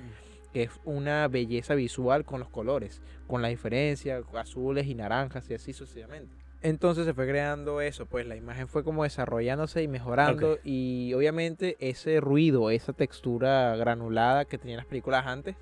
que 0.54 0.64
es 0.64 0.72
una 0.86 1.28
belleza 1.28 1.76
visual 1.76 2.24
con 2.24 2.40
los 2.40 2.50
colores, 2.50 3.02
con 3.28 3.42
la 3.42 3.50
diferencia, 3.50 4.22
azules 4.36 4.88
y 4.88 4.96
naranjas 4.96 5.50
y 5.50 5.56
así 5.56 5.74
sucesivamente. 5.74 6.34
Entonces 6.64 7.06
se 7.06 7.14
fue 7.14 7.28
creando 7.28 7.82
eso, 7.82 8.06
pues 8.08 8.26
la 8.26 8.36
imagen 8.36 8.68
fue 8.68 8.84
como 8.84 9.04
desarrollándose 9.04 9.84
y 9.84 9.88
mejorando 9.88 10.58
y 10.64 11.14
obviamente 11.14 11.78
ese 11.80 12.20
ruido, 12.20 12.72
esa 12.72 12.94
textura 12.94 13.76
granulada 13.76 14.46
que 14.46 14.58
tenían 14.58 14.78
las 14.78 14.88
películas 14.88 15.28
antes, 15.28 15.56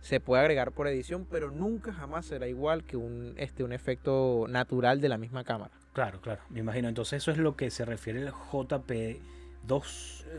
se 0.00 0.18
puede 0.18 0.40
agregar 0.42 0.72
por 0.72 0.88
edición, 0.88 1.26
pero 1.30 1.52
nunca 1.52 1.92
jamás 1.92 2.26
será 2.26 2.48
igual 2.48 2.82
que 2.82 2.96
un, 2.96 3.34
este, 3.36 3.62
un 3.62 3.72
efecto 3.72 4.46
natural 4.48 5.00
de 5.00 5.08
la 5.08 5.16
misma 5.16 5.44
cámara. 5.44 5.70
Claro, 5.92 6.20
claro, 6.20 6.42
me 6.50 6.58
imagino. 6.58 6.88
Entonces 6.88 7.18
eso 7.22 7.30
es 7.30 7.38
lo 7.38 7.54
que 7.54 7.70
se 7.70 7.84
refiere 7.84 8.18
el 8.20 8.32
JP2. 8.32 9.20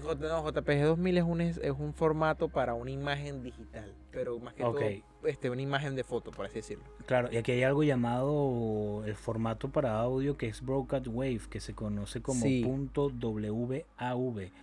J- 0.02 0.16
no, 0.28 0.52
JPG 0.52 0.84
2000 0.84 1.18
es 1.18 1.24
un, 1.24 1.40
es, 1.42 1.58
un 1.78 1.94
formato 1.94 2.50
para 2.50 2.74
una 2.74 2.92
imagen 2.92 3.42
digital, 3.42 3.94
pero 4.12 4.38
más 4.40 4.54
que 4.54 4.64
todo 4.64 4.74
este, 5.26 5.50
una 5.50 5.62
imagen 5.62 5.96
de 5.96 6.04
foto, 6.04 6.32
por 6.32 6.46
así 6.46 6.56
decirlo. 6.56 6.84
Claro, 7.06 7.30
y 7.32 7.38
aquí 7.38 7.52
hay 7.52 7.64
algo 7.64 7.84
llamado 7.84 9.04
el 9.06 9.16
formato 9.16 9.70
para 9.70 10.00
audio 10.00 10.38
que 10.38 10.48
es 10.48 10.62
Broadcast 10.66 11.08
Wave, 11.08 11.42
que 11.50 11.60
se 11.60 11.74
conoce 11.74 12.22
como 12.22 12.42
Sí. 12.42 12.64
punto 12.64 13.08
.wav. 13.22 13.82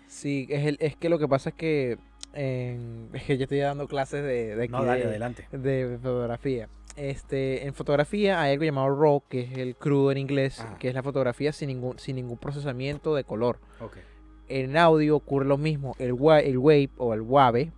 Sí, 0.09 0.47
es, 0.51 0.67
el, 0.67 0.77
es 0.81 0.97
que 0.97 1.09
lo 1.09 1.19
que 1.19 1.29
pasa 1.29 1.51
es 1.51 1.55
que, 1.57 1.99
en- 2.35 3.09
es 3.15 3.23
que 3.25 3.37
yo 3.39 3.45
estoy 3.45 3.59
dando 3.59 3.87
clases 3.89 4.23
de, 4.23 4.57
de, 4.57 4.69
No, 4.69 4.79
aquí 4.79 4.87
dale, 4.87 5.01
de- 5.03 5.07
adelante. 5.09 5.49
de 5.53 5.99
fotografía. 6.03 6.69
Este, 6.97 7.67
en 7.67 7.73
fotografía 7.73 8.43
hay 8.43 8.53
algo 8.53 8.65
llamado 8.65 8.95
RAW, 8.95 9.23
que 9.29 9.43
es 9.43 9.57
el 9.57 9.77
crudo 9.77 10.11
en 10.13 10.19
inglés, 10.19 10.61
Ajá. 10.61 10.77
que 10.79 10.89
es 10.89 10.95
la 10.95 11.03
fotografía 11.03 11.53
sin 11.53 11.69
ningún, 11.69 11.99
sin 11.99 12.17
ningún 12.17 12.37
procesamiento 12.37 13.15
de 13.15 13.25
color. 13.25 13.59
En 14.49 14.77
audio 14.77 15.15
ocurre 15.17 15.47
lo 15.47 15.57
mismo, 15.57 15.95
el, 16.01 16.13
wa- 16.13 16.41
el 16.41 16.59
wave 16.59 16.91
o 16.99 17.15
el 17.15 17.21
wave 17.23 17.71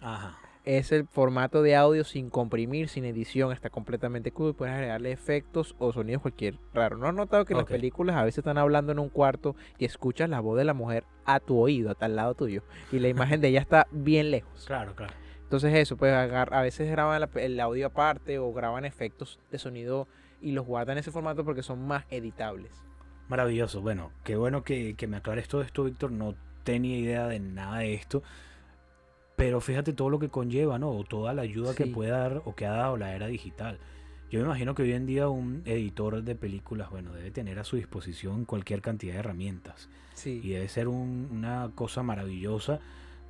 Ajá. 0.00 0.37
Es 0.68 0.92
el 0.92 1.08
formato 1.08 1.62
de 1.62 1.74
audio 1.74 2.04
sin 2.04 2.28
comprimir, 2.28 2.90
sin 2.90 3.06
edición, 3.06 3.52
está 3.52 3.70
completamente 3.70 4.32
crudo 4.32 4.50
y 4.50 4.52
puedes 4.52 4.74
agregarle 4.74 5.12
efectos 5.12 5.74
o 5.78 5.94
sonidos 5.94 6.20
cualquier 6.20 6.58
raro. 6.74 6.98
¿No 6.98 7.06
has 7.06 7.14
notado 7.14 7.46
que 7.46 7.54
en 7.54 7.60
las 7.60 7.66
películas 7.66 8.16
a 8.16 8.22
veces 8.22 8.38
están 8.38 8.58
hablando 8.58 8.92
en 8.92 8.98
un 8.98 9.08
cuarto 9.08 9.56
y 9.78 9.86
escuchas 9.86 10.28
la 10.28 10.40
voz 10.40 10.58
de 10.58 10.64
la 10.64 10.74
mujer 10.74 11.04
a 11.24 11.40
tu 11.40 11.58
oído, 11.58 11.90
hasta 11.90 12.04
al 12.04 12.16
lado 12.16 12.34
tuyo, 12.34 12.64
y 12.92 12.98
la 12.98 13.08
imagen 13.08 13.40
de 13.40 13.48
ella 13.48 13.60
está 13.60 13.86
bien 13.92 14.30
lejos? 14.30 14.66
Claro, 14.66 14.94
claro. 14.94 15.14
Entonces 15.42 15.72
eso, 15.74 15.96
pues 15.96 16.12
a 16.12 16.60
veces 16.60 16.90
graban 16.90 17.26
el 17.36 17.60
audio 17.60 17.86
aparte 17.86 18.38
o 18.38 18.52
graban 18.52 18.84
efectos 18.84 19.40
de 19.50 19.58
sonido 19.58 20.06
y 20.42 20.52
los 20.52 20.66
guardan 20.66 20.98
en 20.98 21.00
ese 21.00 21.10
formato 21.10 21.46
porque 21.46 21.62
son 21.62 21.86
más 21.86 22.04
editables. 22.10 22.84
Maravilloso. 23.28 23.80
Bueno, 23.80 24.12
qué 24.22 24.36
bueno 24.36 24.64
que, 24.64 24.96
que 24.96 25.06
me 25.06 25.16
aclares 25.16 25.48
todo 25.48 25.62
esto, 25.62 25.84
Víctor. 25.84 26.12
No 26.12 26.34
tenía 26.62 26.98
idea 26.98 27.26
de 27.26 27.40
nada 27.40 27.78
de 27.78 27.94
esto. 27.94 28.22
Pero 29.38 29.60
fíjate 29.62 29.94
todo 29.94 30.10
lo 30.10 30.18
que 30.18 30.28
conlleva, 30.28 30.78
¿no? 30.78 30.90
O 30.90 31.04
toda 31.04 31.32
la 31.32 31.42
ayuda 31.42 31.74
que 31.74 31.86
puede 31.86 32.10
dar 32.10 32.42
o 32.44 32.54
que 32.54 32.66
ha 32.66 32.72
dado 32.72 32.96
la 32.98 33.14
era 33.14 33.26
digital. 33.28 33.78
Yo 34.30 34.40
me 34.40 34.44
imagino 34.46 34.74
que 34.74 34.82
hoy 34.82 34.92
en 34.92 35.06
día 35.06 35.28
un 35.28 35.62
editor 35.64 36.22
de 36.22 36.34
películas, 36.34 36.90
bueno, 36.90 37.14
debe 37.14 37.30
tener 37.30 37.58
a 37.58 37.64
su 37.64 37.76
disposición 37.76 38.44
cualquier 38.44 38.82
cantidad 38.82 39.14
de 39.14 39.20
herramientas. 39.20 39.88
Sí. 40.12 40.40
Y 40.44 40.50
debe 40.50 40.68
ser 40.68 40.88
un- 40.88 41.28
una 41.30 41.70
cosa 41.74 42.02
maravillosa 42.02 42.80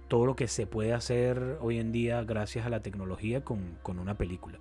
todo 0.09 0.25
lo 0.27 0.35
que 0.35 0.49
se 0.49 0.67
puede 0.67 0.95
hacer 0.95 1.59
hoy 1.61 1.79
en 1.79 1.93
día 1.93 2.25
gracias 2.25 2.65
a 2.67 2.71
la 2.71 2.81
tecnología 2.81 3.45
con, 3.45 3.77
con 3.83 3.99
una 4.01 4.17
película. 4.17 4.59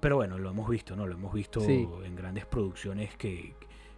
Pero 0.00 0.16
bueno, 0.16 0.38
lo 0.38 0.50
hemos 0.50 0.68
visto, 0.68 0.94
¿no? 0.94 1.06
Lo 1.06 1.14
hemos 1.14 1.32
visto 1.32 1.60
Sí. 1.62 1.88
en 2.04 2.14
grandes 2.14 2.44
producciones 2.44 3.16
que, 3.16 3.54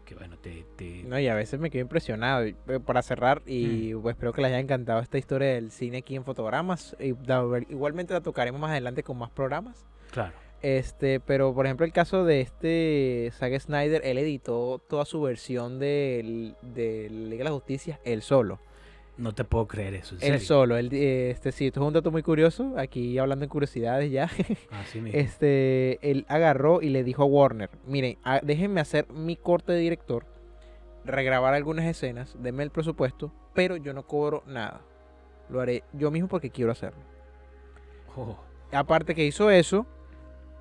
que, 0.07 0.15
bueno, 0.15 0.39
te... 0.39 0.65
te- 0.77 1.03
No, 1.05 1.19
y 1.21 1.29
a 1.29 1.35
veces 1.35 1.61
me 1.61 1.69
quedo 1.69 1.83
impresionado. 1.83 2.45
Eh, 2.45 2.55
Para 2.87 3.03
cerrar, 3.03 3.43
y 3.45 3.93
Mm. 3.95 4.01
pues 4.03 4.15
espero 4.15 4.33
que 4.33 4.41
les 4.41 4.49
haya 4.53 4.61
encantado 4.61 5.01
esta 5.01 5.19
historia 5.19 5.49
del 5.49 5.71
cine 5.71 5.99
aquí 5.99 6.17
en 6.17 6.25
Fotogramas. 6.25 6.97
Igualmente 7.01 8.15
la 8.15 8.23
tocaremos 8.23 8.59
más 8.61 8.71
adelante 8.71 9.03
con 9.03 9.19
más 9.19 9.31
programas. 9.31 9.85
Claro. 10.11 10.33
Este, 10.63 11.21
pero 11.21 11.55
por 11.55 11.67
ejemplo 11.67 11.85
el 11.85 11.93
caso 11.93 12.25
de 12.25 12.41
este 12.41 13.31
Zack 13.35 13.59
Snyder, 13.61 14.01
él 14.05 14.17
editó 14.17 14.81
toda 14.89 15.05
su 15.05 15.21
versión 15.21 15.79
de, 15.79 16.55
de 16.63 17.11
Liga 17.11 17.39
de 17.39 17.45
la 17.45 17.51
Justicia 17.51 18.01
él 18.05 18.23
solo. 18.23 18.59
No 19.19 19.35
te 19.35 19.45
puedo 19.45 19.67
creer 19.67 19.95
eso. 19.95 20.15
¿en 20.21 20.35
Él 20.35 20.41
solo, 20.41 20.77
él, 20.77 20.91
eh, 20.93 21.31
este 21.31 21.51
sí, 21.51 21.69
esto 21.69 21.81
es 21.81 21.87
un 21.87 21.93
dato 21.95 22.11
muy 22.11 22.23
curioso, 22.23 22.75
aquí 22.77 23.17
hablando 23.19 23.45
en 23.45 23.49
curiosidades 23.49 24.11
ya. 24.11 24.29
Así 24.71 25.01
mismo. 25.01 25.19
este, 25.19 25.99
él 26.11 26.27
agarró 26.29 26.83
y 26.83 26.91
le 26.91 27.03
dijo 27.03 27.23
a 27.23 27.27
Warner, 27.27 27.71
miren, 27.87 28.19
a- 28.25 28.41
déjenme 28.43 28.81
hacer 28.81 29.11
mi 29.11 29.37
corte 29.37 29.73
de 29.73 29.79
director, 29.81 30.27
regrabar 31.05 31.55
algunas 31.55 31.87
escenas, 31.87 32.37
denme 32.41 32.63
el 32.63 32.71
presupuesto, 32.71 33.33
pero 33.55 33.77
yo 33.77 33.95
no 33.95 34.07
cobro 34.07 34.43
nada. 34.47 34.83
Lo 35.49 35.61
haré 35.61 35.83
yo 35.93 36.11
mismo 36.11 36.29
porque 36.29 36.51
quiero 36.51 36.73
hacerlo. 36.73 37.01
Oh, 38.17 38.37
Aparte 38.73 39.15
que 39.15 39.25
hizo 39.25 39.51
eso, 39.51 39.87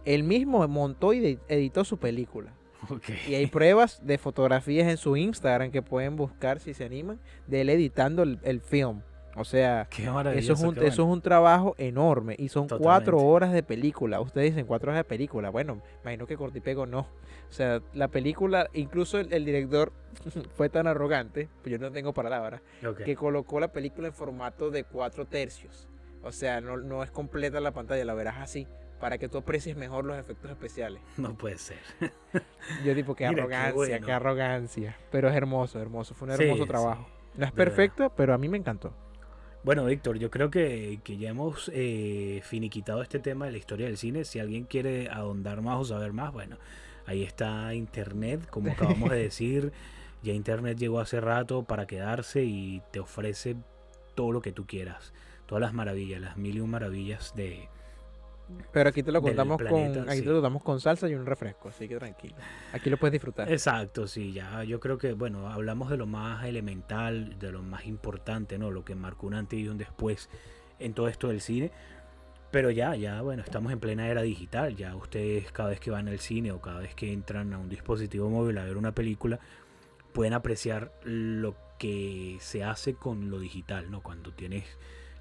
él 0.06 0.24
mismo 0.24 0.66
montó 0.68 1.12
y 1.14 1.40
editó 1.48 1.84
su 1.84 1.98
película. 1.98 2.54
ok. 2.90 3.10
Y 3.28 3.36
hay 3.36 3.48
pruebas 3.48 4.06
de 4.06 4.18
fotografías 4.18 4.88
en 4.88 4.98
su 4.98 5.18
Instagram 5.18 5.72
que 5.72 5.82
pueden 5.82 6.16
buscar 6.16 6.60
si 6.60 6.74
se 6.74 6.86
animan, 6.86 7.20
de 7.48 7.62
él 7.62 7.70
editando 7.70 8.24
el, 8.24 8.40
el 8.44 8.62
film. 8.62 9.02
O 9.38 9.44
sea, 9.44 9.90
eso 10.34 10.54
es, 10.54 10.62
un, 10.62 10.78
eso 10.78 10.86
es 10.86 11.00
un 11.00 11.22
trabajo 11.22 11.76
enorme 11.78 12.36
y 12.40 12.48
son 12.48 12.70
cuatro 12.70 13.18
horas 13.18 13.52
de 13.52 13.64
película. 13.64 14.22
Ustedes 14.22 14.52
dicen 14.52 14.66
cuatro 14.66 14.92
horas 14.92 15.02
de 15.02 15.04
película. 15.04 15.50
Bueno, 15.50 15.82
imagino 16.04 16.26
que 16.26 16.38
Cortipego 16.38 16.86
no. 16.86 17.00
O 17.50 17.52
sea, 17.52 17.82
la 17.94 18.08
película, 18.08 18.70
incluso 18.74 19.20
el, 19.20 19.34
el 19.34 19.44
director 19.44 19.92
fue 20.56 20.70
tan 20.70 20.88
arrogante, 20.88 21.50
pues 21.62 21.74
yo 21.74 21.78
no 21.80 21.92
tengo 21.92 22.14
palabras, 22.14 22.62
que 23.04 23.16
colocó 23.18 23.60
la 23.60 23.74
película 23.74 24.08
en 24.08 24.14
formato 24.14 24.72
de 24.72 24.86
cuatro 24.86 25.26
tercios. 25.26 25.90
O 26.24 26.32
sea, 26.32 26.62
no, 26.62 26.78
no 26.78 27.04
es 27.04 27.12
completa 27.12 27.60
la 27.60 27.72
pantalla, 27.72 28.06
la 28.06 28.14
verás 28.14 28.38
así, 28.38 28.68
para 29.00 29.18
que 29.18 29.28
tú 29.30 29.38
aprecies 29.38 29.76
mejor 29.76 30.06
los 30.06 30.18
efectos 30.18 30.52
especiales. 30.52 31.02
No 31.18 31.36
puede 31.36 31.58
ser. 31.58 31.80
Yo 32.84 32.94
tipo, 32.96 33.16
qué 33.16 33.28
Mira, 33.30 33.44
arrogancia, 33.44 34.00
qué, 34.00 34.06
bueno. 34.06 34.16
arrogancia. 34.16 34.98
Pero 35.12 35.30
es 35.30 35.36
hermoso, 35.36 35.80
hermoso. 35.80 36.14
Fue 36.14 36.28
un 36.28 36.34
hermoso 36.34 36.64
sí, 36.64 36.70
trabajo. 36.70 37.08
No 37.36 37.46
es 37.46 37.54
verdad. 37.54 37.54
perfecto, 37.54 38.14
pero 38.16 38.34
a 38.34 38.38
mí 38.38 38.48
me 38.48 38.58
encantó. 38.58 38.94
Bueno, 39.64 39.84
Víctor, 39.86 40.20
yo 40.20 40.30
creo 40.30 40.52
que, 40.52 41.00
que 41.04 41.18
ya 41.18 41.30
hemos 41.30 41.72
eh, 41.74 42.42
finiquitado 42.44 43.02
este 43.02 43.18
tema 43.18 43.48
de 43.48 43.52
la 43.52 43.58
historia 43.58 43.88
del 43.88 43.98
cine. 43.98 44.24
Si 44.24 44.40
alguien 44.40 44.66
quiere 44.66 45.10
ahondar 45.10 45.62
más 45.62 45.80
o 45.80 45.86
saber 45.86 46.14
más, 46.14 46.32
bueno, 46.32 46.58
ahí 47.08 47.24
está 47.24 47.74
Internet, 47.74 48.48
como 48.50 48.72
acabamos 48.72 49.10
de 49.10 49.18
decir. 49.24 49.74
Ya 50.22 50.34
Internet 50.34 50.78
llegó 50.78 51.00
hace 51.00 51.20
rato 51.20 51.64
para 51.64 51.88
quedarse 51.88 52.44
y 52.44 52.82
te 52.92 53.00
ofrece 53.00 53.56
todo 54.14 54.32
lo 54.32 54.42
que 54.42 54.52
tú 54.52 54.66
quieras. 54.68 55.14
Todas 55.48 55.62
las 55.62 55.74
maravillas, 55.74 56.22
las 56.22 56.38
mil 56.38 56.58
y 56.58 56.62
un 56.62 56.70
maravillas 56.70 57.34
de... 57.36 57.68
Pero 58.72 58.90
aquí 58.90 59.02
te 59.02 59.12
lo 59.12 59.22
contamos 59.22 59.58
planeta, 59.58 60.00
con 60.00 60.10
aquí 60.10 60.20
sí. 60.20 60.24
te 60.24 60.30
lo 60.30 60.36
contamos 60.36 60.64
con 60.64 60.80
salsa 60.80 61.10
y 61.10 61.16
un 61.16 61.26
refresco, 61.26 61.70
así 61.70 61.88
que 61.88 61.98
tranquilo. 61.98 62.36
Aquí 62.74 62.90
lo 62.90 62.98
puedes 62.98 63.14
disfrutar. 63.14 63.52
Exacto, 63.52 64.08
sí, 64.08 64.34
ya 64.34 64.64
yo 64.64 64.80
creo 64.80 64.98
que, 64.98 65.14
bueno, 65.14 65.50
hablamos 65.50 65.90
de 65.90 65.98
lo 65.98 66.06
más 66.06 66.46
elemental, 66.46 67.40
de 67.40 67.52
lo 67.52 67.64
más 67.64 67.86
importante, 67.86 68.58
¿no? 68.58 68.72
Lo 68.72 68.86
que 68.86 68.96
marcó 68.96 69.28
un 69.28 69.34
antes 69.34 69.60
y 69.60 69.68
un 69.68 69.78
después 69.78 70.30
en 70.80 70.94
todo 70.94 71.08
esto 71.08 71.30
del 71.30 71.42
cine. 71.42 71.72
Pero 72.52 72.72
ya, 72.72 72.96
ya, 72.96 73.22
bueno, 73.22 73.44
estamos 73.44 73.74
en 73.74 73.80
plena 73.80 74.08
era 74.08 74.22
digital. 74.22 74.76
Ya 74.76 74.96
ustedes 74.96 75.52
cada 75.52 75.70
vez 75.70 75.80
que 75.80 75.92
van 75.92 76.08
al 76.08 76.20
cine 76.20 76.52
o 76.52 76.62
cada 76.62 76.80
vez 76.80 76.96
que 76.96 77.12
entran 77.12 77.54
a 77.54 77.58
un 77.58 77.68
dispositivo 77.68 78.30
móvil 78.30 78.58
a 78.58 78.64
ver 78.64 78.78
una 78.78 78.94
película, 78.94 79.40
pueden 80.14 80.34
apreciar 80.34 80.94
lo 81.04 81.56
que 81.78 82.38
se 82.40 82.64
hace 82.64 82.94
con 82.94 83.30
lo 83.30 83.40
digital, 83.40 83.92
¿no? 83.92 84.02
Cuando 84.02 84.32
tienes 84.32 84.64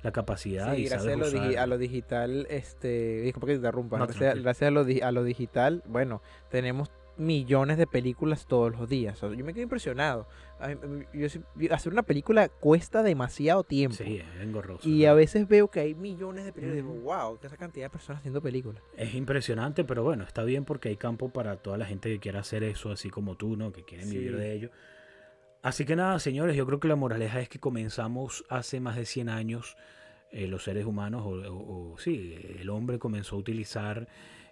la 0.04 0.12
capacidad 0.12 0.74
Sí, 0.74 0.82
y 0.82 0.84
gracias 0.84 1.12
a 1.12 1.16
lo, 1.16 1.26
digi- 1.26 1.50
usar- 1.50 1.58
a 1.58 1.66
lo 1.66 1.78
digital, 1.78 2.46
este, 2.50 3.22
disculpa 3.22 3.46
que 3.48 3.52
te 3.54 3.56
interrumpa, 3.56 3.98
No, 3.98 4.06
gracias, 4.06 4.62
a, 4.62 4.70
lo, 4.70 4.80
a 5.02 5.12
lo 5.12 5.24
digital, 5.24 5.82
bueno, 5.86 6.22
tenemos 6.50 6.92
millones 7.16 7.78
de 7.78 7.86
películas 7.86 8.46
todos 8.46 8.72
los 8.72 8.88
días. 8.88 9.22
O 9.22 9.28
sea, 9.28 9.38
yo 9.38 9.44
me 9.44 9.54
quedo 9.54 9.62
impresionado. 9.62 10.26
Mí- 10.88 11.04
yo 11.12 11.28
hacer 11.72 11.92
una 11.92 12.02
película 12.02 12.48
cuesta 12.48 13.02
demasiado 13.04 13.62
tiempo. 13.62 13.96
Sí, 13.96 14.16
es 14.16 14.42
engorroso. 14.42 14.88
Y 14.88 15.04
a 15.06 15.14
veces 15.14 15.46
veo 15.46 15.68
que 15.68 15.80
hay 15.80 15.94
millones 15.94 16.44
de 16.44 16.52
películas 16.52 16.78
y 16.84 16.88
digo, 16.88 16.94
wow, 17.02 17.38
que 17.38 17.46
esa 17.46 17.56
cantidad 17.56 17.86
de 17.86 17.90
personas 17.90 18.18
haciendo 18.20 18.42
películas. 18.42 18.82
Es 18.96 19.14
impresionante, 19.14 19.84
pero 19.84 20.02
bueno, 20.02 20.24
está 20.24 20.42
bien 20.42 20.64
porque 20.64 20.88
hay 20.88 20.96
campo 20.96 21.28
para 21.28 21.56
toda 21.56 21.78
la 21.78 21.86
gente 21.86 22.08
que 22.10 22.18
quiera 22.18 22.40
hacer 22.40 22.64
eso, 22.64 22.90
así 22.90 23.10
como 23.10 23.36
tú, 23.36 23.56
¿no? 23.56 23.72
Que 23.72 23.84
quieren 23.84 24.10
vivir 24.10 24.36
de 24.36 24.52
ello. 24.52 24.70
Así 25.64 25.86
que 25.86 25.96
nada, 25.96 26.18
señores, 26.18 26.56
yo 26.56 26.66
creo 26.66 26.78
que 26.78 26.88
la 26.88 26.94
moraleja 26.94 27.40
es 27.40 27.48
que 27.48 27.58
comenzamos 27.58 28.44
hace 28.50 28.80
más 28.80 28.96
de 28.96 29.06
100 29.06 29.30
años, 29.30 29.76
eh, 30.30 30.46
los 30.46 30.62
seres 30.64 30.84
humanos, 30.84 31.22
o, 31.24 31.30
o- 31.30 31.92
o 31.94 31.98
sí, 31.98 32.36
el 32.60 32.68
hombre 32.68 32.98
comenzó 32.98 33.36
a 33.36 33.38
utilizar 33.38 34.06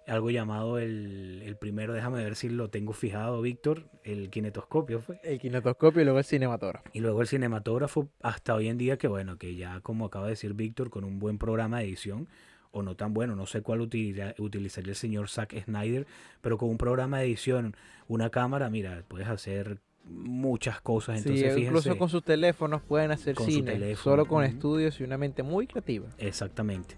algo 0.07 0.31
llamado 0.31 0.79
el, 0.79 1.43
el 1.45 1.55
primero, 1.55 1.93
déjame 1.93 2.23
ver 2.23 2.35
si 2.35 2.49
lo 2.49 2.69
tengo 2.71 2.93
fijado, 2.93 3.41
Víctor, 3.43 3.83
el 4.03 4.31
kinetoscopio 4.31 5.01
fue. 5.01 5.19
El 5.23 5.39
kinetoscopio 5.39 6.01
y 6.01 6.03
luego 6.05 6.17
el 6.17 6.25
cinematógrafo. 6.25 6.89
Y 6.93 6.99
luego 6.99 7.21
el 7.21 7.27
cinematógrafo, 7.27 8.09
hasta 8.23 8.55
hoy 8.55 8.67
en 8.67 8.79
día, 8.79 8.97
que 8.97 9.07
bueno, 9.07 9.37
que 9.37 9.55
ya 9.55 9.81
como 9.81 10.05
acaba 10.05 10.25
de 10.25 10.31
decir 10.31 10.55
Víctor, 10.55 10.89
con 10.89 11.03
un 11.03 11.19
buen 11.19 11.37
programa 11.37 11.77
de 11.77 11.85
edición, 11.85 12.27
o 12.71 12.81
no 12.81 12.95
tan 12.95 13.13
bueno, 13.13 13.35
no 13.35 13.45
sé 13.45 13.61
cuál 13.61 13.81
utiliza- 13.81 14.33
utilizaría 14.39 14.89
el 14.89 14.95
señor 14.95 15.29
Zack 15.29 15.53
Snyder, 15.63 16.07
pero 16.41 16.57
con 16.57 16.69
un 16.69 16.79
programa 16.79 17.19
de 17.19 17.25
edición, 17.25 17.75
una 18.07 18.31
cámara, 18.31 18.71
mira, 18.71 19.03
puedes 19.07 19.27
hacer 19.27 19.77
muchas 20.03 20.81
cosas. 20.81 21.17
Entonces, 21.19 21.53
sí, 21.53 21.61
incluso 21.61 21.97
con 21.97 22.09
sus 22.09 22.23
teléfonos 22.23 22.81
pueden 22.81 23.11
hacer 23.11 23.37
cine, 23.37 23.95
solo 23.95 24.25
con 24.25 24.43
estudios 24.43 24.99
y 24.99 25.03
una 25.03 25.17
mente 25.17 25.43
muy 25.43 25.67
creativa. 25.67 26.09
Exactamente. 26.17 26.95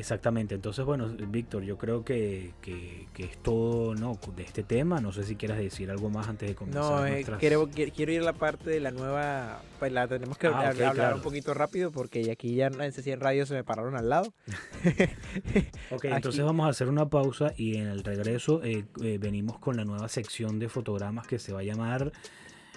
Exactamente, 0.00 0.54
entonces 0.54 0.84
bueno, 0.84 1.08
Víctor, 1.28 1.62
yo 1.62 1.76
creo 1.76 2.04
que, 2.04 2.52
que- 2.62 3.06
que 3.12 3.24
es 3.24 3.36
todo 3.42 3.94
¿no? 3.94 4.18
de 4.34 4.42
este 4.42 4.62
tema. 4.62 4.98
No 5.00 5.12
sé 5.12 5.24
si 5.24 5.36
quieras 5.36 5.58
decir 5.58 5.90
algo 5.90 6.08
más 6.08 6.26
antes 6.26 6.48
de 6.48 6.54
comenzar. 6.54 6.82
No, 6.82 7.06
eh, 7.06 7.10
nuestras- 7.10 7.38
quiero, 7.38 7.68
qui- 7.68 7.92
quiero 7.92 8.10
ir 8.12 8.22
a 8.22 8.24
la 8.24 8.32
parte 8.32 8.70
de 8.70 8.80
la 8.80 8.90
nueva. 8.90 9.60
Pues 9.78 9.92
la 9.92 10.08
tenemos 10.08 10.36
que 10.38 10.46
Ah, 10.46 10.68
hablar 10.70 10.94
claro. 10.94 11.16
un 11.16 11.22
poquito 11.22 11.52
rápido 11.54 11.90
porque 11.92 12.30
aquí 12.30 12.54
ya 12.54 12.66
en 12.68 12.92
CCN 12.92 13.20
Radio 13.20 13.44
se 13.46 13.54
me 13.54 13.62
pararon 13.64 13.94
al 13.96 14.08
lado. 14.08 14.32
Ok, 15.90 16.04
Aquí- 16.06 16.14
entonces 16.14 16.44
vamos 16.44 16.66
a 16.66 16.70
hacer 16.70 16.88
una 16.88 17.08
pausa 17.08 17.52
y 17.56 17.76
en 17.76 17.86
el 17.88 18.02
regreso 18.04 18.62
eh, 18.64 18.84
eh, 19.02 19.18
venimos 19.20 19.58
con 19.58 19.76
la 19.76 19.84
nueva 19.84 20.08
sección 20.08 20.58
de 20.58 20.68
fotogramas 20.68 21.26
que 21.26 21.38
se 21.38 21.52
va 21.52 21.60
a 21.60 21.62
llamar, 21.62 22.12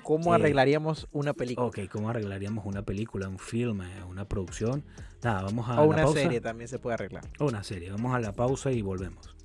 ¿Cómo 0.04 0.34
Eh, 0.34 0.36
arreglaríamos 0.36 1.08
una 1.12 1.34
película? 1.34 1.68
ok, 1.68 1.80
¿cómo 1.91 2.10
arreglaríamos 2.10 2.66
una 2.66 2.82
película, 2.84 3.28
un 3.30 3.39
film, 3.39 3.82
eh, 3.82 4.04
una 4.08 4.26
producción? 4.28 4.84
Nada, 5.24 5.43
vamos 5.43 5.70
a 5.70 5.74
o 5.74 5.76
la 5.78 5.82
una 5.84 6.04
pausa. 6.04 6.22
serie 6.22 6.41
también 6.41 6.68
se 6.68 6.78
puede 6.80 6.95
arreglar. 6.95 7.24
O 7.39 7.45
una 7.45 7.64
serie, 7.64 7.89
vamos 7.91 8.14
a 8.14 8.20
la 8.20 8.34
pausa 8.34 8.72
y 8.72 8.82
volvemos. 8.82 9.36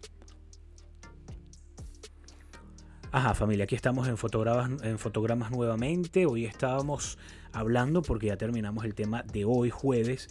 Ajá, 3.10 3.34
familia, 3.34 3.64
aquí 3.64 3.74
estamos 3.74 4.06
en 4.06 4.18
fotogramas, 4.18 4.82
en 4.82 4.98
fotogramas 4.98 5.50
nuevamente. 5.50 6.26
Hoy 6.26 6.44
estábamos 6.44 7.18
hablando 7.52 8.02
porque 8.02 8.26
ya 8.26 8.36
terminamos 8.36 8.84
el 8.84 8.94
tema 8.94 9.22
de 9.22 9.44
hoy, 9.46 9.70
jueves. 9.70 10.28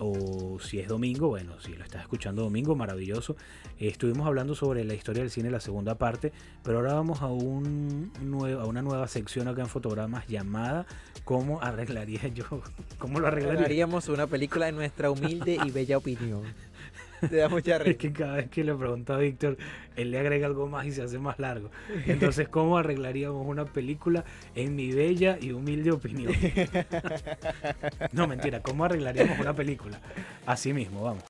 O 0.00 0.58
si 0.60 0.78
es 0.78 0.88
domingo, 0.88 1.28
bueno, 1.28 1.60
si 1.60 1.74
lo 1.74 1.84
estás 1.84 2.02
escuchando 2.02 2.42
domingo, 2.42 2.74
maravilloso. 2.74 3.36
Eh, 3.78 3.88
estuvimos 3.88 4.26
hablando 4.26 4.54
sobre 4.54 4.84
la 4.84 4.94
historia 4.94 5.22
del 5.22 5.30
cine, 5.30 5.50
la 5.50 5.60
segunda 5.60 5.96
parte, 5.96 6.32
pero 6.62 6.78
ahora 6.78 6.94
vamos 6.94 7.22
a, 7.22 7.26
un 7.26 8.12
nue- 8.24 8.60
a 8.60 8.64
una 8.66 8.82
nueva 8.82 9.08
sección 9.08 9.48
acá 9.48 9.62
en 9.62 9.68
fotogramas 9.68 10.26
llamada 10.28 10.86
¿cómo 11.24 11.60
arreglaría 11.62 12.28
yo? 12.28 12.44
¿Cómo 12.98 13.20
lo 13.20 13.26
arreglaría? 13.26 13.64
Haríamos 13.64 14.08
una 14.08 14.26
película 14.26 14.66
de 14.66 14.72
nuestra 14.72 15.10
humilde 15.10 15.58
y 15.64 15.70
bella 15.70 15.98
opinión. 15.98 16.42
Te 17.20 17.36
da 17.36 17.48
mucha 17.48 17.76
Es 17.76 17.82
risa. 17.82 17.98
que 17.98 18.12
cada 18.12 18.36
vez 18.36 18.50
que 18.50 18.64
le 18.64 18.74
pregunto 18.74 19.14
a 19.14 19.18
Víctor, 19.18 19.56
él 19.96 20.10
le 20.10 20.18
agrega 20.18 20.46
algo 20.46 20.68
más 20.68 20.86
y 20.86 20.92
se 20.92 21.02
hace 21.02 21.18
más 21.18 21.38
largo. 21.38 21.70
Entonces, 22.06 22.48
¿cómo 22.48 22.78
arreglaríamos 22.78 23.46
una 23.46 23.64
película 23.64 24.24
en 24.54 24.74
mi 24.76 24.92
bella 24.92 25.38
y 25.40 25.52
humilde 25.52 25.90
opinión? 25.90 26.32
No, 28.12 28.26
mentira, 28.26 28.60
¿cómo 28.62 28.84
arreglaríamos 28.84 29.38
una 29.38 29.54
película? 29.54 30.00
Así 30.46 30.72
mismo, 30.72 31.02
vamos. 31.02 31.24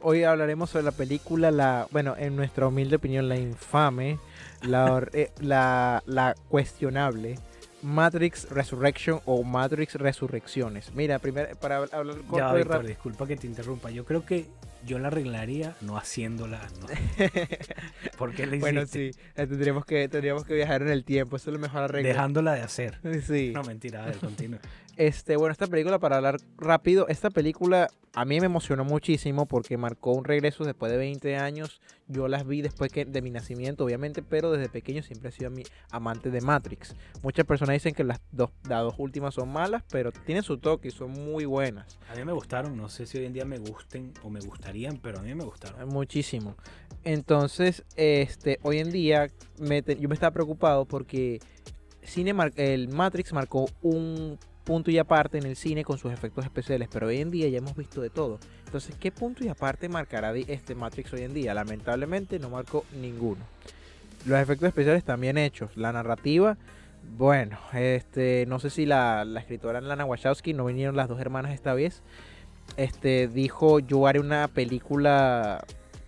Hoy 0.00 0.22
hablaremos 0.22 0.70
sobre 0.70 0.84
la 0.84 0.92
película, 0.92 1.50
la, 1.50 1.86
bueno, 1.90 2.14
en 2.16 2.36
nuestra 2.36 2.66
humilde 2.68 2.96
opinión, 2.96 3.28
la 3.28 3.36
infame, 3.36 4.18
la, 4.62 5.06
eh, 5.12 5.30
la, 5.40 6.02
la 6.06 6.34
cuestionable 6.48 7.38
Matrix 7.82 8.48
Resurrection 8.50 9.20
o 9.24 9.42
Matrix 9.44 9.94
Resurrecciones. 9.94 10.92
Mira, 10.94 11.18
primero, 11.18 11.54
para 11.56 11.80
hab- 11.80 11.92
hablar 11.94 12.16
corto 12.22 12.36
Ya, 12.38 12.52
y 12.54 12.58
Víctor, 12.58 12.86
disculpa 12.86 13.26
que 13.26 13.36
te 13.36 13.46
interrumpa. 13.46 13.90
Yo 13.90 14.04
creo 14.04 14.24
que 14.26 14.46
yo 14.86 14.98
la 14.98 15.08
arreglaría 15.08 15.74
no 15.80 15.96
haciéndola. 15.96 16.60
No. 16.80 16.86
¿Por 18.18 18.34
qué 18.34 18.46
Bueno, 18.58 18.82
hiciste? 18.82 19.12
sí, 19.12 19.18
eh, 19.36 19.46
tendríamos 19.46 19.84
que, 19.84 20.08
tendríamos 20.08 20.44
que 20.44 20.54
viajar 20.54 20.82
en 20.82 20.88
el 20.88 21.04
tiempo, 21.04 21.36
eso 21.36 21.50
es 21.50 21.54
lo 21.54 21.60
mejor 21.60 21.82
arreglo. 21.82 22.08
Dejándola 22.08 22.54
de 22.54 22.62
hacer. 22.62 22.98
Sí. 23.26 23.52
No, 23.54 23.62
mentira, 23.62 24.02
a 24.02 24.06
ver, 24.06 24.16
continúa. 24.18 24.58
Este, 24.98 25.36
bueno, 25.36 25.52
esta 25.52 25.68
película, 25.68 26.00
para 26.00 26.16
hablar 26.16 26.38
rápido, 26.56 27.06
esta 27.06 27.30
película 27.30 27.88
a 28.14 28.24
mí 28.24 28.40
me 28.40 28.46
emocionó 28.46 28.84
muchísimo 28.84 29.46
porque 29.46 29.76
marcó 29.76 30.10
un 30.10 30.24
regreso 30.24 30.64
después 30.64 30.90
de 30.90 30.98
20 30.98 31.36
años. 31.36 31.80
Yo 32.08 32.26
las 32.26 32.44
vi 32.44 32.62
después 32.62 32.90
que, 32.90 33.04
de 33.04 33.22
mi 33.22 33.30
nacimiento, 33.30 33.84
obviamente, 33.84 34.24
pero 34.24 34.50
desde 34.50 34.68
pequeño 34.68 35.04
siempre 35.04 35.28
he 35.28 35.32
sido 35.32 35.50
mi 35.50 35.62
amante 35.92 36.32
de 36.32 36.40
Matrix. 36.40 36.96
Muchas 37.22 37.46
personas 37.46 37.74
dicen 37.74 37.94
que 37.94 38.02
las 38.02 38.20
dos, 38.32 38.50
las 38.68 38.82
dos 38.82 38.96
últimas 38.98 39.34
son 39.34 39.52
malas, 39.52 39.84
pero 39.88 40.10
tienen 40.10 40.42
su 40.42 40.58
toque 40.58 40.88
y 40.88 40.90
son 40.90 41.12
muy 41.12 41.44
buenas. 41.44 41.96
A 42.10 42.16
mí 42.16 42.24
me 42.24 42.32
gustaron, 42.32 42.76
no 42.76 42.88
sé 42.88 43.06
si 43.06 43.18
hoy 43.18 43.26
en 43.26 43.32
día 43.32 43.44
me 43.44 43.58
gusten 43.58 44.12
o 44.24 44.30
me 44.30 44.40
gustarían, 44.40 44.96
pero 44.96 45.20
a 45.20 45.22
mí 45.22 45.32
me 45.32 45.44
gustaron. 45.44 45.88
Muchísimo. 45.90 46.56
Entonces, 47.04 47.84
este, 47.94 48.58
hoy 48.62 48.78
en 48.78 48.90
día 48.90 49.28
me 49.60 49.80
yo 49.80 50.08
me 50.08 50.14
estaba 50.14 50.32
preocupado 50.32 50.86
porque 50.86 51.38
cine 52.02 52.34
el 52.56 52.88
Matrix 52.88 53.32
marcó 53.32 53.66
un 53.80 54.40
punto 54.68 54.90
y 54.90 54.98
aparte 54.98 55.38
en 55.38 55.46
el 55.46 55.56
cine 55.56 55.82
con 55.82 55.96
sus 55.96 56.12
efectos 56.12 56.44
especiales, 56.44 56.90
pero 56.92 57.06
hoy 57.06 57.22
en 57.22 57.30
día 57.30 57.48
ya 57.48 57.56
hemos 57.56 57.74
visto 57.74 58.02
de 58.02 58.10
todo. 58.10 58.38
Entonces, 58.66 58.94
¿qué 59.00 59.10
punto 59.10 59.42
y 59.42 59.48
aparte 59.48 59.88
marcará 59.88 60.36
este 60.36 60.74
Matrix 60.74 61.10
hoy 61.14 61.22
en 61.22 61.32
día? 61.32 61.54
Lamentablemente 61.54 62.38
no 62.38 62.50
marcó 62.50 62.84
ninguno. 63.00 63.40
Los 64.26 64.38
efectos 64.38 64.68
especiales 64.68 65.04
bien 65.18 65.38
hechos. 65.38 65.74
La 65.74 65.90
narrativa, 65.90 66.58
bueno, 67.16 67.58
este, 67.72 68.44
no 68.46 68.60
sé 68.60 68.68
si 68.68 68.84
la, 68.84 69.24
la 69.24 69.40
escritora 69.40 69.80
Lana 69.80 70.04
Wachowski, 70.04 70.52
no 70.52 70.66
vinieron 70.66 70.96
las 70.96 71.08
dos 71.08 71.18
hermanas 71.18 71.54
esta 71.54 71.72
vez, 71.72 72.02
este, 72.76 73.26
dijo 73.26 73.78
yo 73.78 74.06
haré 74.06 74.20
una 74.20 74.48
película 74.48 75.64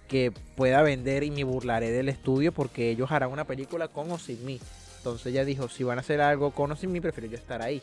que 0.06 0.34
pueda 0.54 0.82
vender 0.82 1.22
y 1.22 1.30
me 1.30 1.44
burlaré 1.44 1.92
del 1.92 2.10
estudio 2.10 2.52
porque 2.52 2.90
ellos 2.90 3.10
harán 3.10 3.32
una 3.32 3.44
película 3.46 3.88
con 3.88 4.10
o 4.10 4.18
sin 4.18 4.44
mí. 4.44 4.60
Entonces 4.98 5.28
ella 5.28 5.46
dijo, 5.46 5.66
si 5.70 5.82
van 5.82 5.96
a 5.96 6.02
hacer 6.02 6.20
algo 6.20 6.50
con 6.50 6.70
o 6.72 6.76
sin 6.76 6.92
mí, 6.92 7.00
prefiero 7.00 7.30
yo 7.30 7.38
estar 7.38 7.62
ahí. 7.62 7.82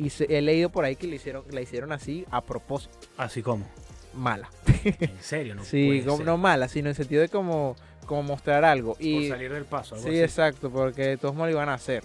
Y 0.00 0.10
se- 0.10 0.26
he 0.36 0.40
leído 0.40 0.70
por 0.70 0.84
ahí 0.84 0.96
que 0.96 1.06
le 1.06 1.16
hicieron, 1.16 1.44
la 1.50 1.60
hicieron 1.60 1.92
así 1.92 2.24
a 2.30 2.40
propósito, 2.40 2.96
Así 3.18 3.42
como. 3.42 3.66
mala. 4.14 4.48
En 4.84 5.22
serio, 5.22 5.54
no 5.54 5.62
sí, 5.64 6.02
como- 6.06 6.24
no 6.24 6.36
mala, 6.38 6.68
sino 6.68 6.88
en 6.88 6.94
sentido 6.94 7.20
de 7.20 7.28
como, 7.28 7.76
como 8.06 8.22
mostrar 8.22 8.64
algo. 8.64 8.94
Por 8.94 9.02
Y, 9.02 9.28
salir 9.28 9.52
del 9.52 9.64
paso, 9.66 9.94
algo 9.96 10.06
Sí, 10.08 10.14
así. 10.14 10.22
exacto, 10.22 10.70
porque 10.70 11.02
de 11.02 11.16
todos 11.18 11.34
modos 11.34 11.48
lo 11.48 11.56
iban 11.56 11.68
a 11.68 11.74
hacer. 11.74 12.02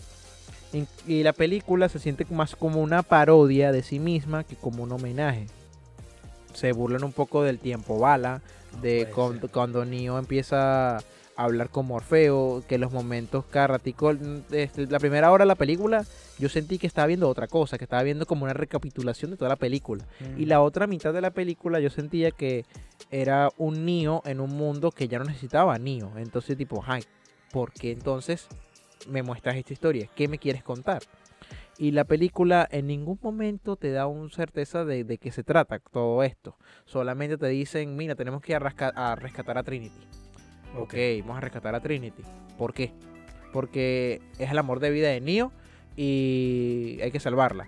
Y, 0.74 0.86
y 1.08 1.24
la 1.24 1.32
película 1.32 1.88
se 1.88 2.00
siente 2.00 2.26
más 2.32 2.56
como 2.56 2.82
una 2.82 3.02
parodia 3.02 3.72
de 3.72 3.82
sí 3.82 4.00
misma 4.00 4.44
que 4.44 4.56
como 4.58 4.84
un 4.84 4.92
homenaje. 4.92 5.48
Se 6.54 6.74
burlan 6.74 7.04
un 7.06 7.14
poco 7.14 7.44
del 7.44 7.60
tiempo 7.60 7.98
bala, 7.98 8.42
de 8.82 9.10
cuando, 9.16 9.48
cuando 9.48 9.86
Neo 9.86 10.20
empieza 10.20 10.98
hablar 11.36 11.70
con 11.70 11.88
Morfeo, 11.88 12.64
que 12.68 12.78
los 12.78 12.92
momentos 12.92 13.46
cada 13.46 13.68
ratico, 13.68 14.12
este, 14.52 14.88
la 14.88 15.00
primera 15.00 15.32
hora 15.32 15.44
de 15.44 15.48
la 15.48 15.56
película, 15.56 16.06
yo 16.40 16.50
sentí 16.50 16.78
que 16.78 16.88
estaba 16.88 17.08
viendo 17.08 17.30
otra 17.30 17.48
cosa, 17.48 17.78
que 17.78 17.84
estaba 17.84 18.04
viendo 18.04 18.26
como 18.26 18.46
una 18.46 18.54
recapitulación 18.54 19.32
de 19.32 19.38
toda 19.38 19.50
la 19.50 19.56
película. 19.56 20.06
Mm. 20.20 20.42
Y 20.42 20.46
la 20.46 20.62
otra 20.62 20.88
mitad 20.88 21.14
de 21.14 21.22
la 21.22 21.32
película 21.32 21.80
yo 21.80 21.90
sentía 21.90 22.32
que 22.32 22.66
era 23.12 23.50
un 23.58 23.86
Neo 23.86 24.22
en 24.26 24.40
un 24.40 24.52
mundo 24.52 24.92
que 24.92 25.08
ya 25.08 25.20
no 25.20 25.26
necesitaba 25.26 25.78
Neo. 25.78 26.12
Entonces 26.18 26.58
tipo, 26.58 26.84
ay, 26.86 27.04
¿por 27.52 27.72
qué 27.74 27.92
entonces 27.92 28.48
me 29.10 29.24
muestras 29.24 29.58
esta 29.58 29.74
historia? 29.74 30.10
¿Qué 30.16 30.28
me 30.28 30.40
quieres 30.40 30.64
contar? 30.64 31.04
Y 31.78 31.92
la 31.92 32.06
película 32.06 32.66
en 32.72 32.88
ningún 32.88 33.20
momento 33.22 33.76
te 33.76 33.92
da 33.92 34.08
una 34.08 34.30
certeza 34.30 34.86
de, 34.86 35.04
de 35.04 35.18
qué 35.18 35.32
se 35.32 35.44
trata 35.44 35.80
todo 35.80 36.24
esto. 36.24 36.58
Solamente 36.86 37.38
te 37.38 37.48
dicen, 37.48 37.98
mira, 37.98 38.16
tenemos 38.16 38.42
que 38.42 38.54
ir 38.54 38.58
a 38.58 39.16
rescatar 39.16 39.58
a 39.58 39.64
Trinity. 39.64 40.25
Ok. 40.76 40.84
ok, 40.94 40.96
vamos 41.22 41.38
a 41.38 41.42
rescatar 41.42 41.76
a 41.76 41.80
Trinity. 41.80 42.24
¿Por 42.58 42.74
qué? 42.74 42.92
Porque 43.54 44.22
es 44.40 44.52
el 44.52 44.58
amor 44.58 44.80
de 44.80 44.90
vida 44.92 45.10
de 45.10 45.22
Neo 45.22 45.52
y 45.96 47.00
hay 47.02 47.12
que 47.12 47.20
salvarla. 47.20 47.68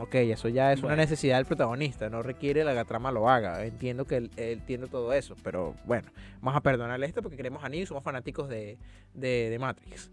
Ok, 0.00 0.14
eso 0.16 0.48
ya 0.48 0.72
es 0.72 0.82
una 0.82 0.96
necesidad 0.96 1.36
del 1.36 1.46
protagonista, 1.46 2.08
no 2.10 2.22
requiere 2.22 2.64
la 2.64 2.84
trama 2.84 3.12
lo 3.12 3.28
haga. 3.28 3.64
Entiendo 3.64 4.04
que 4.04 4.16
él, 4.16 4.30
entiende 4.36 4.88
todo 4.88 5.12
eso, 5.12 5.36
pero 5.44 5.74
bueno, 5.84 6.08
vamos 6.40 6.56
a 6.56 6.60
perdonarle 6.62 7.06
esto 7.06 7.22
porque 7.22 7.36
queremos 7.36 7.62
a 7.62 7.68
Neo 7.68 7.82
y 7.82 7.86
somos 7.86 8.02
fanáticos 8.02 8.48
de, 8.48 8.78
de, 9.14 9.48
de 9.50 9.58
Matrix. 9.60 10.10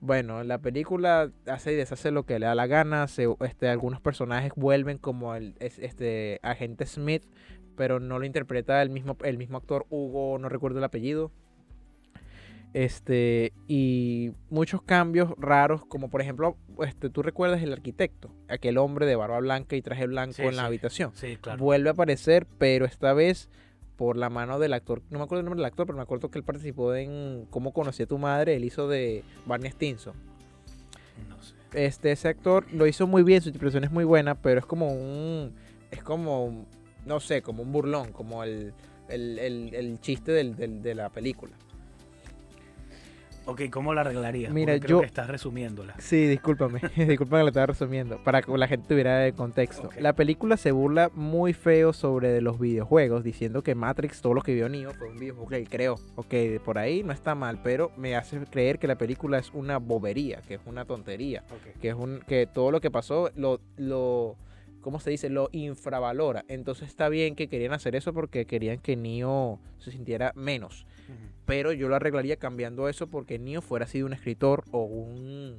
Bueno, 0.00 0.42
la 0.42 0.58
película 0.58 1.30
hace 1.46 1.74
y 1.74 1.76
deshace 1.76 2.10
lo 2.10 2.24
que 2.24 2.40
le 2.40 2.46
da 2.46 2.56
la 2.56 2.66
gana. 2.66 3.06
se- 3.06 3.28
este, 3.44 3.68
algunos 3.68 4.00
personajes 4.00 4.50
vuelven 4.56 4.98
como 4.98 5.36
el 5.36 5.54
es- 5.60 5.78
este, 5.78 6.40
agente 6.42 6.86
Smith, 6.86 7.22
pero 7.76 8.00
no 8.00 8.18
lo 8.18 8.24
interpreta 8.26 8.80
el 8.82 8.90
mismo, 8.90 9.16
el 9.24 9.38
mismo 9.38 9.58
actor 9.58 9.86
Hugo, 9.90 10.38
no 10.38 10.48
recuerdo 10.48 10.78
el 10.78 10.84
apellido. 10.84 11.30
Este, 12.74 13.52
y 13.68 14.32
muchos 14.48 14.80
cambios 14.82 15.34
raros, 15.36 15.84
como 15.84 16.08
por 16.08 16.22
ejemplo, 16.22 16.56
este, 16.86 17.10
tú 17.10 17.22
recuerdas 17.22 17.62
el 17.62 17.70
arquitecto, 17.72 18.30
aquel 18.48 18.78
hombre 18.78 19.04
de 19.04 19.14
barba 19.14 19.38
blanca 19.40 19.76
y 19.76 19.82
traje 19.82 20.06
blanco 20.06 20.32
Sí, 20.36 20.42
en 20.42 20.56
la 20.56 20.62
sí. 20.62 20.66
habitación. 20.66 21.10
Sí, 21.14 21.36
claro. 21.36 21.62
Vuelve 21.62 21.90
a 21.90 21.92
aparecer, 21.92 22.46
pero 22.58 22.86
esta 22.86 23.12
vez 23.12 23.50
por 23.96 24.16
la 24.16 24.30
mano 24.30 24.58
del 24.58 24.72
actor, 24.72 25.02
no 25.10 25.18
me 25.18 25.24
acuerdo 25.24 25.40
el 25.40 25.44
nombre 25.44 25.58
del 25.58 25.66
actor, 25.66 25.86
pero 25.86 25.96
me 25.98 26.02
acuerdo 26.02 26.30
que 26.30 26.38
él 26.38 26.44
participó 26.44 26.94
en 26.94 27.46
Cómo 27.50 27.74
conocí 27.74 28.04
a 28.04 28.06
tu 28.06 28.16
madre, 28.16 28.56
él 28.56 28.64
hizo 28.64 28.88
de 28.88 29.22
Barney 29.44 29.70
Stinson. 29.70 30.14
No 31.28 31.42
sé. 31.42 31.54
Este, 31.74 32.10
ese 32.10 32.28
actor 32.28 32.64
lo 32.72 32.86
hizo 32.86 33.06
muy 33.06 33.22
bien, 33.22 33.42
su 33.42 33.50
interpretación 33.50 33.84
es 33.84 33.92
muy 33.92 34.04
buena, 34.04 34.34
pero 34.34 34.60
es 34.60 34.66
como 34.66 34.92
un, 34.94 35.52
es 35.90 36.02
como, 36.02 36.46
un- 36.46 36.66
no 37.06 37.20
sé, 37.20 37.42
como 37.42 37.62
un 37.62 37.72
burlón, 37.72 38.12
como 38.12 38.44
el, 38.44 38.72
el, 39.08 39.38
el- 39.38 39.74
el 39.74 40.00
chiste 40.00 40.32
del- 40.32 40.56
del- 40.56 40.82
de 40.82 40.94
la 40.94 41.08
película. 41.10 41.52
Ok, 43.44 43.62
¿cómo 43.72 43.92
la 43.92 44.02
arreglarías? 44.02 44.52
Mira, 44.52 44.74
Porque 44.74 44.86
creo 44.86 44.98
yo- 44.98 45.00
que 45.00 45.06
estás 45.06 45.26
resumiéndola. 45.26 45.96
Sí, 45.98 46.28
discúlpame, 46.28 46.80
discúlpame 46.96 47.40
que 47.40 47.42
lo 47.42 47.48
estaba 47.48 47.66
resumiendo, 47.66 48.22
para 48.22 48.40
que 48.40 48.56
la 48.56 48.68
gente 48.68 48.86
tuviera 48.86 49.26
el 49.26 49.34
contexto. 49.34 49.90
La 49.98 50.12
película 50.12 50.56
se 50.56 50.70
burla 50.70 51.10
muy 51.12 51.52
feo 51.52 51.92
sobre 51.92 52.40
los 52.40 52.60
videojuegos, 52.60 53.24
diciendo 53.24 53.64
que 53.64 53.74
Matrix, 53.74 54.20
todo 54.20 54.34
lo 54.34 54.42
que 54.42 54.54
vio 54.54 54.68
Neo, 54.68 54.92
fue 54.92 55.08
un 55.08 55.18
videojuego 55.18 55.48
que 55.48 55.56
él 55.56 55.68
creó. 55.68 55.96
Ok, 56.14 56.32
por 56.64 56.78
ahí 56.78 57.02
no 57.02 57.12
está 57.12 57.34
mal, 57.34 57.58
pero 57.64 57.90
me 57.96 58.14
hace 58.14 58.38
creer 58.44 58.78
que 58.78 58.86
la 58.86 58.94
película 58.94 59.38
es 59.38 59.50
una 59.52 59.78
bobería, 59.78 60.40
que 60.46 60.54
es 60.54 60.60
una 60.64 60.84
tontería, 60.84 61.42
que 61.80 61.88
es 61.88 61.94
un 61.96 62.20
que 62.28 62.46
todo 62.46 62.70
lo 62.70 62.80
que 62.80 62.92
pasó 62.92 63.32
lo, 63.34 63.58
lo 63.76 64.36
¿cómo 64.82 65.00
se 65.00 65.10
dice? 65.10 65.30
Lo 65.30 65.48
infravalora. 65.52 66.44
Entonces 66.48 66.88
está 66.88 67.08
bien 67.08 67.34
que 67.34 67.48
querían 67.48 67.72
hacer 67.72 67.96
eso 67.96 68.12
porque 68.12 68.44
querían 68.44 68.78
que 68.78 68.96
Neo 68.96 69.58
se 69.78 69.90
sintiera 69.92 70.32
menos 70.34 70.86
pero 71.44 71.72
yo 71.72 71.88
lo 71.88 71.96
arreglaría 71.96 72.36
cambiando 72.36 72.88
eso 72.88 73.08
porque 73.08 73.38
Neo 73.38 73.60
fuera 73.62 73.86
sido 73.86 74.06
un 74.06 74.12
escritor 74.12 74.64
o 74.70 74.84
un 74.84 75.56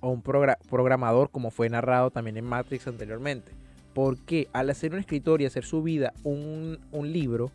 o 0.00 0.10
un 0.10 0.22
progra- 0.22 0.58
programador 0.70 1.30
como 1.30 1.50
fue 1.50 1.68
narrado 1.68 2.10
también 2.10 2.36
en 2.36 2.44
Matrix 2.44 2.86
anteriormente. 2.86 3.52
Porque 3.94 4.48
al 4.52 4.70
hacer 4.70 4.92
un 4.94 5.00
escritor 5.00 5.42
y 5.42 5.46
hacer 5.46 5.64
su 5.64 5.82
vida 5.82 6.14
un, 6.22 6.78
un 6.92 7.12
libro, 7.12 7.50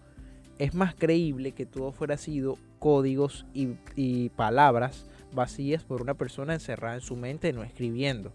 es 0.60 0.74
más 0.76 0.94
creíble 0.94 1.54
que 1.54 1.66
todo 1.66 1.92
fuera 1.92 2.18
sido 2.18 2.58
códigos 2.80 3.46
y, 3.54 3.70
y 3.96 4.30
palabras 4.30 5.10
vacías 5.34 5.84
por 5.84 6.02
una 6.02 6.14
persona 6.14 6.54
encerrada 6.54 6.96
en 6.96 7.02
su 7.02 7.16
mente 7.16 7.54
no 7.54 7.64
escribiendo. 7.64 8.32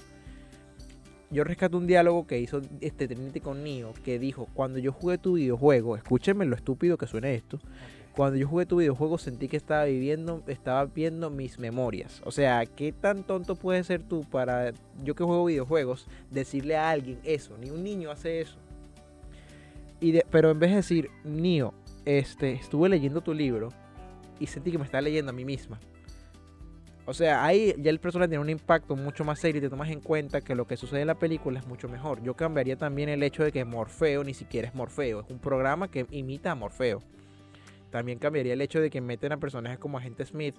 Yo 1.33 1.45
rescato 1.45 1.79
un 1.79 1.87
diálogo 1.87 2.27
que 2.27 2.39
hizo 2.39 2.61
este 2.83 3.09
Trinity 3.09 3.41
con 3.41 3.65
Neo 3.65 3.95
que 4.05 4.19
dijo, 4.19 4.49
cuando 4.53 4.79
yo 4.79 4.93
jugué 4.93 5.17
tu 5.17 5.35
videojuego, 5.35 5.97
escúchenme 5.97 6.45
lo 6.45 6.55
estúpido 6.55 6.99
que 6.99 7.07
suene 7.07 7.35
esto, 7.35 7.59
cuando 8.15 8.37
yo 8.39 8.47
jugué 8.47 8.67
tu 8.67 8.77
videojuego 8.77 9.17
sentí 9.17 9.49
que 9.49 9.57
estaba 9.57 9.85
viviendo, 9.85 10.43
estaba 10.47 10.85
viendo 10.85 11.31
mis 11.31 11.59
memorias. 11.59 12.21
O 12.27 12.31
sea, 12.31 12.67
¿qué 12.67 12.93
tan 12.93 13.23
tonto 13.25 13.57
puedes 13.57 13.87
ser 13.87 14.03
tú 14.03 14.25
para 14.31 14.75
yo 15.03 15.15
que 15.15 15.25
juego 15.25 15.47
videojuegos 15.47 16.07
decirle 16.31 16.77
a 16.77 16.91
alguien 16.91 17.19
eso? 17.25 17.57
Ni 17.59 17.71
un 17.71 17.83
niño 17.83 18.11
hace 18.11 18.43
eso. 18.43 18.59
Y 20.01 20.13
de- 20.13 20.27
pero 20.31 20.51
en 20.51 20.59
vez 20.59 20.69
de 20.71 20.77
decir, 20.77 21.09
Neo, 21.25 21.73
este, 22.05 22.53
estuve 22.53 22.91
leyendo 22.91 23.23
tu 23.23 23.33
libro 23.33 23.71
y 24.39 24.49
sentí 24.49 24.71
que 24.71 24.77
me 24.79 24.85
estaba 24.85 25.01
leyendo 25.01 25.31
a 25.31 25.35
mí 25.35 25.47
misma. 25.47 25.81
O 27.05 27.15
sea, 27.15 27.45
ahí 27.45 27.75
ya 27.79 27.91
el 27.91 27.99
personaje 27.99 28.29
tiene 28.29 28.43
un 28.43 28.51
impacto 28.51 28.95
mucho 28.95 29.25
más 29.25 29.41
serio 29.41 29.59
y 29.59 29.63
te 29.63 29.69
tomas 29.69 29.91
en 29.91 30.01
cuenta 30.01 30.41
que 30.41 30.55
lo 30.55 30.67
que 30.67 30.77
sucede 30.77 31.01
en 31.01 31.09
la 31.09 31.19
película 31.19 31.59
es 31.59 31.67
mucho 31.67 31.89
mejor. 31.89 32.23
Yo 32.23 32.35
cambiaría 32.35 32.77
también 32.77 33.09
el 33.09 33.23
hecho 33.23 33.43
de 33.43 33.51
que 33.51 33.65
Morfeo 33.65 34.23
ni 34.23 34.35
siquiera 34.35 34.69
es 34.69 34.75
Morfeo, 34.75 35.21
es 35.21 35.31
un 35.31 35.41
programa 35.41 35.91
que 35.91 36.07
imita 36.11 36.53
a 36.53 36.55
Morfeo. 36.55 37.03
También 37.91 38.19
cambiaría 38.19 38.53
el 38.53 38.61
hecho 38.61 38.81
de 38.81 38.89
que 38.89 39.01
meten 39.01 39.33
a 39.33 39.37
personajes 39.39 39.79
como 39.79 39.99
Agente 39.99 40.25
Smith 40.25 40.55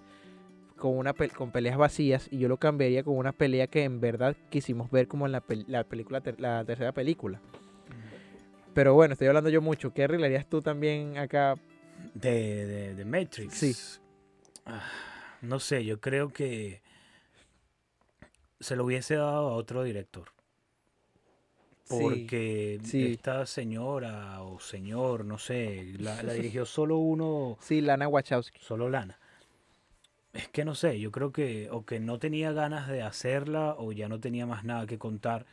con, 0.75 0.97
una 0.97 1.13
con 1.13 1.51
peleas 1.51 1.77
vacías 1.77 2.27
y 2.29 2.39
yo 2.39 2.49
lo 2.49 2.57
cambiaría 2.57 3.03
con 3.03 3.17
una 3.17 3.31
pelea 3.31 3.67
que 3.67 3.83
en 3.83 4.01
verdad 4.01 4.35
quisimos 4.49 4.91
ver 4.91 5.07
como 5.07 5.25
en 5.25 5.31
la, 5.31 5.41
película, 5.41 6.21
la 6.37 6.65
tercera 6.65 6.91
película. 6.91 7.39
Pero 8.73 8.93
bueno, 8.93 9.13
estoy 9.13 9.27
hablando 9.27 9.49
yo 9.49 9.61
mucho. 9.61 9.93
¿Qué 9.93 10.03
arreglarías 10.03 10.47
tú 10.47 10.61
también 10.61 11.17
acá? 11.17 11.55
De, 12.13 12.93
de, 12.95 13.05
Matrix. 13.05 13.53
Sí. 13.53 13.73
Ah, 14.65 14.81
no 15.43 15.59
sé, 15.59 15.85
yo 15.85 15.99
creo 15.99 16.29
que 16.29 16.81
se 18.59 18.75
lo 18.75 18.85
hubiese 18.85 19.15
dado 19.15 19.49
a 19.49 19.53
otro 19.53 19.83
director. 19.83 20.29
Porque 21.87 22.79
esta 22.81 23.45
señora 23.45 24.41
o 24.41 24.59
señor, 24.59 25.25
no 25.25 25.37
sé, 25.37 25.93
la, 25.99 26.21
dirigió 26.23 26.65
solo 26.65 26.97
uno. 26.97 27.57
Sí, 27.61 27.81
Lana 27.81 28.07
Wachowski. 28.07 28.59
Solo 28.61 28.89
Lana. 28.89 29.19
Es 30.31 30.47
que 30.47 30.65
no 30.65 30.73
sé, 30.73 30.99
yo 30.99 31.11
creo 31.11 31.31
que 31.31 31.69
o 31.69 31.85
que 31.85 31.99
no 31.99 32.17
tenía 32.17 32.51
ganas 32.53 32.87
de 32.87 33.03
hacerla 33.03 33.75
o 33.77 33.91
ya 33.91 34.07
no 34.07 34.19
tenía 34.19 34.47
más 34.47 34.63
nada 34.63 34.87
que 34.87 34.97
contar. 34.97 35.45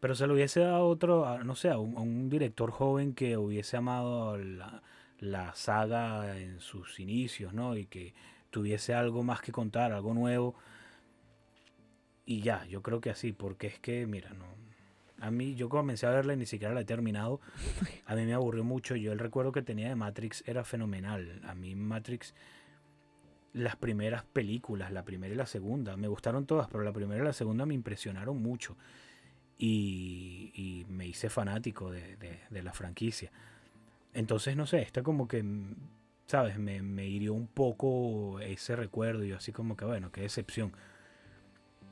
Pero 0.00 0.16
se 0.16 0.26
lo 0.26 0.34
hubiese 0.34 0.60
dado 0.60 0.76
a 0.76 0.84
otro, 0.84 1.44
no 1.44 1.54
sé, 1.54 1.68
a 1.68 1.78
un, 1.78 2.28
director 2.28 2.72
joven 2.72 3.14
que 3.14 3.36
hubiese 3.36 3.76
amado 3.76 4.36
la, 4.36 4.82
la, 5.20 5.54
saga 5.54 6.36
en 6.40 6.58
sus 6.58 6.98
inicios, 6.98 7.52
¿no? 7.52 7.76
Y 7.76 7.86
que 7.86 8.12
tuviese 8.52 8.94
algo 8.94 9.24
más 9.24 9.40
que 9.40 9.50
contar, 9.50 9.92
algo 9.92 10.14
nuevo. 10.14 10.54
Y 12.24 12.42
ya, 12.42 12.64
yo 12.66 12.82
creo 12.82 13.00
que 13.00 13.10
así, 13.10 13.32
porque 13.32 13.66
es 13.66 13.80
que, 13.80 14.06
mira, 14.06 14.30
no. 14.30 14.44
A 15.18 15.30
mí, 15.30 15.54
yo 15.54 15.68
comencé 15.68 16.06
a 16.06 16.10
verla 16.10 16.34
y 16.34 16.36
ni 16.36 16.46
siquiera 16.46 16.74
la 16.74 16.82
he 16.82 16.84
terminado. 16.84 17.40
A 18.06 18.14
mí 18.14 18.24
me 18.24 18.34
aburrió 18.34 18.62
mucho. 18.62 18.94
Yo 18.96 19.12
el 19.12 19.18
recuerdo 19.18 19.52
que 19.52 19.62
tenía 19.62 19.88
de 19.88 19.96
Matrix 19.96 20.44
era 20.46 20.64
fenomenal. 20.64 21.40
A 21.44 21.54
mí 21.54 21.74
Matrix 21.74 22.34
las 23.52 23.76
primeras 23.76 24.24
películas, 24.24 24.92
la 24.92 25.04
primera 25.04 25.32
y 25.32 25.36
la 25.36 25.46
segunda. 25.46 25.96
Me 25.96 26.08
gustaron 26.08 26.46
todas, 26.46 26.68
pero 26.68 26.82
la 26.82 26.92
primera 26.92 27.22
y 27.22 27.24
la 27.24 27.32
segunda 27.32 27.66
me 27.66 27.74
impresionaron 27.74 28.40
mucho. 28.42 28.76
Y, 29.58 30.84
me 30.88 31.06
hice 31.06 31.30
fanático 31.30 31.90
de, 31.90 32.40
la 32.50 32.72
franquicia. 32.72 33.30
Entonces, 34.12 34.56
no 34.56 34.66
sé, 34.66 34.82
está 34.82 35.02
como 35.02 35.28
que, 35.28 35.44
¿sabes? 36.26 36.58
Me, 36.58 36.82
me 36.82 37.06
hirió 37.06 37.34
un 37.34 37.46
poco 37.46 38.40
ese 38.40 38.76
recuerdo. 38.76 39.24
Y 39.24 39.28
yo 39.28 39.36
así 39.36 39.52
como 39.52 39.76
que, 39.76 39.84
bueno, 39.84 40.10
qué 40.10 40.22
decepción. 40.22 40.72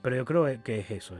Pero 0.03 0.17
yo 0.17 0.25
creo 0.25 0.63
que 0.63 0.79
es 0.79 0.91
eso. 0.91 1.15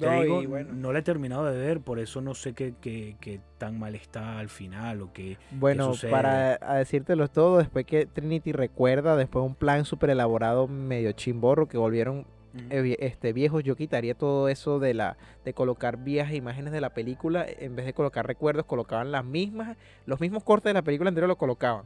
no, 0.00 0.22
digo, 0.22 0.58
no 0.64 0.92
la 0.92 0.98
he 0.98 1.02
terminado 1.02 1.44
de 1.44 1.56
ver, 1.56 1.80
por 1.80 2.00
eso 2.00 2.20
no 2.20 2.34
sé 2.34 2.52
qué, 2.52 2.74
qué, 2.80 3.40
tan 3.58 3.78
mal 3.78 3.94
está 3.94 4.38
al 4.38 4.48
final 4.48 5.02
o 5.02 5.12
qué. 5.12 5.38
Bueno, 5.52 5.92
para 6.10 6.58
decírtelo 6.78 7.28
todo, 7.28 7.58
después 7.58 7.86
que 7.86 8.06
Trinity 8.06 8.52
recuerda, 8.52 9.16
después 9.16 9.44
un 9.44 9.54
plan 9.54 9.84
súper 9.84 10.10
elaborado, 10.10 10.66
medio 10.66 11.12
chimborro, 11.12 11.68
que 11.68 11.78
volvieron 11.78 12.26
este, 12.70 13.32
viejos, 13.32 13.62
yo 13.62 13.76
quitaría 13.76 14.14
todo 14.14 14.48
eso 14.48 14.80
de 14.80 14.94
la 14.94 15.16
de 15.44 15.52
colocar 15.52 15.98
viejas 15.98 16.34
imágenes 16.34 16.72
de 16.72 16.80
la 16.80 16.90
película. 16.90 17.46
En 17.46 17.76
vez 17.76 17.86
de 17.86 17.92
colocar 17.92 18.26
recuerdos, 18.26 18.66
colocaban 18.66 19.12
las 19.12 19.24
mismas, 19.24 19.76
los 20.06 20.20
mismos 20.20 20.42
cortes 20.42 20.70
de 20.70 20.74
la 20.74 20.82
película 20.82 21.08
entera 21.08 21.28
lo 21.28 21.36
colocaban 21.36 21.84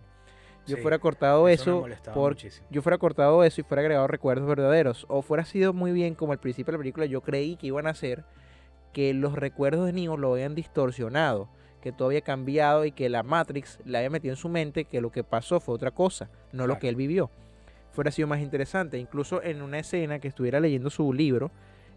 yo 0.67 0.77
fuera 0.77 0.99
cortado 0.99 1.49
eso, 1.49 1.87
por, 2.15 2.37
yo 2.71 2.83
fuera 2.83 2.99
cortado 2.99 3.43
eso 3.45 3.61
y 3.61 3.65
fuera 3.65 3.81
agregado 3.81 4.07
recuerdos 4.07 4.49
verdaderos 4.49 5.07
o 5.09 5.23
fuera 5.23 5.45
sido 5.45 5.73
muy 5.73 5.93
bien 5.93 6.15
como 6.15 6.33
al 6.33 6.39
principio 6.39 6.73
de 6.73 6.79
la 6.79 6.83
película 6.83 7.07
yo 7.07 7.21
creí 7.23 7.57
que 7.57 7.69
iban 7.69 7.87
a 7.87 7.91
hacer 7.91 8.25
que 8.93 9.15
los 9.15 9.35
recuerdos 9.35 9.87
de 9.87 9.93
Neo 9.93 10.17
lo 10.17 10.33
habían 10.33 10.55
distorsionado 10.55 11.49
que 11.81 11.93
todo 11.93 12.09
había 12.09 12.21
cambiado 12.21 12.85
y 12.85 12.93
que 12.93 13.09
la 13.09 13.23
Matrix 13.23 13.79
le 13.85 13.99
había 13.99 14.11
metido 14.11 14.33
en 14.33 14.37
su 14.37 14.49
mente 14.49 14.85
que 14.85 15.01
lo 15.01 15.11
que 15.11 15.25
pasó 15.25 15.61
fue 15.61 15.75
otra 15.75 15.91
cosa 15.91 16.29
no 16.53 16.67
lo 16.67 16.79
que 16.79 16.89
él 16.89 16.97
vivió. 16.97 17.31
Fuera 17.93 18.11
sido 18.11 18.29
más 18.29 18.41
interesante 18.41 18.99
incluso 18.99 19.43
en 19.43 19.63
una 19.63 19.79
escena 19.79 20.19
que 20.19 20.29
estuviera 20.29 20.61
leyendo 20.61 20.91
su 20.91 21.13
libro 21.13 21.51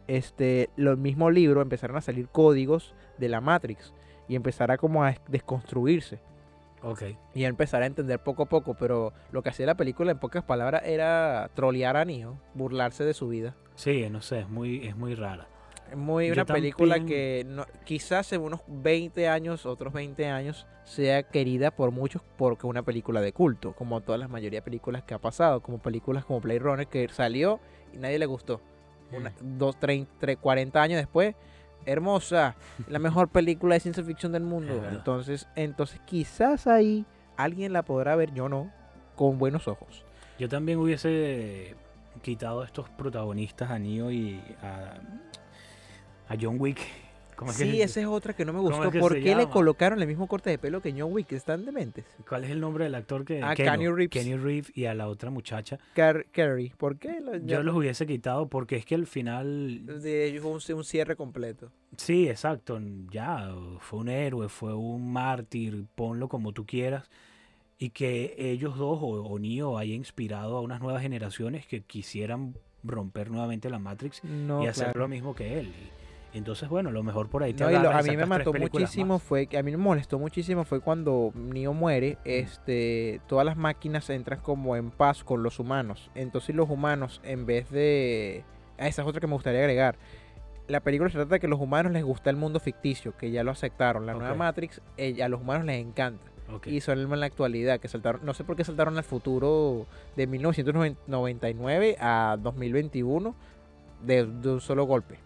este 0.08 0.70
los 0.76 0.98
mismos 0.98 1.34
libros 1.34 1.62
empezaron 1.62 1.98
a 1.98 2.02
salir 2.02 2.28
códigos 2.28 2.94
de 3.18 3.30
la 3.30 3.42
Matrix 3.42 3.94
y 4.28 4.36
empezara 4.36 4.78
como 4.78 5.04
a 5.04 5.16
desconstruirse 5.28 6.20
y 7.34 7.46
empezar 7.46 7.84
a 7.84 7.86
entender 7.86 8.20
poco 8.20 8.44
a 8.44 8.46
poco, 8.48 8.74
pero 8.74 9.14
lo 9.32 9.42
que 9.42 9.50
hacía 9.50 9.66
la 9.66 9.76
película 9.76 10.12
en 10.12 10.20
pocas 10.20 10.44
palabras 10.44 10.84
era 10.86 11.50
trolear 11.54 11.98
a 11.98 12.06
Neo, 12.06 12.38
burlarse 12.54 13.06
de 13.06 13.14
su 13.14 13.28
vida. 13.30 13.56
Sí, 13.76 14.08
no 14.10 14.22
sé, 14.22 14.42
es 14.42 14.50
muy, 14.50 14.86
es 14.88 14.96
muy 14.96 15.16
rara. 15.16 15.48
Es 15.90 15.98
muy 15.98 16.32
una 16.32 16.46
película 16.46 17.00
que 17.06 17.46
quizás 17.86 18.34
en 18.34 18.42
unos 18.42 18.62
20 18.68 19.28
años, 19.28 19.66
otros 19.66 19.94
20 19.94 20.28
años, 20.28 20.66
sea 20.84 21.24
querida 21.24 21.72
por 21.72 21.92
muchos 21.92 22.22
porque 22.38 22.68
una 22.68 22.84
película 22.84 23.22
de 23.22 23.32
culto, 23.32 23.74
como 23.74 24.02
todas 24.02 24.20
las 24.20 24.30
mayoría 24.30 24.60
de 24.60 24.64
películas 24.64 25.04
que 25.04 25.14
ha 25.14 25.20
pasado, 25.20 25.62
como 25.62 25.80
películas 25.80 26.26
como 26.26 26.42
Play 26.42 26.60
Runner 26.60 26.88
que 26.88 27.08
salió 27.10 27.60
y 27.94 27.98
nadie 27.98 28.20
le 28.20 28.26
gustó. 28.26 28.62
Una, 29.12 29.30
mm. 29.30 29.58
dos, 29.58 29.80
30, 29.80 30.36
40 30.38 30.82
años 30.82 30.98
después 30.98 31.36
hermosa, 31.86 32.56
la 32.88 33.00
mejor 33.00 33.30
película 33.30 33.76
de 33.76 33.80
ciencia 33.80 34.04
ficción 34.04 34.32
del 34.32 34.44
mundo. 34.44 34.84
Entonces, 34.90 35.48
entonces 35.56 36.00
quizás 36.06 36.68
ahí 36.68 37.06
alguien 37.38 37.74
la 37.74 37.84
podrá 37.84 38.16
ver, 38.16 38.34
yo 38.34 38.50
no, 38.50 38.72
con 39.16 39.38
buenos 39.38 39.68
ojos. 39.68 40.06
Yo 40.40 40.50
también 40.50 40.80
hubiese 40.80 41.76
quitado 42.22 42.62
a 42.62 42.66
estos 42.66 42.90
protagonistas, 42.90 43.72
a 43.72 43.80
Neo 43.80 44.12
y 44.12 44.42
a, 44.62 45.00
a 46.28 46.38
John 46.40 46.58
Wick 46.60 46.80
sí, 47.52 47.82
esa 47.82 48.02
es 48.02 48.06
otra 48.08 48.34
que 48.34 48.46
no 48.46 48.54
me 48.54 48.60
gustó. 48.60 48.92
¿Por 48.92 49.20
qué 49.22 49.36
le 49.36 49.48
colocaron 49.48 50.02
el 50.02 50.08
mismo 50.08 50.28
corte 50.28 50.50
de 50.50 50.58
pelo 50.58 50.82
que 50.82 50.94
John 50.98 51.12
Wick? 51.12 51.32
Están 51.32 51.66
dementes. 51.66 52.06
¿Cuál 52.28 52.44
es 52.44 52.52
el 52.52 52.60
nombre 52.60 52.86
del 52.86 52.96
actor 52.96 53.26
que.? 53.26 53.42
Ah, 53.42 53.56
Kenny 53.56 53.88
Reeves. 53.88 54.10
Kenny 54.10 54.36
Reeves 54.36 54.72
y 54.76 54.86
a 54.86 54.94
la 54.94 55.08
otra 55.08 55.30
muchacha. 55.30 55.80
Carrie. 55.94 56.74
¿Por 56.78 56.98
qué? 56.98 57.22
Yo 57.44 57.64
los 57.64 57.76
hubiese 57.76 58.06
quitado 58.06 58.48
porque 58.48 58.76
es 58.76 58.86
que 58.86 58.96
al 58.96 59.08
final. 59.08 59.84
fue 60.42 60.76
un, 60.76 60.84
cierre 60.84 61.16
completo. 61.16 61.72
Sí, 61.98 62.28
exacto. 62.30 62.80
Ya, 63.12 63.54
fue 63.80 64.00
un 64.00 64.10
héroe, 64.10 64.50
fue 64.50 64.74
un 64.74 65.12
mártir, 65.12 65.86
ponlo 65.96 66.28
como 66.28 66.54
tú 66.54 66.66
quieras. 66.66 67.10
Y 67.78 67.90
que 67.90 68.36
ellos 68.38 68.78
dos, 68.78 69.00
o, 69.02 69.08
o 69.08 69.40
Neo, 69.40 69.78
haya 69.78 69.94
inspirado 69.94 70.58
a 70.58 70.62
unas 70.62 70.82
nuevas 70.82 71.02
generaciones 71.02 71.66
que 71.66 71.82
quisieran 71.82 72.56
romper 72.84 73.32
nuevamente 73.32 73.70
la 73.70 73.80
Matrix 73.80 74.22
y 74.24 74.68
hacer 74.68 74.96
lo 74.96 75.08
mismo 75.08 75.34
que 75.34 75.60
él. 75.60 75.74
Entonces, 76.34 76.68
bueno, 76.68 76.92
lo 76.92 77.04
mejor 77.04 77.30
por 77.30 77.44
ahí 77.44 77.54
te 77.54 77.64
no, 77.64 77.90
A 77.90 78.02
mí 78.02 78.18
me 78.18 78.26
mató 78.26 78.52
muchísimo 78.54 79.20
fue 79.20 79.46
que 79.46 79.58
a 79.60 79.64
mí 79.64 79.70
me 79.72 79.78
molestó 79.78 80.18
muchísimo 80.18 80.64
fue 80.64 80.80
cuando 80.80 81.32
Neo 81.36 81.74
muere, 81.74 82.18
este, 82.26 83.22
todas 83.28 83.46
las 83.46 83.56
máquinas 83.56 84.10
entran 84.10 84.40
como 84.40 84.76
en 84.76 84.90
paz 84.90 85.24
con 85.24 85.44
los 85.44 85.60
humanos. 85.60 86.10
Entonces 86.16 86.56
los 86.56 86.70
humanos 86.70 87.22
en 87.24 87.46
vez 87.46 87.70
de 87.70 88.44
ah, 88.80 88.88
esa 88.88 89.04
es 89.04 89.08
otra 89.08 89.22
que 89.22 89.28
me 89.28 89.34
gustaría 89.34 89.60
agregar. 89.60 89.96
La 90.68 90.80
película 90.80 91.10
se 91.10 91.18
trata 91.18 91.36
de 91.36 91.40
que 91.40 91.46
a 91.46 91.50
los 91.50 91.60
humanos 91.60 91.92
les 91.92 92.04
gusta 92.04 92.32
el 92.32 92.36
mundo 92.36 92.60
ficticio, 92.60 93.16
que 93.16 93.30
ya 93.30 93.44
lo 93.44 93.52
aceptaron. 93.52 94.08
La 94.08 94.14
nueva 94.14 94.34
Matrix 94.34 94.82
eh, 94.98 95.22
a 95.22 95.30
los 95.30 95.42
humanos 95.42 95.66
les 95.66 95.80
encanta. 95.80 96.32
Y 96.66 96.82
son 96.82 97.00
en 97.00 97.20
la 97.20 97.26
actualidad, 97.26 97.80
que 97.80 97.88
saltaron, 97.88 98.22
no 98.24 98.34
sé 98.34 98.44
por 98.44 98.56
qué 98.56 98.64
saltaron 98.64 98.98
al 98.98 99.04
futuro 99.04 99.88
de 100.16 100.28
1999 100.28 101.98
a 102.00 102.38
2021 102.40 103.36
de 104.04 104.24
un 104.24 104.62
solo 104.62 104.86
golpe 104.86 105.20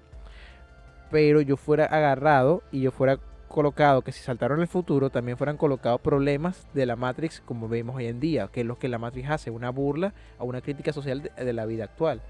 pero 1.10 1.42
yo 1.42 1.58
fuera 1.58 1.86
agarrado 1.86 2.64
y 2.72 2.82
yo 2.82 2.92
fuera 2.92 3.20
colocado 3.48 4.02
que 4.02 4.12
si 4.12 4.22
saltaron 4.22 4.60
el 4.62 4.68
futuro 4.68 5.10
también 5.10 5.38
fueran 5.38 5.58
colocados 5.58 6.02
problemas 6.02 6.68
de 6.74 6.86
la 6.86 6.96
Matrix 6.96 7.42
como 7.42 7.68
vemos 7.68 7.96
hoy 7.96 8.08
en 8.08 8.20
día, 8.20 8.50
que 8.52 8.62
es 8.62 8.68
lo 8.68 8.78
que 8.78 8.90
la 8.90 8.98
Matrix 8.98 9.30
hace, 9.30 9.52
una 9.52 9.70
burla 9.70 10.14
a 10.38 10.44
una 10.44 10.62
crítica 10.62 10.94
social 10.94 11.22
de, 11.24 11.54
la 11.54 11.66
vida 11.66 11.86
actual, 11.86 12.22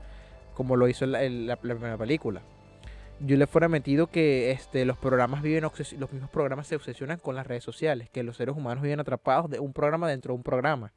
como 0.53 0.75
lo 0.75 0.88
hizo 0.88 1.05
la, 1.05 1.55
primera 1.57 1.97
película. 1.97 2.41
Yo 3.19 3.36
le 3.36 3.47
fuera 3.47 3.67
metido 3.67 4.07
que 4.07 4.51
este, 4.51 4.86
los 4.86 4.97
programas 4.97 5.41
viven 5.41 5.63
los 5.63 6.13
mismos 6.13 6.30
programas 6.30 6.67
se 6.67 6.75
obsesionan 6.75 7.17
con 7.17 7.36
las 7.36 7.47
redes 7.47 7.63
sociales, 7.63 8.09
que 8.09 8.21
los 8.21 8.38
seres 8.38 8.55
humanos 8.55 8.84
viven 8.84 8.99
atrapados 8.99 9.49
de 9.49 9.59
un 9.59 9.73
programa 9.73 10.07
dentro 10.07 10.34
de 10.34 10.38
un 10.38 10.43
programa. 10.43 10.93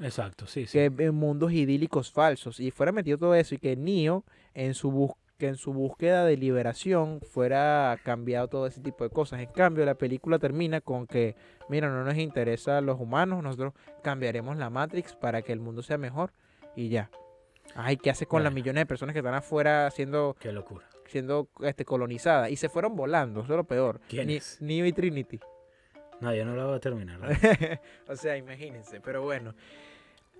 Exacto, 0.00 0.46
sí, 0.46 0.66
sí. 0.66 0.78
Que 0.78 0.86
en 0.86 1.14
mundos 1.14 1.52
idílicos 1.52 2.10
falsos. 2.10 2.58
Y 2.58 2.70
fuera 2.70 2.90
metido 2.90 3.18
todo 3.18 3.34
eso 3.34 3.54
y 3.54 3.58
que 3.58 3.76
Neo 3.76 4.24
en 4.54 4.72
su 4.72 4.90
búsqueda 4.90 5.21
que 5.42 5.48
en 5.48 5.56
su 5.56 5.72
búsqueda 5.72 6.24
de 6.24 6.36
liberación 6.36 7.20
fuera 7.20 7.98
cambiado 8.04 8.46
todo 8.46 8.68
ese 8.68 8.80
tipo 8.80 9.02
de 9.02 9.10
cosas. 9.10 9.40
En 9.40 9.50
cambio, 9.50 9.84
la 9.84 9.96
película 9.96 10.38
termina 10.38 10.80
con 10.80 11.08
que, 11.08 11.34
mira, 11.68 11.88
no 11.88 12.04
nos 12.04 12.16
interesa 12.16 12.80
los 12.80 13.00
humanos, 13.00 13.42
nosotros 13.42 13.72
cambiaremos 14.04 14.56
la 14.56 14.70
Matrix 14.70 15.16
para 15.16 15.42
que 15.42 15.52
el 15.52 15.58
mundo 15.58 15.82
sea 15.82 15.98
mejor 15.98 16.32
y 16.76 16.90
ya. 16.90 17.10
Ay, 17.74 17.96
¿qué 17.96 18.10
hace 18.10 18.24
con 18.24 18.44
las 18.44 18.52
millones 18.52 18.82
de 18.82 18.86
personas 18.86 19.14
que 19.14 19.18
están 19.18 19.34
afuera 19.34 19.90
siendo... 19.90 20.36
Qué 20.38 20.52
locura. 20.52 20.88
Siendo 21.08 21.48
este, 21.62 21.84
colonizadas. 21.84 22.48
Y 22.48 22.54
se 22.54 22.68
fueron 22.68 22.94
volando, 22.94 23.40
eso 23.40 23.54
es 23.54 23.56
lo 23.56 23.64
peor. 23.64 24.00
¿Quién 24.08 24.28
Ni, 24.28 24.38
Neo 24.60 24.86
y 24.86 24.92
Trinity. 24.92 25.40
No, 26.20 26.32
yo 26.32 26.44
no 26.44 26.54
la 26.54 26.66
voy 26.66 26.76
a 26.76 26.78
terminar. 26.78 27.18
o 28.08 28.14
sea, 28.14 28.36
imagínense, 28.36 29.00
pero 29.00 29.22
bueno. 29.22 29.56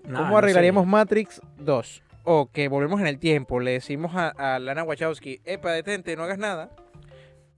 Nah, 0.05 0.19
¿Cómo 0.19 0.29
no 0.29 0.37
arreglaríamos 0.37 0.85
sé. 0.85 0.89
Matrix 0.89 1.41
2? 1.57 2.03
O 2.23 2.49
que 2.51 2.67
volvemos 2.69 3.01
en 3.01 3.07
el 3.07 3.19
tiempo, 3.19 3.59
le 3.59 3.71
decimos 3.71 4.15
a, 4.15 4.29
a 4.55 4.59
Lana 4.59 4.83
Wachowski, 4.83 5.41
epa, 5.45 5.71
detente, 5.71 6.15
no 6.15 6.23
hagas 6.23 6.37
nada. 6.37 6.71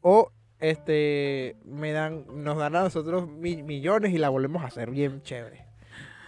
O 0.02 0.32
este 0.60 1.56
me 1.66 1.92
dan, 1.92 2.26
nos 2.44 2.58
dan 2.58 2.76
a 2.76 2.82
nosotros 2.84 3.28
mi- 3.30 3.62
millones 3.64 4.14
y 4.14 4.18
la 4.18 4.30
volvemos 4.30 4.64
a 4.64 4.68
hacer 4.68 4.90
bien 4.90 5.22
chévere. 5.22 5.66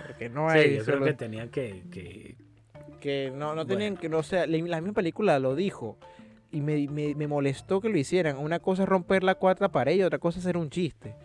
Porque 0.05 0.29
no 0.29 0.51
Sí, 0.51 0.57
hay 0.59 0.77
yo 0.77 0.85
creo 0.85 1.03
que 1.03 1.13
tenían 1.13 1.49
que, 1.49 1.83
que- 1.91 2.35
que 2.99 3.31
no, 3.33 3.55
no 3.55 3.65
tenían 3.65 3.97
que, 3.97 4.09
no 4.09 4.21
sea, 4.23 4.45
la, 4.47 4.57
la 4.57 4.81
misma 4.81 4.93
película 4.93 5.39
lo 5.39 5.55
dijo. 5.55 5.97
Y 6.57 6.61
me, 6.61 6.87
me- 6.87 7.13
me 7.13 7.27
molestó 7.27 7.81
que 7.81 7.89
lo 7.89 7.97
hicieran. 7.99 8.37
Una 8.37 8.57
cosa 8.59 8.81
es 8.83 8.89
romper 8.89 9.23
la 9.23 9.35
cuarta 9.35 9.69
pared 9.69 9.95
y 9.95 10.01
otra 10.01 10.17
cosa 10.17 10.39
es 10.39 10.45
hacer 10.45 10.57
un 10.57 10.71
chiste. 10.71 11.15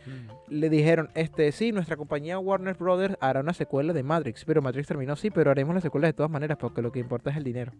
Le 0.48 0.68
dijeron, 0.68 1.08
este, 1.14 1.50
sí, 1.52 1.72
nuestra 1.72 1.96
compañía 1.96 2.38
Warner 2.38 2.74
Brothers 2.76 3.16
hará 3.20 3.40
una 3.40 3.54
secuela 3.54 3.94
de 3.94 4.02
Matrix. 4.02 4.44
Pero 4.44 4.60
Matrix 4.60 4.88
terminó, 4.88 5.16
sí, 5.16 5.30
pero 5.30 5.50
haremos 5.50 5.74
la 5.74 5.80
secuela 5.80 6.06
de 6.06 6.12
todas 6.12 6.30
maneras 6.30 6.58
porque 6.60 6.82
lo 6.82 6.92
que 6.92 6.98
importa 7.00 7.30
es 7.30 7.36
el 7.38 7.44
dinero. 7.44 7.72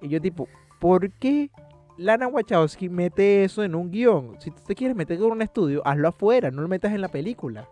Y 0.00 0.08
yo 0.08 0.20
tipo, 0.20 0.46
¿por 0.78 1.10
qué 1.10 1.50
Lana 1.96 2.28
Wachowski 2.28 2.88
mete 2.88 3.42
eso 3.42 3.64
en 3.64 3.74
un 3.74 3.90
guion? 3.90 4.36
Si 4.40 4.50
tú 4.52 4.62
te 4.64 4.74
quieres 4.76 4.96
meter 4.96 5.18
con 5.18 5.32
un 5.32 5.42
estudio, 5.42 5.82
hazlo 5.84 6.06
afuera, 6.08 6.50
no 6.52 6.62
lo 6.62 6.68
metas 6.68 6.92
en 6.92 7.00
la 7.00 7.08
película. 7.08 7.68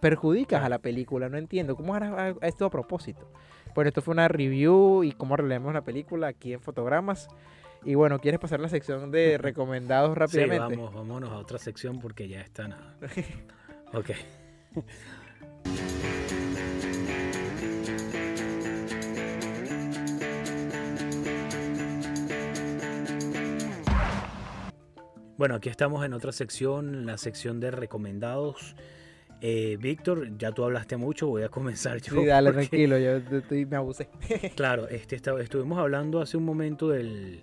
Perjudicas 0.00 0.62
a 0.62 0.68
la 0.68 0.78
película, 0.78 1.28
no 1.28 1.36
entiendo. 1.38 1.74
¿Cómo 1.74 1.94
harás 1.94 2.36
esto 2.42 2.66
a 2.66 2.70
propósito? 2.70 3.28
Bueno, 3.74 3.88
esto 3.88 4.02
fue 4.02 4.12
una 4.12 4.28
review 4.28 5.02
y 5.02 5.12
cómo 5.12 5.34
arreglamos 5.34 5.72
la 5.72 5.82
película 5.82 6.26
aquí 6.28 6.52
en 6.52 6.60
fotogramas. 6.60 7.28
Y 7.84 7.94
bueno, 7.96 8.18
¿quieres 8.20 8.38
pasar 8.38 8.60
la 8.60 8.68
sección 8.68 9.10
de 9.10 9.38
recomendados 9.38 10.10
Sí, 10.10 10.18
rápidamente? 10.18 10.76
vamos, 10.76 10.94
vámonos 10.94 11.30
a 11.30 11.36
otra 11.38 11.58
sección 11.58 11.98
porque 11.98 12.28
ya 12.28 12.40
está 12.40 12.68
nada. 12.68 12.96
Ok. 13.94 14.10
Bueno, 25.36 25.56
aquí 25.56 25.68
estamos 25.68 26.04
en 26.04 26.12
otra 26.12 26.30
sección, 26.32 27.06
la 27.06 27.18
sección 27.18 27.58
de 27.58 27.70
recomendados. 27.70 28.76
Eh, 29.40 29.76
Víctor, 29.80 30.36
ya 30.38 30.52
tú 30.52 30.62
hablaste 30.62 30.96
mucho, 30.96 31.26
voy 31.26 31.42
a 31.42 31.48
comenzar 31.48 32.00
yo. 32.00 32.14
Sí, 32.20 32.26
dale, 32.26 32.52
porque- 32.52 32.68
tranquilo, 32.68 32.98
yo 32.98 33.16
estoy- 33.38 33.66
me 33.66 33.76
abusé. 33.76 34.08
Claro, 34.54 34.88
este, 34.88 35.16
esta- 35.16 35.40
estuvimos 35.40 35.78
hablando 35.78 36.20
hace 36.20 36.36
un 36.36 36.44
momento 36.44 36.88
del, 36.90 37.42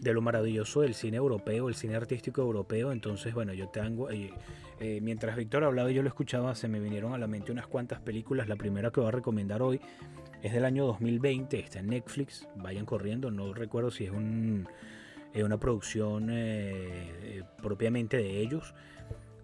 de 0.00 0.12
lo 0.12 0.20
maravilloso 0.20 0.82
del 0.82 0.94
cine 0.94 1.16
europeo, 1.16 1.68
el 1.68 1.74
cine 1.74 1.96
artístico 1.96 2.42
europeo. 2.42 2.92
Entonces, 2.92 3.34
bueno, 3.34 3.52
yo 3.52 3.68
tengo. 3.68 4.10
eh, 4.10 4.32
eh, 4.80 5.00
mientras 5.02 5.36
Víctor 5.36 5.64
hablaba 5.64 5.90
y 5.90 5.94
yo 5.94 6.02
lo 6.02 6.08
escuchaba, 6.08 6.54
se 6.54 6.68
me 6.68 6.78
vinieron 6.78 7.12
a 7.12 7.18
la 7.18 7.26
mente 7.26 7.50
unas 7.50 7.66
cuantas 7.66 8.00
películas. 8.00 8.48
La 8.48 8.56
primera 8.56 8.90
que 8.90 9.00
voy 9.00 9.08
a 9.08 9.12
recomendar 9.12 9.60
hoy 9.60 9.80
es 10.42 10.52
del 10.52 10.64
año 10.64 10.86
2020, 10.86 11.58
está 11.58 11.80
en 11.80 11.88
Netflix. 11.88 12.48
Vayan 12.56 12.86
corriendo, 12.86 13.30
no 13.30 13.52
recuerdo 13.54 13.90
si 13.90 14.04
es 14.04 14.10
un, 14.12 14.68
eh, 15.34 15.42
una 15.42 15.58
producción 15.58 16.30
eh, 16.30 17.10
eh, 17.22 17.42
propiamente 17.60 18.16
de 18.18 18.40
ellos. 18.40 18.74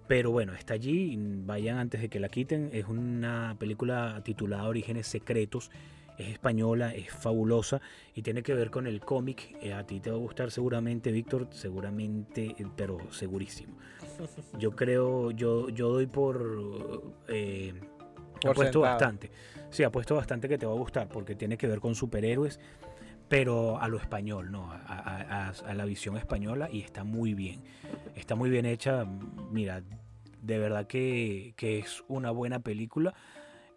Pero 0.06 0.30
bueno, 0.30 0.52
está 0.54 0.74
allí, 0.74 1.16
vayan 1.18 1.78
antes 1.78 2.00
de 2.00 2.08
que 2.08 2.20
la 2.20 2.28
quiten. 2.28 2.70
Es 2.72 2.86
una 2.86 3.56
película 3.58 4.20
titulada 4.24 4.68
Orígenes 4.68 5.06
Secretos. 5.06 5.70
Es 6.18 6.28
española, 6.28 6.94
es 6.94 7.10
fabulosa 7.10 7.80
y 8.14 8.22
tiene 8.22 8.42
que 8.42 8.54
ver 8.54 8.70
con 8.70 8.86
el 8.86 9.00
cómic. 9.00 9.56
Eh, 9.60 9.72
a 9.72 9.84
ti 9.84 10.00
te 10.00 10.10
va 10.10 10.16
a 10.16 10.20
gustar 10.20 10.50
seguramente, 10.50 11.10
Víctor, 11.10 11.48
seguramente, 11.50 12.54
eh, 12.58 12.66
pero 12.76 12.98
segurísimo. 13.12 13.76
Yo 14.58 14.70
creo, 14.72 15.30
yo, 15.32 15.68
yo 15.70 15.88
doy 15.88 16.06
por... 16.06 17.02
Eh, 17.28 17.74
apuesto 18.50 18.80
bastante. 18.80 19.30
Sí, 19.70 19.82
apuesto 19.82 20.14
bastante 20.14 20.48
que 20.48 20.56
te 20.58 20.66
va 20.66 20.72
a 20.72 20.76
gustar 20.76 21.08
porque 21.08 21.34
tiene 21.34 21.56
que 21.56 21.66
ver 21.66 21.80
con 21.80 21.94
superhéroes, 21.96 22.60
pero 23.28 23.80
a 23.80 23.88
lo 23.88 23.96
español, 23.98 24.52
¿no? 24.52 24.70
A, 24.70 24.76
a- 24.86 25.48
a- 25.48 25.70
a 25.70 25.74
la 25.74 25.84
visión 25.84 26.16
española 26.16 26.68
y 26.70 26.82
está 26.82 27.02
muy 27.02 27.34
bien. 27.34 27.62
Está 28.14 28.36
muy 28.36 28.50
bien 28.50 28.66
hecha. 28.66 29.04
Mira, 29.50 29.82
de 30.42 30.58
verdad 30.58 30.86
que, 30.86 31.54
que 31.56 31.78
es 31.80 32.04
una 32.06 32.30
buena 32.30 32.60
película. 32.60 33.14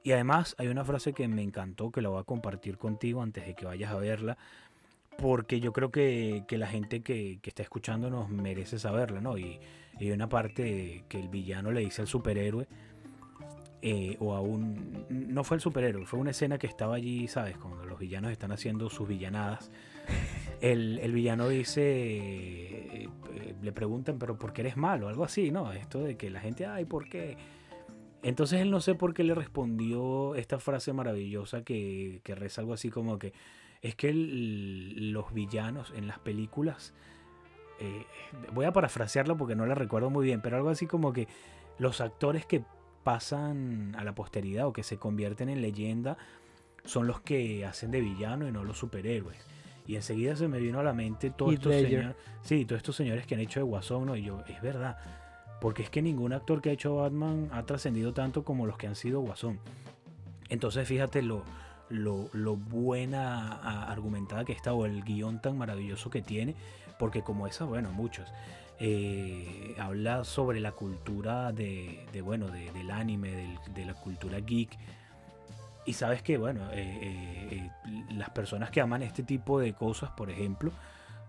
Y 0.08 0.14
además 0.14 0.55
hay 0.58 0.70
una 0.70 0.86
frase 0.86 1.12
que 1.12 1.28
me 1.28 1.43
encantó, 1.43 1.91
que 1.91 2.01
la 2.01 2.08
voy 2.08 2.22
a 2.22 2.24
compartir 2.24 2.78
contigo 2.78 3.22
antes 3.22 3.45
de 3.45 3.55
que 3.55 3.66
vayas 3.66 3.91
a 3.91 3.97
verla, 3.97 4.38
porque 5.18 5.60
yo 5.60 5.74
creo 5.74 5.91
que, 5.91 6.45
que 6.47 6.58
la 6.58 6.68
gente 6.68 7.01
que, 7.01 7.39
que 7.41 7.49
está 7.49 7.62
escuchando 7.62 8.10
nos 8.10 8.30
merece 8.30 8.80
saberla, 8.80 9.20
¿no? 9.20 9.38
Y, 9.38 9.60
y 9.99 10.05
hay 10.05 10.12
una 10.12 10.30
parte 10.30 11.03
que 11.10 11.20
el 11.20 11.28
villano 11.28 11.72
le 11.72 11.82
dice 11.82 12.03
al 12.03 12.08
superhéroe, 12.08 12.70
eh, 13.82 14.16
o 14.22 14.34
a 14.34 14.39
un... 14.39 15.05
No 15.10 15.43
fue 15.43 15.55
el 15.55 15.62
superhéroe, 15.62 16.05
fue 16.05 16.22
una 16.22 16.32
escena 16.32 16.58
que 16.58 16.68
estaba 16.68 16.95
allí, 16.95 17.28
¿sabes? 17.28 17.58
Cuando 17.58 17.84
los 17.86 17.99
villanos 17.99 18.32
están 18.32 18.53
haciendo 18.53 18.89
sus 18.89 19.10
villanadas. 19.10 19.72
El, 20.62 20.99
el 20.99 21.12
villano 21.12 21.49
dice, 21.49 21.82
eh, 21.84 23.10
eh, 23.34 23.55
le 23.62 23.72
preguntan, 23.74 24.18
pero 24.18 24.38
¿por 24.38 24.53
qué 24.53 24.62
eres 24.62 24.78
malo? 24.78 25.10
Algo 25.10 25.26
así, 25.26 25.51
¿no? 25.51 25.74
Esto 25.74 25.99
de 25.99 26.16
que 26.16 26.30
la 26.30 26.39
gente, 26.39 26.66
ay, 26.66 26.86
¿por 26.86 27.10
qué? 27.10 27.57
Entonces 28.28 28.60
él 28.60 28.72
no 28.72 28.82
sé 28.82 28.94
por 28.94 29.14
qué 29.14 29.24
le 29.24 29.34
respondió 29.34 30.36
esta 30.36 30.60
frase 30.60 30.92
maravillosa 30.92 31.64
que, 31.64 32.20
que 32.24 32.36
reza 32.36 32.60
algo 32.60 32.74
así 32.74 32.90
como 32.90 33.18
que 33.18 33.32
es 33.82 33.96
que 33.96 34.10
el- 34.10 35.12
los 35.14 35.34
villanos 35.34 35.94
en 35.96 36.08
las 36.08 36.20
películas, 36.20 36.94
eh, 37.80 38.04
voy 38.54 38.66
a 38.66 38.74
parafrasearla 38.74 39.36
porque 39.36 39.56
no 39.56 39.66
la 39.66 39.76
recuerdo 39.76 40.10
muy 40.10 40.26
bien, 40.26 40.42
pero 40.42 40.58
algo 40.58 40.70
así 40.70 40.88
como 40.88 41.14
que 41.14 41.28
los 41.80 42.02
actores 42.02 42.46
que 42.46 42.64
pasan 43.06 43.96
a 43.98 44.04
la 44.04 44.14
posteridad 44.14 44.68
o 44.68 44.74
que 44.74 44.84
se 44.84 44.98
convierten 44.98 45.48
en 45.48 45.62
leyenda 45.62 46.18
son 46.84 47.08
los 47.08 47.22
que 47.22 47.66
hacen 47.66 47.92
de 47.92 48.02
villano 48.02 48.46
y 48.46 48.52
no 48.52 48.66
los 48.66 48.78
superhéroes. 48.78 49.38
Y 49.86 49.96
enseguida 49.96 50.36
se 50.36 50.50
me 50.50 50.60
vino 50.60 50.82
a 50.82 50.84
la 50.84 50.92
mente 50.92 51.30
todos 51.30 51.54
Heath 51.54 51.60
estos 51.60 51.74
señores, 51.76 52.16
sí, 52.42 52.66
todos 52.66 52.80
estos 52.80 52.96
señores 52.98 53.26
que 53.26 53.36
han 53.36 53.42
hecho 53.42 53.62
de 53.62 53.64
Guasón, 53.64 54.06
¿no? 54.08 54.18
Y 54.18 54.24
yo, 54.24 54.44
es 54.50 54.62
verdad, 54.62 54.98
porque 55.62 55.84
es 55.84 55.89
que 55.89 56.01
ningún 56.01 56.34
actor 56.34 56.62
que 56.62 56.70
ha 56.70 56.74
hecho 56.74 56.95
Batman 56.97 57.49
ha 57.51 57.64
trascendido 57.64 58.14
tanto 58.14 58.43
como 58.43 58.66
los 58.66 58.78
que 58.78 58.88
han 58.88 58.95
sido 58.95 59.22
Guasón. 59.22 59.60
Entonces 60.49 60.88
fíjate 60.88 61.22
lo, 61.22 61.43
lo, 61.89 62.30
lo 62.34 62.55
buena 62.55 63.89
argumentada 63.91 64.45
que 64.45 64.53
está 64.53 64.74
o 64.74 64.86
el 64.86 65.03
guion 65.03 65.41
tan 65.41 65.58
maravilloso 65.58 66.10
que 66.10 66.22
tiene, 66.22 66.55
porque 66.99 67.22
como 67.24 67.47
esa, 67.47 67.66
bueno, 67.66 67.91
muchos. 67.91 68.28
eh, 68.80 69.76
habla 69.80 70.24
sobre 70.24 70.60
la 70.60 70.72
cultura 70.72 71.51
de, 71.51 72.05
de, 72.14 72.22
bueno, 72.22 72.47
de- 72.47 72.72
del 72.74 72.91
anime, 72.91 73.58
de 73.74 73.86
la 73.86 73.95
cultura 73.95 74.39
geek. 74.39 74.70
Y 75.86 75.93
sabes 75.93 76.22
que, 76.22 76.38
bueno, 76.38 76.62
eh, 76.74 76.99
eh, 77.51 77.70
las 78.12 78.30
personas 78.30 78.70
que 78.70 78.80
aman 78.82 79.01
este 79.01 79.24
tipo 79.24 79.60
de 79.60 79.74
cosas, 79.74 80.12
por 80.12 80.30
ejemplo, 80.30 80.72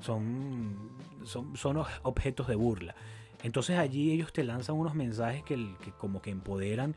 son, 0.00 0.90
son, 1.24 1.56
son 1.56 1.82
objetos 2.02 2.48
de 2.48 2.56
burla. 2.56 2.94
Entonces 3.42 3.78
allí 3.78 4.12
ellos 4.12 4.32
te 4.32 4.44
lanzan 4.44 4.76
unos 4.76 4.94
mensajes 4.94 5.42
que, 5.44 5.74
como 5.98 6.20
que 6.22 6.30
empoderan 6.30 6.96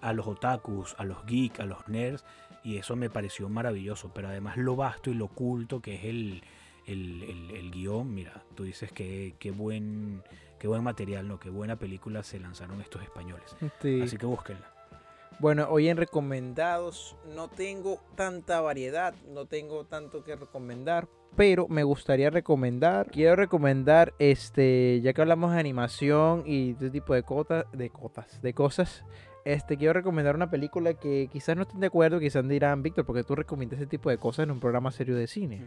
a 0.00 0.12
los 0.12 0.26
otakus, 0.26 0.94
a 0.98 1.04
los 1.04 1.24
geeks, 1.26 1.60
a 1.60 1.64
los 1.64 1.88
nerds, 1.88 2.24
y 2.62 2.76
eso 2.76 2.94
me 2.96 3.08
pareció 3.10 3.48
maravilloso. 3.48 4.10
Pero 4.14 4.28
además 4.28 4.56
lo 4.56 4.76
vasto 4.76 5.10
y 5.10 5.14
lo 5.14 5.26
oculto 5.26 5.80
que 5.80 5.94
es 5.96 6.04
el, 6.04 6.42
el, 6.86 7.22
el- 7.22 7.50
el 7.56 7.70
guion, 7.70 8.12
mira, 8.14 8.44
tú 8.54 8.64
dices 8.64 8.92
que 8.92 9.34
qué 9.38 9.50
buen, 9.50 10.22
qué 10.58 10.68
buen 10.68 10.82
material, 10.84 11.26
¿no? 11.26 11.40
Qué 11.40 11.48
buena 11.50 11.76
película 11.76 12.22
se 12.22 12.38
lanzaron 12.38 12.80
estos 12.82 13.02
españoles. 13.02 13.56
Sí. 13.80 14.00
Así 14.02 14.16
que 14.18 14.26
búsquenla. 14.26 14.70
Bueno, 15.40 15.68
hoy 15.70 15.88
en 15.88 15.96
recomendados 15.96 17.16
no 17.34 17.48
tengo 17.48 18.00
tanta 18.16 18.60
variedad, 18.60 19.14
no 19.28 19.46
tengo 19.46 19.84
tanto 19.84 20.24
que 20.24 20.34
recomendar, 20.34 21.08
pero 21.36 21.68
me 21.68 21.84
gustaría 21.84 22.30
recomendar, 22.30 23.10
quiero 23.10 23.36
recomendar 23.36 24.14
este, 24.18 25.00
ya 25.02 25.12
que 25.12 25.20
hablamos 25.20 25.52
de 25.52 25.60
animación 25.60 26.42
y 26.46 26.72
de 26.74 26.90
tipo 26.90 27.14
de 27.14 27.22
cotas, 27.22 27.66
de 27.72 27.90
cotas, 27.90 28.42
de 28.42 28.54
cosas, 28.54 29.04
este, 29.44 29.76
quiero 29.78 29.94
recomendar 29.94 30.34
una 30.34 30.50
película 30.50 30.92
que 30.94 31.28
quizás 31.32 31.56
no 31.56 31.62
estén 31.62 31.80
de 31.80 31.86
acuerdo, 31.86 32.20
quizás 32.20 32.46
dirán, 32.46 32.82
Víctor, 32.82 33.06
porque 33.06 33.24
tú 33.24 33.34
recomiendas 33.34 33.80
ese 33.80 33.86
tipo 33.86 34.10
de 34.10 34.18
cosas 34.18 34.44
en 34.44 34.50
un 34.50 34.60
programa 34.60 34.90
serio 34.90 35.16
de 35.16 35.26
cine. 35.26 35.64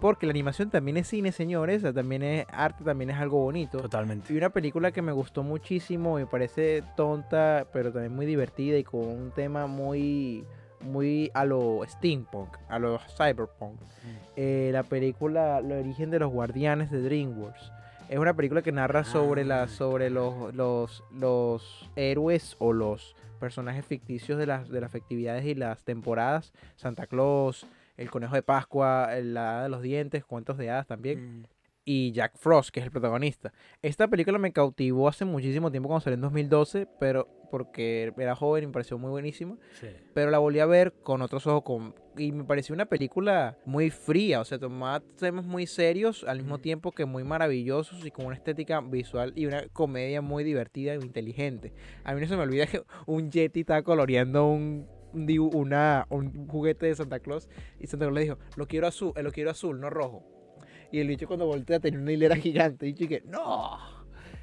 Porque 0.00 0.26
la 0.26 0.30
animación 0.30 0.68
también 0.68 0.96
es 0.96 1.06
cine, 1.06 1.30
señores, 1.30 1.82
también 1.94 2.22
es 2.24 2.46
arte, 2.50 2.82
también 2.82 3.10
es 3.10 3.16
algo 3.16 3.38
bonito. 3.38 3.78
Totalmente. 3.78 4.34
Y 4.34 4.36
una 4.36 4.50
película 4.50 4.90
que 4.90 5.00
me 5.00 5.12
gustó 5.12 5.44
muchísimo, 5.44 6.16
me 6.16 6.26
parece 6.26 6.82
tonta, 6.96 7.68
pero 7.72 7.92
también 7.92 8.14
muy 8.14 8.26
divertida 8.26 8.76
y 8.78 8.84
con 8.84 9.06
un 9.06 9.30
tema 9.30 9.66
muy, 9.68 10.44
muy 10.84 11.30
a 11.34 11.44
lo 11.44 11.80
steampunk, 11.86 12.56
a 12.68 12.78
lo 12.78 12.98
cyberpunk. 13.16 13.80
Eh, 14.36 14.70
la 14.72 14.82
película 14.82 15.58
El 15.58 15.72
origen 15.72 16.10
de 16.10 16.18
los 16.18 16.30
guardianes 16.30 16.90
de 16.90 17.02
DreamWorks. 17.02 17.72
Es 18.08 18.18
una 18.18 18.34
película 18.34 18.62
que 18.62 18.70
narra 18.72 19.04
sobre, 19.04 19.42
Ah, 19.42 19.44
la, 19.44 19.68
sobre 19.68 20.10
los, 20.10 20.54
los, 20.54 21.02
los 21.10 21.90
héroes 21.96 22.54
o 22.58 22.72
los 22.72 23.16
personajes 23.40 23.84
ficticios 23.84 24.38
de 24.38 24.46
las, 24.46 24.68
de 24.68 24.80
las 24.80 24.92
festividades 24.92 25.44
y 25.46 25.54
las 25.54 25.84
temporadas. 25.84 26.52
Santa 26.76 27.06
Claus, 27.06 27.66
el 27.96 28.10
conejo 28.10 28.34
de 28.34 28.42
Pascua, 28.42 29.08
la 29.22 29.52
hada 29.52 29.62
de 29.64 29.68
los 29.70 29.82
dientes, 29.82 30.24
cuentos 30.24 30.58
de 30.58 30.70
hadas 30.70 30.86
también. 30.86 31.40
Mm. 31.40 31.44
Y 31.84 32.12
Jack 32.12 32.36
Frost, 32.36 32.70
que 32.70 32.80
es 32.80 32.86
el 32.86 32.92
protagonista. 32.92 33.52
Esta 33.82 34.08
película 34.08 34.38
me 34.38 34.52
cautivó 34.52 35.08
hace 35.08 35.24
muchísimo 35.24 35.70
tiempo 35.70 35.88
cuando 35.88 36.04
salió 36.04 36.14
en 36.14 36.22
2012, 36.22 36.88
pero 36.98 37.28
porque 37.50 38.12
era 38.16 38.34
joven 38.34 38.64
y 38.64 38.66
me 38.66 38.72
pareció 38.72 38.98
muy 38.98 39.10
buenísima. 39.10 39.56
Sí. 39.80 39.86
Pero 40.12 40.30
la 40.30 40.38
volví 40.38 40.58
a 40.58 40.66
ver 40.66 40.92
con 40.92 41.22
otros 41.22 41.46
ojos 41.46 41.62
con, 41.62 41.94
y 42.16 42.32
me 42.32 42.44
pareció 42.44 42.74
una 42.74 42.86
película 42.86 43.58
muy 43.64 43.90
fría, 43.90 44.40
o 44.40 44.44
sea, 44.44 44.58
tomaba 44.58 45.00
temas 45.00 45.44
muy 45.44 45.66
serios 45.66 46.24
al 46.24 46.38
mismo 46.38 46.58
tiempo 46.58 46.90
que 46.90 47.04
muy 47.04 47.22
maravillosos 47.22 48.04
y 48.04 48.10
con 48.10 48.26
una 48.26 48.34
estética 48.34 48.80
visual 48.80 49.32
y 49.36 49.46
una 49.46 49.68
comedia 49.68 50.20
muy 50.20 50.42
divertida 50.42 50.94
e 50.94 50.96
inteligente. 50.96 51.72
A 52.02 52.14
mí 52.14 52.20
no 52.20 52.26
se 52.26 52.36
me 52.36 52.42
olvida 52.42 52.66
que 52.66 52.82
un 53.06 53.30
Yeti 53.30 53.60
estaba 53.60 53.82
coloreando 53.82 54.46
un, 54.46 54.88
una, 55.12 56.06
un 56.10 56.48
juguete 56.48 56.86
de 56.86 56.94
Santa 56.94 57.20
Claus 57.20 57.48
y 57.78 57.86
Santa 57.86 58.06
Claus 58.06 58.14
le 58.14 58.22
dijo, 58.22 58.38
lo 58.56 58.66
quiero 58.66 58.86
azul, 58.86 59.12
eh, 59.16 59.22
lo 59.22 59.30
quiero 59.30 59.50
azul, 59.50 59.80
no 59.80 59.90
rojo. 59.90 60.24
Y 60.92 61.00
el 61.00 61.08
bicho 61.08 61.26
cuando 61.26 61.46
voltea 61.46 61.80
tenía 61.80 62.00
una 62.00 62.12
hilera 62.12 62.36
gigante 62.36 62.86
y 62.88 62.94
yo 62.94 63.08
que 63.08 63.22
no. 63.26 63.78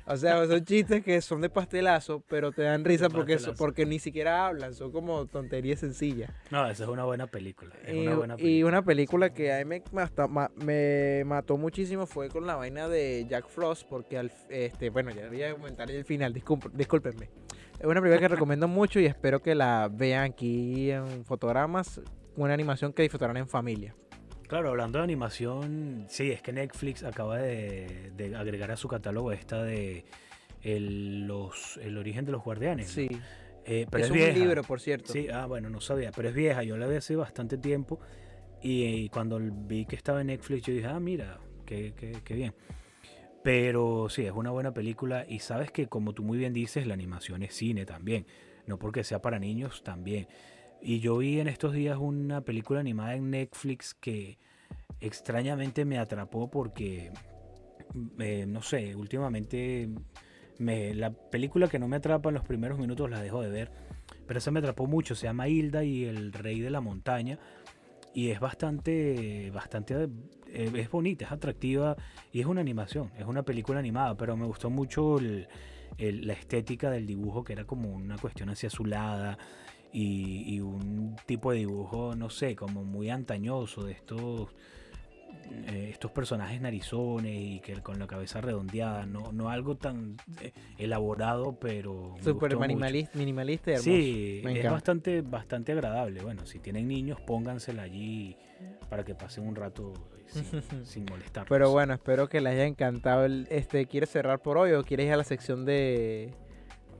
O 0.07 0.17
sea, 0.17 0.45
son 0.45 0.65
chistes 0.65 1.03
que 1.03 1.21
son 1.21 1.41
de 1.41 1.49
pastelazo, 1.49 2.23
pero 2.27 2.51
te 2.51 2.63
dan 2.63 2.83
risa 2.83 3.07
porque, 3.09 3.85
ni 3.85 3.99
siquiera 3.99 4.47
hablan, 4.47 4.73
son 4.73 4.91
como 4.91 5.25
tonterías 5.27 5.79
sencillas. 5.79 6.31
No, 6.49 6.67
esa 6.69 6.83
es 6.83 6.89
una 6.89 7.05
buena 7.05 7.27
película. 7.27 7.73
Es 7.85 7.93
Y, 7.93 8.07
una 8.07 8.15
buena 8.15 8.33
y 8.33 8.37
película. 8.37 8.67
una 8.69 8.81
película 8.83 9.33
que 9.33 9.53
a 9.53 9.63
mí 9.63 9.81
me, 9.91 10.09
me 10.65 11.23
mató 11.25 11.57
muchísimo 11.57 12.05
fue 12.07 12.29
con 12.29 12.45
la 12.47 12.55
vaina 12.55 12.87
de 12.87 13.25
Jack 13.29 13.47
Frost, 13.47 13.87
porque 13.87 14.17
al, 14.17 14.31
este, 14.49 14.89
bueno, 14.89 15.11
ya 15.11 15.27
voy 15.27 15.43
a 15.43 15.53
comentar 15.53 15.89
el 15.89 16.03
final, 16.03 16.33
discúlpenme. 16.33 17.29
Es 17.79 17.85
una 17.85 18.01
película 18.01 18.19
que 18.19 18.27
recomiendo 18.35 18.67
mucho 18.67 18.99
y 18.99 19.05
espero 19.05 19.41
que 19.41 19.55
la 19.55 19.89
vean 19.91 20.23
aquí 20.31 20.91
en 20.91 21.23
fotogramas, 21.25 22.01
una 22.35 22.53
animación 22.53 22.91
que 22.93 23.03
disfrutarán 23.03 23.37
en 23.37 23.47
familia. 23.47 23.95
Claro, 24.51 24.67
hablando 24.67 24.97
de 24.99 25.05
animación, 25.05 26.07
sí, 26.09 26.29
es 26.29 26.41
que 26.41 26.51
Netflix 26.51 27.03
acaba 27.03 27.37
de, 27.37 28.11
de 28.17 28.35
agregar 28.35 28.69
a 28.69 28.75
su 28.75 28.89
catálogo 28.89 29.31
esta 29.31 29.63
de 29.63 30.03
el, 30.61 31.25
los, 31.25 31.77
el 31.77 31.97
origen 31.97 32.25
de 32.25 32.33
los 32.33 32.43
guardianes. 32.43 32.87
¿no? 32.87 32.93
Sí, 32.93 33.07
Eh, 33.65 33.87
pero 33.89 34.03
es, 34.03 34.09
es, 34.09 34.11
un 34.11 34.17
vieja. 34.17 34.37
libro, 34.37 34.61
por 34.63 34.81
cierto. 34.81 35.13
Sí, 35.13 35.29
ah, 35.29 35.45
bueno, 35.45 35.69
no 35.69 35.79
sabía, 35.79 36.11
pero 36.11 36.27
es 36.27 36.35
vieja. 36.35 36.63
Yo 36.63 36.75
la 36.75 36.85
vi 36.87 36.97
hace 36.97 37.15
bastante 37.15 37.57
tiempo 37.57 38.01
y, 38.61 38.83
y 38.83 39.09
cuando 39.09 39.39
vi 39.39 39.85
que 39.85 39.95
estaba 39.95 40.19
en 40.19 40.27
Netflix, 40.27 40.63
yo 40.63 40.73
dije, 40.73 40.87
ah, 40.87 40.99
mira, 40.99 41.39
qué, 41.65 41.93
qué, 41.95 42.17
qué 42.21 42.33
bien. 42.33 42.53
Pero 43.43 44.09
sí, 44.09 44.25
es 44.25 44.33
una 44.33 44.51
buena 44.51 44.73
película 44.73 45.25
y 45.29 45.39
sabes 45.39 45.71
que 45.71 45.87
como 45.87 46.11
tú 46.13 46.23
muy 46.23 46.37
bien 46.37 46.51
dices, 46.51 46.85
la 46.87 46.93
animación 46.93 47.41
es 47.41 47.55
cine 47.55 47.85
también, 47.85 48.25
no 48.67 48.77
porque 48.77 49.05
sea 49.05 49.21
para 49.21 49.39
niños 49.39 49.81
también. 49.81 50.27
Y 50.81 50.99
yo 50.99 51.17
vi 51.17 51.39
en 51.39 51.47
estos 51.47 51.73
días 51.73 51.97
una 51.99 52.41
película 52.41 52.79
animada 52.79 53.15
en 53.15 53.29
Netflix 53.29 53.93
que 53.93 54.39
extrañamente 54.99 55.85
me 55.85 55.99
atrapó 55.99 56.49
porque, 56.49 57.11
eh, 58.19 58.45
no 58.47 58.63
sé, 58.63 58.95
últimamente 58.95 59.89
me, 60.57 60.95
la 60.95 61.11
película 61.11 61.67
que 61.67 61.77
no 61.77 61.87
me 61.87 61.97
atrapa 61.97 62.29
en 62.29 62.35
los 62.35 62.45
primeros 62.45 62.79
minutos 62.79 63.09
la 63.09 63.21
dejo 63.21 63.41
de 63.41 63.49
ver, 63.49 63.71
pero 64.27 64.39
esa 64.39 64.49
me 64.49 64.59
atrapó 64.59 64.87
mucho, 64.87 65.13
se 65.13 65.27
llama 65.27 65.47
Hilda 65.47 65.83
y 65.83 66.05
el 66.05 66.33
Rey 66.33 66.59
de 66.61 66.71
la 66.71 66.81
Montaña 66.81 67.37
y 68.13 68.29
es 68.29 68.39
bastante, 68.39 69.51
bastante, 69.51 70.09
eh, 70.47 70.71
es 70.73 70.89
bonita, 70.89 71.25
es 71.25 71.31
atractiva 71.31 71.95
y 72.31 72.41
es 72.41 72.47
una 72.47 72.61
animación, 72.61 73.11
es 73.19 73.25
una 73.25 73.43
película 73.43 73.79
animada, 73.79 74.17
pero 74.17 74.35
me 74.35 74.45
gustó 74.45 74.71
mucho 74.71 75.19
la 75.19 76.33
estética 76.33 76.89
del 76.89 77.05
dibujo 77.05 77.43
que 77.43 77.53
era 77.53 77.65
como 77.65 77.93
una 77.93 78.17
cuestión 78.17 78.49
así 78.49 78.65
azulada 78.65 79.37
y, 79.93 80.55
y 80.55 80.61
un 80.61 81.15
tipo 81.25 81.51
de 81.51 81.59
dibujo, 81.59 82.15
no 82.15 82.29
sé, 82.29 82.55
como 82.55 82.83
muy 82.83 83.09
antañoso 83.09 83.83
de 83.83 83.93
estos 83.93 84.53
eh, 85.67 85.89
estos 85.91 86.11
personajes 86.11 86.61
narizones 86.61 87.33
y 87.35 87.59
que 87.59 87.73
con 87.81 87.99
la 87.99 88.07
cabeza 88.07 88.39
redondeada, 88.41 89.05
no, 89.05 89.31
no 89.33 89.49
algo 89.49 89.75
tan 89.75 90.17
eh, 90.41 90.53
elaborado, 90.77 91.57
pero 91.59 92.15
Súper 92.23 92.57
minimalista, 92.57 93.17
minimalista 93.17 93.71
y 93.71 93.73
hermoso. 93.73 93.89
Sí, 93.91 94.41
Me 94.43 94.51
es 94.51 94.57
encanta. 94.57 94.71
bastante, 94.73 95.21
bastante 95.21 95.71
agradable. 95.73 96.21
Bueno, 96.21 96.45
si 96.45 96.59
tienen 96.59 96.87
niños, 96.87 97.19
póngansela 97.21 97.83
allí 97.83 98.37
para 98.89 99.03
que 99.03 99.13
pasen 99.13 99.45
un 99.45 99.55
rato 99.55 99.93
sin, 100.27 100.45
sin 100.85 101.05
molestarlos. 101.05 101.49
Pero 101.49 101.69
bueno, 101.71 101.93
espero 101.93 102.29
que 102.29 102.39
les 102.39 102.53
haya 102.53 102.65
encantado. 102.65 103.25
El, 103.25 103.47
este, 103.51 103.85
¿Quieres 103.87 104.09
cerrar 104.09 104.41
por 104.41 104.57
hoy 104.57 104.71
o 104.71 104.83
quieres 104.83 105.07
ir 105.07 105.13
a 105.13 105.17
la 105.17 105.23
sección 105.25 105.65
de... 105.65 106.33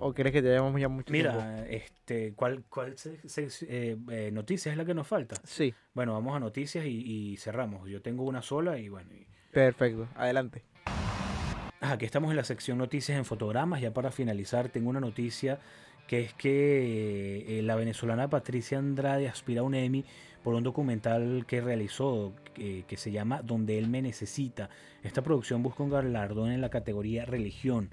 o 0.02 0.14
quieres 0.14 0.34
que 0.34 0.42
te 0.42 0.50
llevemos 0.50 0.80
ya 0.80 0.90
mucho 0.90 1.12
tiempo? 1.12 1.32
Mira, 1.32 1.68
este, 1.70 2.34
¿cuál, 2.34 2.64
cuál 2.70 2.98
se- 2.98 3.28
se- 3.30 3.48
eh, 3.70 3.98
eh, 4.10 4.30
noticia 4.32 4.72
es 4.72 4.78
la 4.78 4.86
que 4.86 4.94
nos 4.94 5.08
falta? 5.08 5.36
Sí, 5.44 5.74
Bueno, 5.94 6.14
vamos 6.14 6.36
a 6.36 6.40
noticias 6.40 6.86
y, 6.86 7.32
y 7.34 7.38
cerramos. 7.38 7.90
Yo 7.90 8.02
tengo 8.02 8.24
una 8.24 8.42
sola 8.42 8.78
y 8.78 8.90
bueno. 8.90 9.14
y- 9.14 9.28
perfecto. 9.52 10.08
Adelante. 10.16 10.64
Ah, 10.86 11.94
Aquí 11.94 12.06
estamos 12.06 12.30
en 12.32 12.38
la 12.38 12.44
sección 12.44 12.78
noticias 12.78 13.18
en 13.18 13.26
fotogramas. 13.26 13.82
Ya 13.82 13.92
para 13.94 14.12
finalizar, 14.12 14.70
tengo 14.70 14.90
una 14.90 15.00
noticia 15.00 15.60
que 16.08 16.22
es 16.22 16.34
que 16.34 17.60
eh, 17.60 17.62
la 17.62 17.76
venezolana 17.76 18.30
Patricia 18.30 18.78
Andrade 18.78 19.28
aspira 19.28 19.62
a 19.62 19.64
un 19.64 19.76
Emmy 19.76 20.04
por 20.44 20.56
un 20.56 20.64
documental 20.64 21.46
que 21.48 21.62
realizó 21.62 22.34
que, 22.54 22.84
que 22.88 22.98
se 22.98 23.12
llama 23.12 23.42
Donde 23.44 23.78
él 23.78 23.88
me 23.88 24.02
necesita. 24.02 24.70
Esta 25.04 25.22
producción 25.22 25.64
busca 25.64 25.84
un 25.84 25.90
galardón 25.90 26.52
en 26.52 26.62
la 26.62 26.70
categoría 26.70 27.26
religión. 27.26 27.90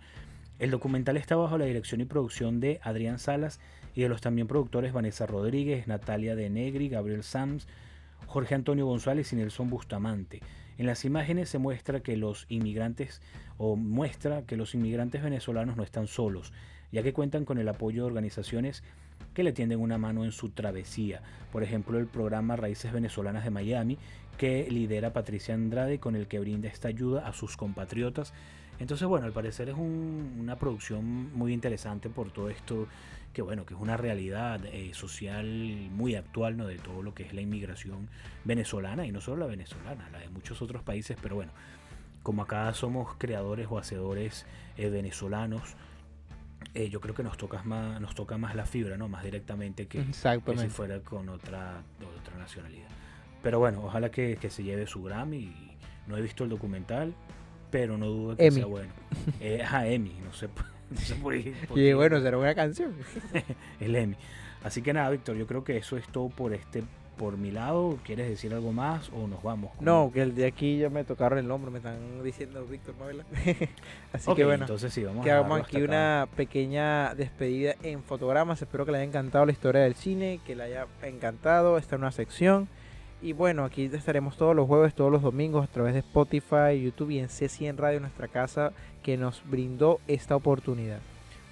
El 0.58 0.72
documental 0.72 1.16
está 1.16 1.36
bajo 1.36 1.56
la 1.56 1.66
dirección 1.66 2.00
y 2.00 2.04
producción 2.04 2.58
de 2.58 2.80
Adrián 2.82 3.20
Salas 3.20 3.60
y 3.94 4.02
de 4.02 4.08
los 4.08 4.20
también 4.20 4.48
productores 4.48 4.92
Vanessa 4.92 5.24
Rodríguez, 5.26 5.86
Natalia 5.86 6.34
De 6.34 6.50
Negri, 6.50 6.88
Gabriel 6.88 7.22
Sams, 7.22 7.68
Jorge 8.26 8.56
Antonio 8.56 8.86
González 8.86 9.32
y 9.32 9.36
Nelson 9.36 9.70
Bustamante. 9.70 10.40
En 10.76 10.86
las 10.86 11.04
imágenes 11.04 11.48
se 11.48 11.58
muestra 11.58 12.00
que 12.00 12.16
los 12.16 12.46
inmigrantes 12.48 13.22
o 13.56 13.76
muestra 13.76 14.42
que 14.42 14.56
los 14.56 14.74
inmigrantes 14.74 15.22
venezolanos 15.22 15.76
no 15.76 15.84
están 15.84 16.08
solos, 16.08 16.52
ya 16.90 17.02
que 17.02 17.12
cuentan 17.12 17.44
con 17.44 17.58
el 17.58 17.68
apoyo 17.68 18.02
de 18.02 18.08
organizaciones 18.08 18.82
que 19.34 19.44
le 19.44 19.52
tienden 19.52 19.80
una 19.80 19.98
mano 19.98 20.24
en 20.24 20.32
su 20.32 20.50
travesía. 20.50 21.22
Por 21.52 21.62
ejemplo, 21.62 21.98
el 21.98 22.06
programa 22.06 22.56
Raíces 22.56 22.92
Venezolanas 22.92 23.44
de 23.44 23.50
Miami, 23.50 23.98
que 24.36 24.68
lidera 24.70 25.12
Patricia 25.12 25.54
Andrade, 25.54 25.98
con 25.98 26.16
el 26.16 26.26
que 26.26 26.40
brinda 26.40 26.68
esta 26.68 26.88
ayuda 26.88 27.26
a 27.26 27.32
sus 27.32 27.56
compatriotas. 27.56 28.32
Entonces, 28.80 29.06
bueno, 29.08 29.26
al 29.26 29.32
parecer 29.32 29.68
es 29.68 29.74
un- 29.76 30.36
una 30.38 30.56
producción 30.56 31.32
muy 31.36 31.52
interesante 31.52 32.08
por 32.08 32.30
todo 32.30 32.48
esto, 32.50 32.86
que 33.32 33.42
bueno, 33.42 33.66
que 33.66 33.74
es 33.74 33.80
una 33.80 33.96
realidad 33.96 34.60
eh, 34.66 34.90
social 34.94 35.44
muy 35.90 36.14
actual, 36.14 36.56
¿no? 36.56 36.66
De 36.66 36.76
todo 36.76 37.02
lo 37.02 37.12
que 37.14 37.24
es 37.24 37.32
la 37.34 37.40
inmigración 37.40 38.08
venezolana, 38.44 39.04
y 39.06 39.12
no 39.12 39.20
solo 39.20 39.38
la 39.38 39.46
venezolana, 39.46 40.08
la 40.10 40.18
de 40.18 40.28
muchos 40.28 40.62
otros 40.62 40.82
países, 40.82 41.16
pero 41.20 41.34
bueno, 41.36 41.52
como 42.22 42.42
acá 42.42 42.72
somos 42.74 43.14
creadores 43.18 43.66
o 43.70 43.78
hacedores 43.78 44.46
eh, 44.76 44.88
venezolanos, 44.90 45.74
eh, 46.74 46.88
yo 46.90 47.00
creo 47.00 47.14
que 47.14 47.22
nos 47.22 47.36
toca 47.36 47.62
más, 47.64 48.00
nos 48.00 48.14
toca 48.14 48.38
más 48.38 48.54
la 48.54 48.64
fibra, 48.66 48.96
¿no? 48.96 49.08
Más 49.08 49.24
directamente 49.24 49.86
que, 49.86 50.04
que 50.40 50.58
si 50.62 50.68
fuera 50.76 51.00
con 51.00 51.28
otra, 51.28 51.82
otra 52.20 52.36
nacionalidad. 52.38 52.88
Pero 53.42 53.58
bueno, 53.58 53.82
ojalá 53.84 54.10
que, 54.10 54.36
que 54.40 54.50
se 54.50 54.62
lleve 54.62 54.86
su 54.86 55.02
Grammy. 55.02 55.52
No 56.06 56.16
he 56.16 56.20
visto 56.22 56.44
el 56.44 56.50
documental, 56.50 57.14
pero 57.70 57.96
no 57.98 58.06
dudo 58.06 58.36
que 58.36 58.50
sea 58.50 58.66
bueno. 58.66 58.90
Eh, 59.40 59.62
ajá, 59.62 59.86
Emmy, 59.86 60.14
no 60.24 60.32
sé, 60.32 60.48
no 60.90 61.00
sé 61.00 61.14
por 61.16 61.34
qué. 61.34 61.54
por 61.68 61.78
Y 61.78 61.92
bueno, 61.92 62.20
será 62.20 62.38
una 62.38 62.54
canción. 62.54 62.94
el 63.80 63.94
Emmy. 63.96 64.16
Así 64.62 64.82
que 64.82 64.92
nada, 64.92 65.10
Víctor, 65.10 65.36
yo 65.36 65.46
creo 65.46 65.62
que 65.64 65.76
eso 65.76 65.96
es 65.96 66.06
todo 66.08 66.28
por 66.28 66.52
este 66.52 66.82
por 67.16 67.36
mi 67.36 67.50
lado. 67.50 67.98
¿Quieres 68.04 68.28
decir 68.28 68.54
algo 68.54 68.72
más 68.72 69.10
o 69.10 69.26
nos 69.26 69.42
vamos? 69.42 69.72
con- 69.74 69.84
No, 69.84 70.10
que 70.14 70.22
el 70.22 70.36
de 70.36 70.46
aquí 70.46 70.78
ya 70.78 70.88
me 70.88 71.02
tocaron 71.02 71.38
el 71.40 71.48
nombre, 71.48 71.68
me 71.70 71.78
están 71.78 72.22
diciendo 72.22 72.64
Víctor 72.64 72.94
Mavela. 72.98 73.24
Así 74.12 74.30
Ok, 74.30 74.36
que 74.36 74.44
bueno, 74.44 74.64
entonces 74.64 74.92
sí, 74.92 75.02
vamos 75.02 75.24
que 75.24 75.30
a 75.32 75.38
hagamos 75.38 75.60
aquí 75.60 75.78
acá. 75.78 75.84
una 75.86 76.28
pequeña 76.36 77.14
despedida 77.16 77.74
en 77.82 78.02
fotogramas. 78.04 78.62
Espero 78.62 78.86
que 78.86 78.92
le 78.92 78.98
haya 78.98 79.06
encantado 79.08 79.46
la 79.46 79.52
historia 79.52 79.80
del 79.82 79.94
cine, 79.96 80.40
que 80.46 80.54
le 80.54 80.62
haya 80.64 80.86
encantado 81.02 81.76
esta 81.76 81.98
nueva 81.98 82.12
sección. 82.12 82.68
Y 83.20 83.32
bueno, 83.32 83.64
aquí 83.64 83.84
estaremos 83.92 84.36
todos 84.36 84.54
los 84.54 84.66
jueves, 84.68 84.94
todos 84.94 85.10
los 85.10 85.22
domingos 85.22 85.64
a 85.68 85.72
través 85.72 85.92
de 85.94 86.00
Spotify, 86.00 86.80
YouTube 86.80 87.10
y 87.10 87.18
en 87.18 87.28
C100 87.28 87.76
Radio, 87.76 88.00
nuestra 88.00 88.28
casa 88.28 88.72
que 89.02 89.16
nos 89.16 89.42
brindó 89.48 90.00
esta 90.06 90.36
oportunidad. 90.36 91.00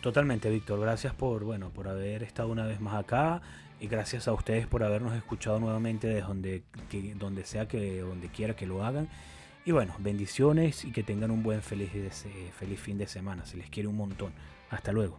Totalmente, 0.01 0.49
Víctor. 0.49 0.79
Gracias 0.81 1.13
por, 1.15 1.43
bueno, 1.43 1.71
por 1.71 1.89
haber 1.89 2.23
estado 2.23 2.51
una 2.51 2.67
vez 2.67 2.81
más 2.81 2.95
acá 2.95 3.43
y 3.81 3.89
gracias 3.89 4.29
a 4.29 4.33
ustedes 4.33 4.69
por 4.69 4.85
habernos 4.85 5.15
escuchado 5.17 5.59
nuevamente 5.59 6.07
desde 6.07 6.21
donde, 6.23 6.63
que- 6.89 7.15
donde 7.17 7.45
sea 7.45 7.67
que, 7.67 8.01
donde 8.01 8.29
quiera 8.29 8.55
que 8.55 8.67
lo 8.67 8.85
hagan. 8.85 9.09
Y 9.65 9.73
bueno, 9.73 9.93
bendiciones 9.99 10.85
y 10.85 10.93
que 10.93 11.03
tengan 11.03 11.33
un 11.33 11.43
buen 11.43 11.61
feliz, 11.63 11.91
feliz 12.57 12.81
fin 12.81 12.99
de 12.99 13.09
semana. 13.09 13.45
Se 13.45 13.57
les 13.57 13.69
quiere 13.69 13.89
un 13.89 13.97
montón. 13.97 14.33
Hasta 14.71 14.93
luego. 14.93 15.19